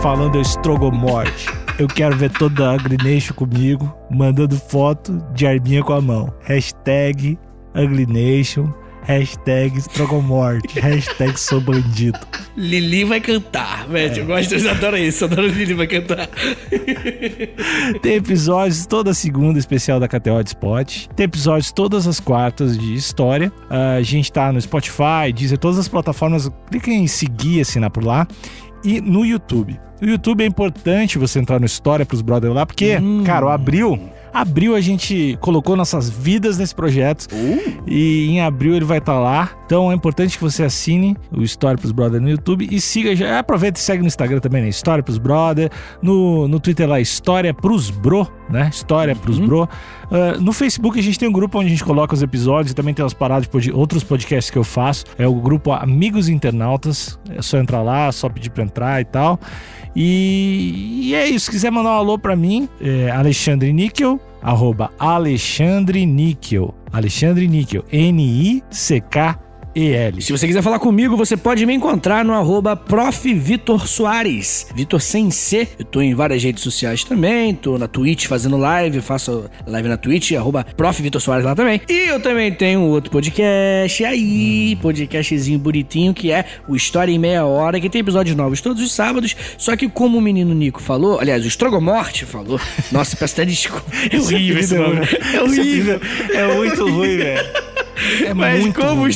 Falando 0.07 0.39
estrogomorte. 0.39 1.49
Eu 1.77 1.85
quero 1.85 2.15
ver 2.15 2.31
toda 2.31 2.65
a 2.65 2.75
Ugly 2.75 2.95
Nation 3.03 3.33
comigo, 3.33 3.93
mandando 4.09 4.55
foto 4.55 5.21
de 5.33 5.45
arminha 5.45 5.83
com 5.83 5.91
a 5.91 5.99
mão. 5.99 6.33
Hashtag 6.45 7.37
Ugly 7.75 8.05
Nation. 8.05 8.71
Hashtag 9.01 9.77
Estrogomorte. 9.77 10.79
hashtag 10.79 11.37
sou 11.37 11.61
bandido. 11.61 12.19
Lili 12.57 13.05
vai 13.05 13.21
cantar, 13.21 13.87
velho. 13.87 14.17
Eu 14.17 14.25
gosto, 14.25 14.55
eu 14.55 14.69
adoro 14.69 14.97
isso. 14.97 15.23
Eu 15.23 15.29
adoro 15.29 15.47
Lili 15.47 15.73
vai 15.73 15.87
cantar. 15.87 16.29
Tem 18.01 18.15
episódios 18.15 18.85
toda 18.85 19.13
segunda 19.13 19.59
especial 19.59 19.99
da 19.99 20.07
KTO 20.07 20.43
de 20.43 20.49
Spot. 20.49 21.07
Tem 21.15 21.23
episódios 21.23 21.71
todas 21.71 22.05
as 22.05 22.19
quartas 22.19 22.77
de 22.77 22.93
história. 22.93 23.51
Uh, 23.69 23.97
a 23.99 24.01
gente 24.01 24.31
tá 24.31 24.51
no 24.51 24.59
Spotify, 24.59 25.31
Deezer, 25.33 25.57
todas 25.57 25.79
as 25.79 25.87
plataformas. 25.87 26.49
Clica 26.69 26.91
em 26.91 27.07
seguir, 27.07 27.61
assinar 27.61 27.89
por 27.89 28.03
lá. 28.03 28.27
E 28.87 29.01
no 29.01 29.25
YouTube. 29.25 29.77
No 30.01 30.07
YouTube 30.07 30.41
é 30.43 30.45
importante 30.47 31.17
você 31.17 31.39
entrar 31.39 31.59
no 31.59 31.65
História 31.65 32.05
pros 32.05 32.21
Brothers 32.21 32.53
lá, 32.53 32.65
porque, 32.65 32.97
Hum. 32.97 33.23
cara, 33.25 33.45
o 33.45 33.49
Abril. 33.49 33.99
Abril 34.33 34.75
a 34.75 34.81
gente 34.81 35.37
colocou 35.41 35.75
nossas 35.75 36.09
vidas 36.09 36.57
nesse 36.57 36.75
projeto. 36.75 37.27
E 37.85 38.29
em 38.29 38.41
abril 38.41 38.75
ele 38.75 38.85
vai 38.85 38.97
estar 38.99 39.19
lá. 39.19 39.51
Então 39.65 39.91
é 39.91 39.95
importante 39.95 40.37
que 40.37 40.43
você 40.43 40.63
assine 40.63 41.17
o 41.31 41.41
História 41.41 41.77
pros 41.77 41.91
Brother 41.91 42.21
no 42.21 42.29
YouTube 42.29 42.67
e 42.69 42.79
siga 42.79 43.15
já. 43.15 43.39
Aproveita 43.39 43.79
e 43.79 43.83
segue 43.83 44.01
no 44.01 44.07
Instagram 44.07 44.39
também, 44.39 44.61
né? 44.61 44.69
História 44.69 45.03
pros 45.03 45.17
Brother. 45.17 45.69
No, 46.01 46.47
no 46.47 46.59
Twitter 46.59 46.87
lá, 46.87 46.99
História 46.99 47.53
pros 47.53 47.89
Bro, 47.89 48.27
né? 48.49 48.69
História 48.71 49.15
pros 49.15 49.39
Bro. 49.39 49.67
Ah, 50.11 50.37
no 50.39 50.53
Facebook 50.53 50.97
a 50.99 51.03
gente 51.03 51.19
tem 51.19 51.27
um 51.27 51.31
grupo 51.31 51.59
onde 51.59 51.67
a 51.67 51.69
gente 51.69 51.83
coloca 51.83 52.13
os 52.13 52.21
episódios 52.21 52.71
e 52.71 52.75
também 52.75 52.93
tem 52.93 53.03
umas 53.03 53.13
paradas 53.13 53.47
de 53.61 53.71
outros 53.71 54.03
podcasts 54.03 54.49
que 54.49 54.57
eu 54.57 54.63
faço. 54.63 55.05
É 55.17 55.27
o 55.27 55.35
grupo 55.35 55.71
Amigos 55.71 56.29
Internautas. 56.29 57.19
É 57.29 57.41
só 57.41 57.57
entrar 57.57 57.81
lá, 57.81 58.11
só 58.11 58.29
pedir 58.29 58.49
pra 58.49 58.63
entrar 58.63 59.01
e 59.01 59.05
tal. 59.05 59.39
E, 59.99 61.09
e 61.09 61.15
é 61.15 61.27
isso. 61.27 61.45
Se 61.45 61.51
quiser 61.51 61.71
mandar 61.71 61.89
um 61.89 61.93
alô 61.93 62.19
pra 62.19 62.35
mim, 62.35 62.69
é 62.79 63.09
Alexandre 63.09 63.73
Níquel, 63.73 64.19
arroba 64.43 64.91
Alexandre 64.99 66.05
Níquel. 66.05 66.75
Alexandre 66.93 67.47
Níquel. 67.47 67.83
Se 70.19 70.31
você 70.31 70.47
quiser 70.47 70.63
falar 70.63 70.79
comigo, 70.79 71.15
você 71.15 71.37
pode 71.37 71.63
me 71.63 71.71
encontrar 71.71 72.25
no 72.25 72.33
arroba 72.33 72.75
prof. 72.75 73.31
Vitor 73.31 73.87
Soares. 73.87 74.65
Vitor 74.73 74.99
sem 74.99 75.29
C. 75.29 75.67
Eu 75.77 75.85
tô 75.85 76.01
em 76.01 76.15
várias 76.15 76.43
redes 76.43 76.63
sociais 76.63 77.03
também. 77.03 77.53
Tô 77.53 77.77
na 77.77 77.87
Twitch 77.87 78.25
fazendo 78.25 78.57
live. 78.57 79.01
Faço 79.01 79.45
live 79.67 79.87
na 79.87 79.95
Twitch, 79.95 80.31
arroba 80.31 80.65
prof. 80.75 80.99
Vitor 80.99 81.21
Soares 81.21 81.45
lá 81.45 81.53
também. 81.53 81.79
E 81.87 82.07
eu 82.07 82.19
também 82.19 82.51
tenho 82.51 82.79
um 82.79 82.89
outro 82.89 83.11
podcast 83.11 84.03
aí, 84.03 84.75
podcastzinho 84.81 85.59
bonitinho, 85.59 86.11
que 86.11 86.31
é 86.31 86.43
o 86.67 86.75
História 86.75 87.11
em 87.11 87.19
Meia 87.19 87.45
Hora, 87.45 87.79
que 87.79 87.87
tem 87.87 88.01
episódios 88.01 88.35
novos 88.35 88.61
todos 88.61 88.81
os 88.81 88.91
sábados. 88.91 89.35
Só 89.59 89.75
que 89.75 89.87
como 89.87 90.17
o 90.17 90.21
menino 90.21 90.55
Nico 90.55 90.81
falou, 90.81 91.19
aliás, 91.19 91.45
o 91.45 91.47
Estrogomorte 91.47 92.25
falou. 92.25 92.59
Nossa, 92.91 93.15
peço 93.15 93.35
até 93.35 93.45
desculpa. 93.45 93.85
É 94.11 94.17
horrível 94.19 94.59
esse 94.59 94.75
nome. 94.75 95.01
É 95.35 95.41
horrível. 95.43 96.01
É 96.33 96.55
muito 96.55 96.89
ruim, 96.89 97.17
velho. 97.17 97.67
É 98.25 98.33
Mas 98.33 98.73
como 98.73 98.91
o 98.91 98.95
ruim. 98.95 99.09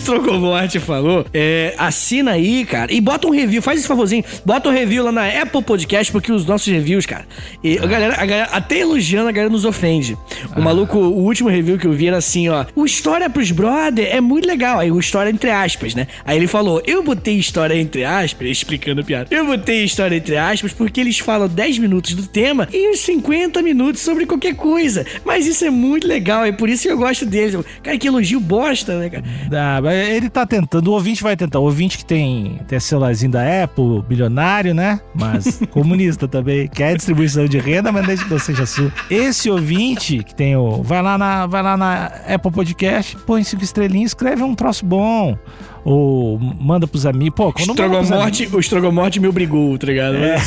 Strogomorte 0.51 0.79
falou, 0.79 1.25
é, 1.33 1.73
assina 1.77 2.31
aí, 2.31 2.65
cara, 2.65 2.93
e 2.93 2.99
bota 2.99 3.27
um 3.27 3.31
review, 3.31 3.61
faz 3.61 3.79
esse 3.79 3.87
favorzinho, 3.87 4.23
bota 4.45 4.69
um 4.69 4.71
review 4.71 5.03
lá 5.03 5.11
na 5.11 5.27
Apple 5.27 5.61
Podcast, 5.61 6.11
porque 6.11 6.31
os 6.31 6.45
nossos 6.45 6.67
reviews, 6.67 7.05
cara, 7.05 7.25
e 7.63 7.77
a, 7.77 7.85
galera, 7.85 8.13
a 8.15 8.25
galera, 8.25 8.49
até 8.51 8.79
elogiando, 8.79 9.29
a 9.29 9.31
galera 9.31 9.51
nos 9.51 9.65
ofende. 9.65 10.17
O 10.55 10.61
maluco, 10.61 10.97
o 10.97 11.23
último 11.23 11.49
review 11.49 11.77
que 11.77 11.87
eu 11.87 11.93
vi 11.93 12.07
era 12.07 12.17
assim, 12.17 12.49
ó, 12.49 12.65
o 12.75 12.85
História 12.85 13.29
pros 13.29 13.51
Brother 13.51 14.07
é 14.13 14.19
muito 14.19 14.47
legal, 14.47 14.79
aí 14.79 14.91
o 14.91 14.99
História 14.99 15.29
entre 15.29 15.49
aspas, 15.49 15.95
né? 15.95 16.07
Aí 16.25 16.37
ele 16.37 16.47
falou, 16.47 16.81
eu 16.85 17.03
botei 17.03 17.35
História 17.35 17.75
entre 17.75 18.03
aspas, 18.03 18.47
explicando 18.49 19.01
a 19.01 19.03
piada, 19.03 19.27
eu 19.31 19.45
botei 19.45 19.83
História 19.83 20.15
entre 20.15 20.37
aspas 20.37 20.73
porque 20.73 20.99
eles 20.99 21.19
falam 21.19 21.47
10 21.47 21.79
minutos 21.79 22.13
do 22.13 22.27
tema 22.27 22.67
e 22.73 22.91
uns 22.91 22.99
50 22.99 23.61
minutos 23.61 24.01
sobre 24.01 24.25
qualquer 24.25 24.55
coisa, 24.55 25.05
mas 25.23 25.47
isso 25.47 25.63
é 25.63 25.69
muito 25.69 26.07
legal, 26.07 26.43
é 26.43 26.51
por 26.51 26.69
isso 26.69 26.83
que 26.83 26.91
eu 26.91 26.97
gosto 26.97 27.25
deles. 27.25 27.55
Cara, 27.83 27.97
que 27.97 28.07
elogio 28.07 28.39
bosta, 28.39 28.97
né, 28.97 29.09
cara? 29.09 29.23
Ah, 29.51 29.79
mas 29.81 30.09
ele 30.09 30.29
tá 30.31 30.45
tentando, 30.45 30.87
o 30.87 30.93
ouvinte 30.93 31.21
vai 31.21 31.35
tentar. 31.35 31.59
O 31.59 31.63
ouvinte 31.63 31.97
que 31.97 32.05
tem, 32.05 32.59
tem 32.67 32.79
celularzinho 32.79 33.31
da 33.31 33.63
Apple, 33.63 34.01
bilionário, 34.07 34.73
né? 34.73 34.99
Mas 35.13 35.61
comunista 35.71 36.27
também. 36.27 36.67
Quer 36.67 36.95
distribuição 36.95 37.45
de 37.45 37.59
renda, 37.59 37.91
mas 37.91 38.05
desde 38.05 38.25
que 38.25 38.31
não 38.31 38.39
seja 38.39 38.65
sua. 38.65 38.91
Esse 39.09 39.49
ouvinte 39.49 40.23
que 40.23 40.33
tem 40.33 40.55
o. 40.55 40.81
Vai 40.81 41.01
lá 41.01 41.17
na, 41.17 41.45
vai 41.45 41.61
lá 41.61 41.77
na 41.77 42.05
Apple 42.27 42.51
Podcast, 42.51 43.17
põe 43.25 43.43
cinco 43.43 43.63
estrelinhas, 43.63 44.11
escreve 44.11 44.43
um 44.43 44.55
troço 44.55 44.85
bom. 44.85 45.37
Ou 45.83 46.37
manda 46.39 46.87
pros 46.87 47.05
amigos. 47.05 47.35
Pô, 47.35 47.51
quando 47.51 47.69
manda 47.69 47.83
pros 47.83 48.03
Strogomorte, 48.03 48.49
o 48.53 48.59
Strogomorte 48.59 49.19
me 49.19 49.27
obrigou, 49.27 49.77
tá 49.77 49.87
ligado? 49.87 50.15
É. 50.15 50.37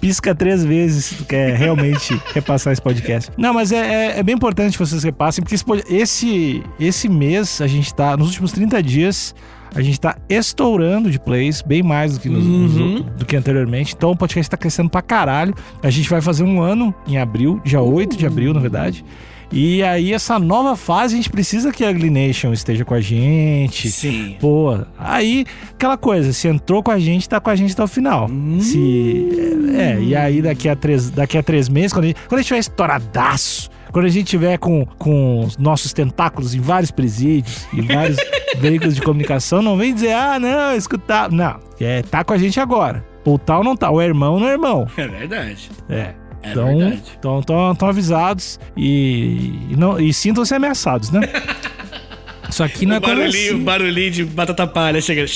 Pisca 0.00 0.34
três 0.34 0.64
vezes 0.64 1.04
se 1.06 1.14
tu 1.16 1.24
quer 1.24 1.56
realmente 1.56 2.18
repassar 2.34 2.72
esse 2.72 2.82
podcast. 2.82 3.30
Não, 3.36 3.52
mas 3.54 3.72
é, 3.72 3.76
é- 4.16 4.18
é 4.18 4.22
bem 4.22 4.34
importante 4.34 4.72
que 4.72 4.78
vocês 4.84 5.02
repassem, 5.02 5.42
porque 5.42 5.54
esse, 5.54 5.64
esse, 5.88 6.62
esse 6.78 7.08
mês 7.08 7.60
a 7.60 7.66
gente 7.66 7.92
tá, 7.94 8.16
nos 8.16 8.28
últimos 8.28 8.52
30 8.52 8.82
dias, 8.82 9.34
a 9.74 9.80
gente 9.80 10.00
tá 10.00 10.16
estourando 10.28 11.10
de 11.10 11.18
plays, 11.18 11.62
bem 11.62 11.82
mais 11.82 12.14
do 12.14 12.20
que, 12.20 12.28
nos- 12.28 12.44
nos 12.44 12.76
Uhum. 12.76 12.94
outros- 12.96 13.16
do 13.18 13.24
que 13.24 13.36
anteriormente. 13.36 13.94
Então 13.96 14.10
o 14.10 14.16
podcast 14.16 14.50
tá 14.50 14.56
crescendo 14.56 14.90
pra 14.90 15.00
caralho. 15.02 15.54
A 15.82 15.90
gente 15.90 16.08
vai 16.10 16.20
fazer 16.20 16.42
um 16.44 16.60
ano 16.60 16.94
em 17.06 17.18
abril, 17.18 17.60
dia 17.64 17.80
8 17.80 18.16
de 18.16 18.26
abril, 18.26 18.52
na 18.52 18.60
verdade. 18.60 19.04
E 19.52 19.82
aí, 19.82 20.12
essa 20.12 20.38
nova 20.38 20.76
fase, 20.76 21.14
a 21.14 21.16
gente 21.16 21.28
precisa 21.28 21.72
que 21.72 21.84
a 21.84 21.90
Ugly 21.90 22.08
Nation 22.08 22.52
esteja 22.52 22.84
com 22.84 22.94
a 22.94 23.00
gente. 23.00 23.90
Sim. 23.90 24.36
Pô, 24.40 24.78
aí, 24.96 25.44
aquela 25.72 25.96
coisa, 25.96 26.32
se 26.32 26.46
entrou 26.46 26.82
com 26.82 26.90
a 26.90 26.98
gente, 26.98 27.28
tá 27.28 27.40
com 27.40 27.50
a 27.50 27.56
gente 27.56 27.72
até 27.72 27.82
o 27.82 27.88
final. 27.88 28.28
Se. 28.60 29.28
É, 29.76 30.00
e 30.00 30.14
aí 30.14 30.40
daqui 30.40 30.68
a 30.68 30.76
três, 30.76 31.10
daqui 31.10 31.36
a 31.36 31.42
três 31.42 31.68
meses, 31.68 31.92
quando 31.92 32.04
a 32.04 32.08
gente, 32.08 32.20
quando 32.28 32.38
a 32.38 32.42
gente 32.42 32.48
tiver 32.48 32.60
estouradaço, 32.60 33.70
quando 33.90 34.04
a 34.04 34.08
gente 34.08 34.26
tiver 34.26 34.56
com, 34.56 34.86
com 34.98 35.40
os 35.40 35.56
nossos 35.56 35.92
tentáculos 35.92 36.54
em 36.54 36.60
vários 36.60 36.92
presídios 36.92 37.66
e 37.72 37.80
vários 37.80 38.18
veículos 38.58 38.94
de 38.94 39.02
comunicação, 39.02 39.62
não 39.62 39.76
vem 39.76 39.92
dizer, 39.92 40.12
ah, 40.12 40.38
não, 40.38 40.76
escutar. 40.76 41.30
Não, 41.30 41.58
é, 41.80 42.02
tá 42.02 42.22
com 42.22 42.32
a 42.32 42.38
gente 42.38 42.60
agora. 42.60 43.04
Ou 43.24 43.38
tá 43.38 43.58
ou 43.58 43.64
não 43.64 43.76
tá, 43.76 43.90
ou 43.90 44.00
é 44.00 44.06
irmão 44.06 44.34
ou 44.34 44.40
não 44.40 44.48
é 44.48 44.52
irmão. 44.52 44.86
É 44.96 45.08
verdade. 45.08 45.70
É. 45.88 46.14
É 46.42 46.50
Então, 46.52 46.78
verdade. 46.78 47.02
então, 47.18 47.38
então, 47.40 47.72
então 47.72 47.88
avisados 47.88 48.58
e, 48.76 49.52
e, 49.70 49.76
não, 49.76 49.98
e 50.00 50.12
sintam-se 50.14 50.54
ameaçados, 50.54 51.10
né? 51.10 51.20
Isso 52.48 52.64
aqui 52.64 52.84
não 52.84 52.96
é 52.96 53.00
barulhinho, 53.00 53.54
assim. 53.54 53.62
barulhinho 53.64 54.10
de 54.10 54.24
batata 54.24 54.66
palha 54.66 55.00
chegando. 55.00 55.30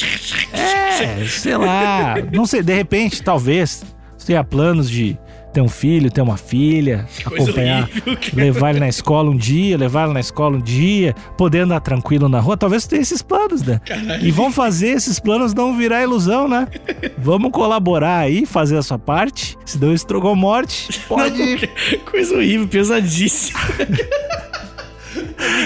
É, 0.53 1.25
sei 1.27 1.57
lá. 1.57 2.15
Não 2.33 2.45
sei, 2.47 2.61
de 2.63 2.75
repente, 2.75 3.23
talvez, 3.23 3.85
você 4.19 4.29
tenha 4.29 4.43
planos 4.43 4.91
de 4.91 5.17
ter 5.55 5.61
um 5.61 5.69
filho, 5.69 6.11
ter 6.11 6.21
uma 6.21 6.37
filha, 6.37 7.07
Coisa 7.25 7.45
acompanhar, 7.45 7.85
horrível, 7.85 8.19
levar 8.35 8.71
ele 8.71 8.81
na 8.81 8.89
escola 8.89 9.31
um 9.31 9.37
dia, 9.37 9.79
levar 9.79 10.05
ele 10.05 10.13
na 10.13 10.21
escola 10.21 10.57
um 10.57 10.61
dia, 10.61 11.15
poder 11.39 11.61
andar 11.61 11.81
tranquilo 11.81 12.29
na 12.29 12.41
rua. 12.41 12.57
Talvez 12.57 12.83
você 12.83 12.91
tenha 12.91 13.03
esses 13.03 13.23
planos, 13.23 13.63
né? 13.63 13.81
E 14.21 14.31
vão 14.33 14.51
fazer 14.53 14.89
esses 14.89 15.21
planos 15.21 15.55
não 15.55 15.77
virar 15.77 16.03
ilusão, 16.03 16.49
né? 16.49 16.67
Vamos 17.17 17.53
colaborar 17.53 18.19
aí, 18.19 18.45
fazer 18.45 18.77
a 18.77 18.83
sua 18.83 18.99
parte. 18.99 19.57
Se 19.65 19.79
deu 19.79 19.95
estrogou 19.95 20.35
morte, 20.35 21.01
pode. 21.09 21.69
Coisa 22.11 22.35
horrível, 22.35 22.67
pesadíssima. 22.67 23.61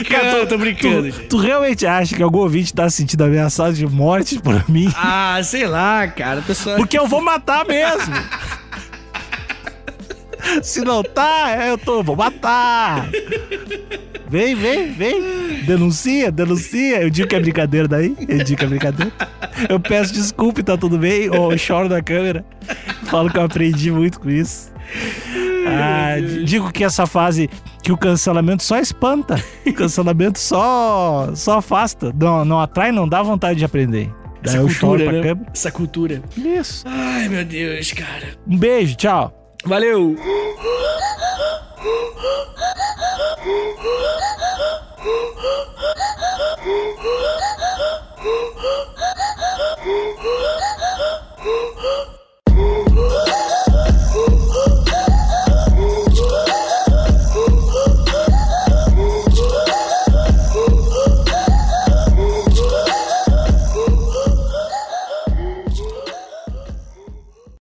Cara, 0.08 0.40
tô, 0.40 0.46
tô 0.46 0.58
brincando, 0.58 1.10
tu, 1.10 1.28
tu 1.28 1.36
realmente 1.38 1.86
acha 1.86 2.14
que 2.14 2.22
algum 2.22 2.40
ouvinte 2.40 2.72
tá 2.74 2.88
se 2.90 2.98
sentindo 2.98 3.24
ameaçado 3.24 3.72
de 3.74 3.86
morte 3.86 4.38
por 4.38 4.68
mim? 4.68 4.92
Ah, 4.94 5.40
sei 5.42 5.66
lá, 5.66 6.06
cara. 6.06 6.42
Pessoal... 6.42 6.76
Porque 6.76 6.98
eu 6.98 7.06
vou 7.06 7.22
matar 7.22 7.66
mesmo. 7.66 8.14
Se 10.62 10.80
não 10.80 11.02
tá, 11.02 11.50
é, 11.50 11.70
eu 11.70 11.78
tô, 11.78 12.02
vou 12.02 12.16
matar. 12.16 13.08
Vem, 14.28 14.54
vem, 14.54 14.92
vem. 14.92 15.62
Denuncia, 15.64 16.30
denuncia. 16.30 17.02
Eu 17.02 17.10
digo 17.10 17.28
que 17.28 17.34
é 17.34 17.40
brincadeira 17.40 17.88
daí. 17.88 18.14
Eu 18.28 18.44
digo 18.44 18.58
que 18.58 18.64
é 18.64 18.68
brincadeira. 18.68 19.12
Eu 19.68 19.80
peço 19.80 20.12
desculpa 20.12 20.62
tá 20.62 20.76
tudo 20.76 20.98
bem. 20.98 21.30
Ou 21.30 21.52
eu 21.52 21.58
choro 21.58 21.88
na 21.88 22.02
câmera. 22.02 22.44
Falo 23.04 23.30
que 23.30 23.38
eu 23.38 23.42
aprendi 23.42 23.90
muito 23.90 24.20
com 24.20 24.28
isso. 24.28 24.70
Ah, 25.66 26.16
digo 26.44 26.70
que 26.72 26.84
essa 26.84 27.06
fase 27.06 27.48
que 27.82 27.92
o 27.92 27.96
cancelamento 27.96 28.62
só 28.62 28.78
espanta. 28.78 29.42
O 29.66 29.72
cancelamento 29.72 30.38
só, 30.38 31.30
só 31.34 31.58
afasta. 31.58 32.12
Não, 32.18 32.44
não 32.44 32.60
atrai, 32.60 32.92
não 32.92 33.08
dá 33.08 33.22
vontade 33.22 33.58
de 33.58 33.64
aprender. 33.64 34.10
Daí 34.42 34.56
Essa 34.56 34.58
cultura, 34.60 35.12
né? 35.12 35.22
câmera. 35.22 35.50
Essa 35.52 35.70
cultura. 35.70 36.22
Isso. 36.36 36.84
Ai, 36.86 37.28
meu 37.28 37.44
Deus, 37.44 37.92
cara. 37.92 38.28
Um 38.46 38.56
beijo, 38.56 38.96
tchau. 38.96 39.37
Valeu! 39.64 40.16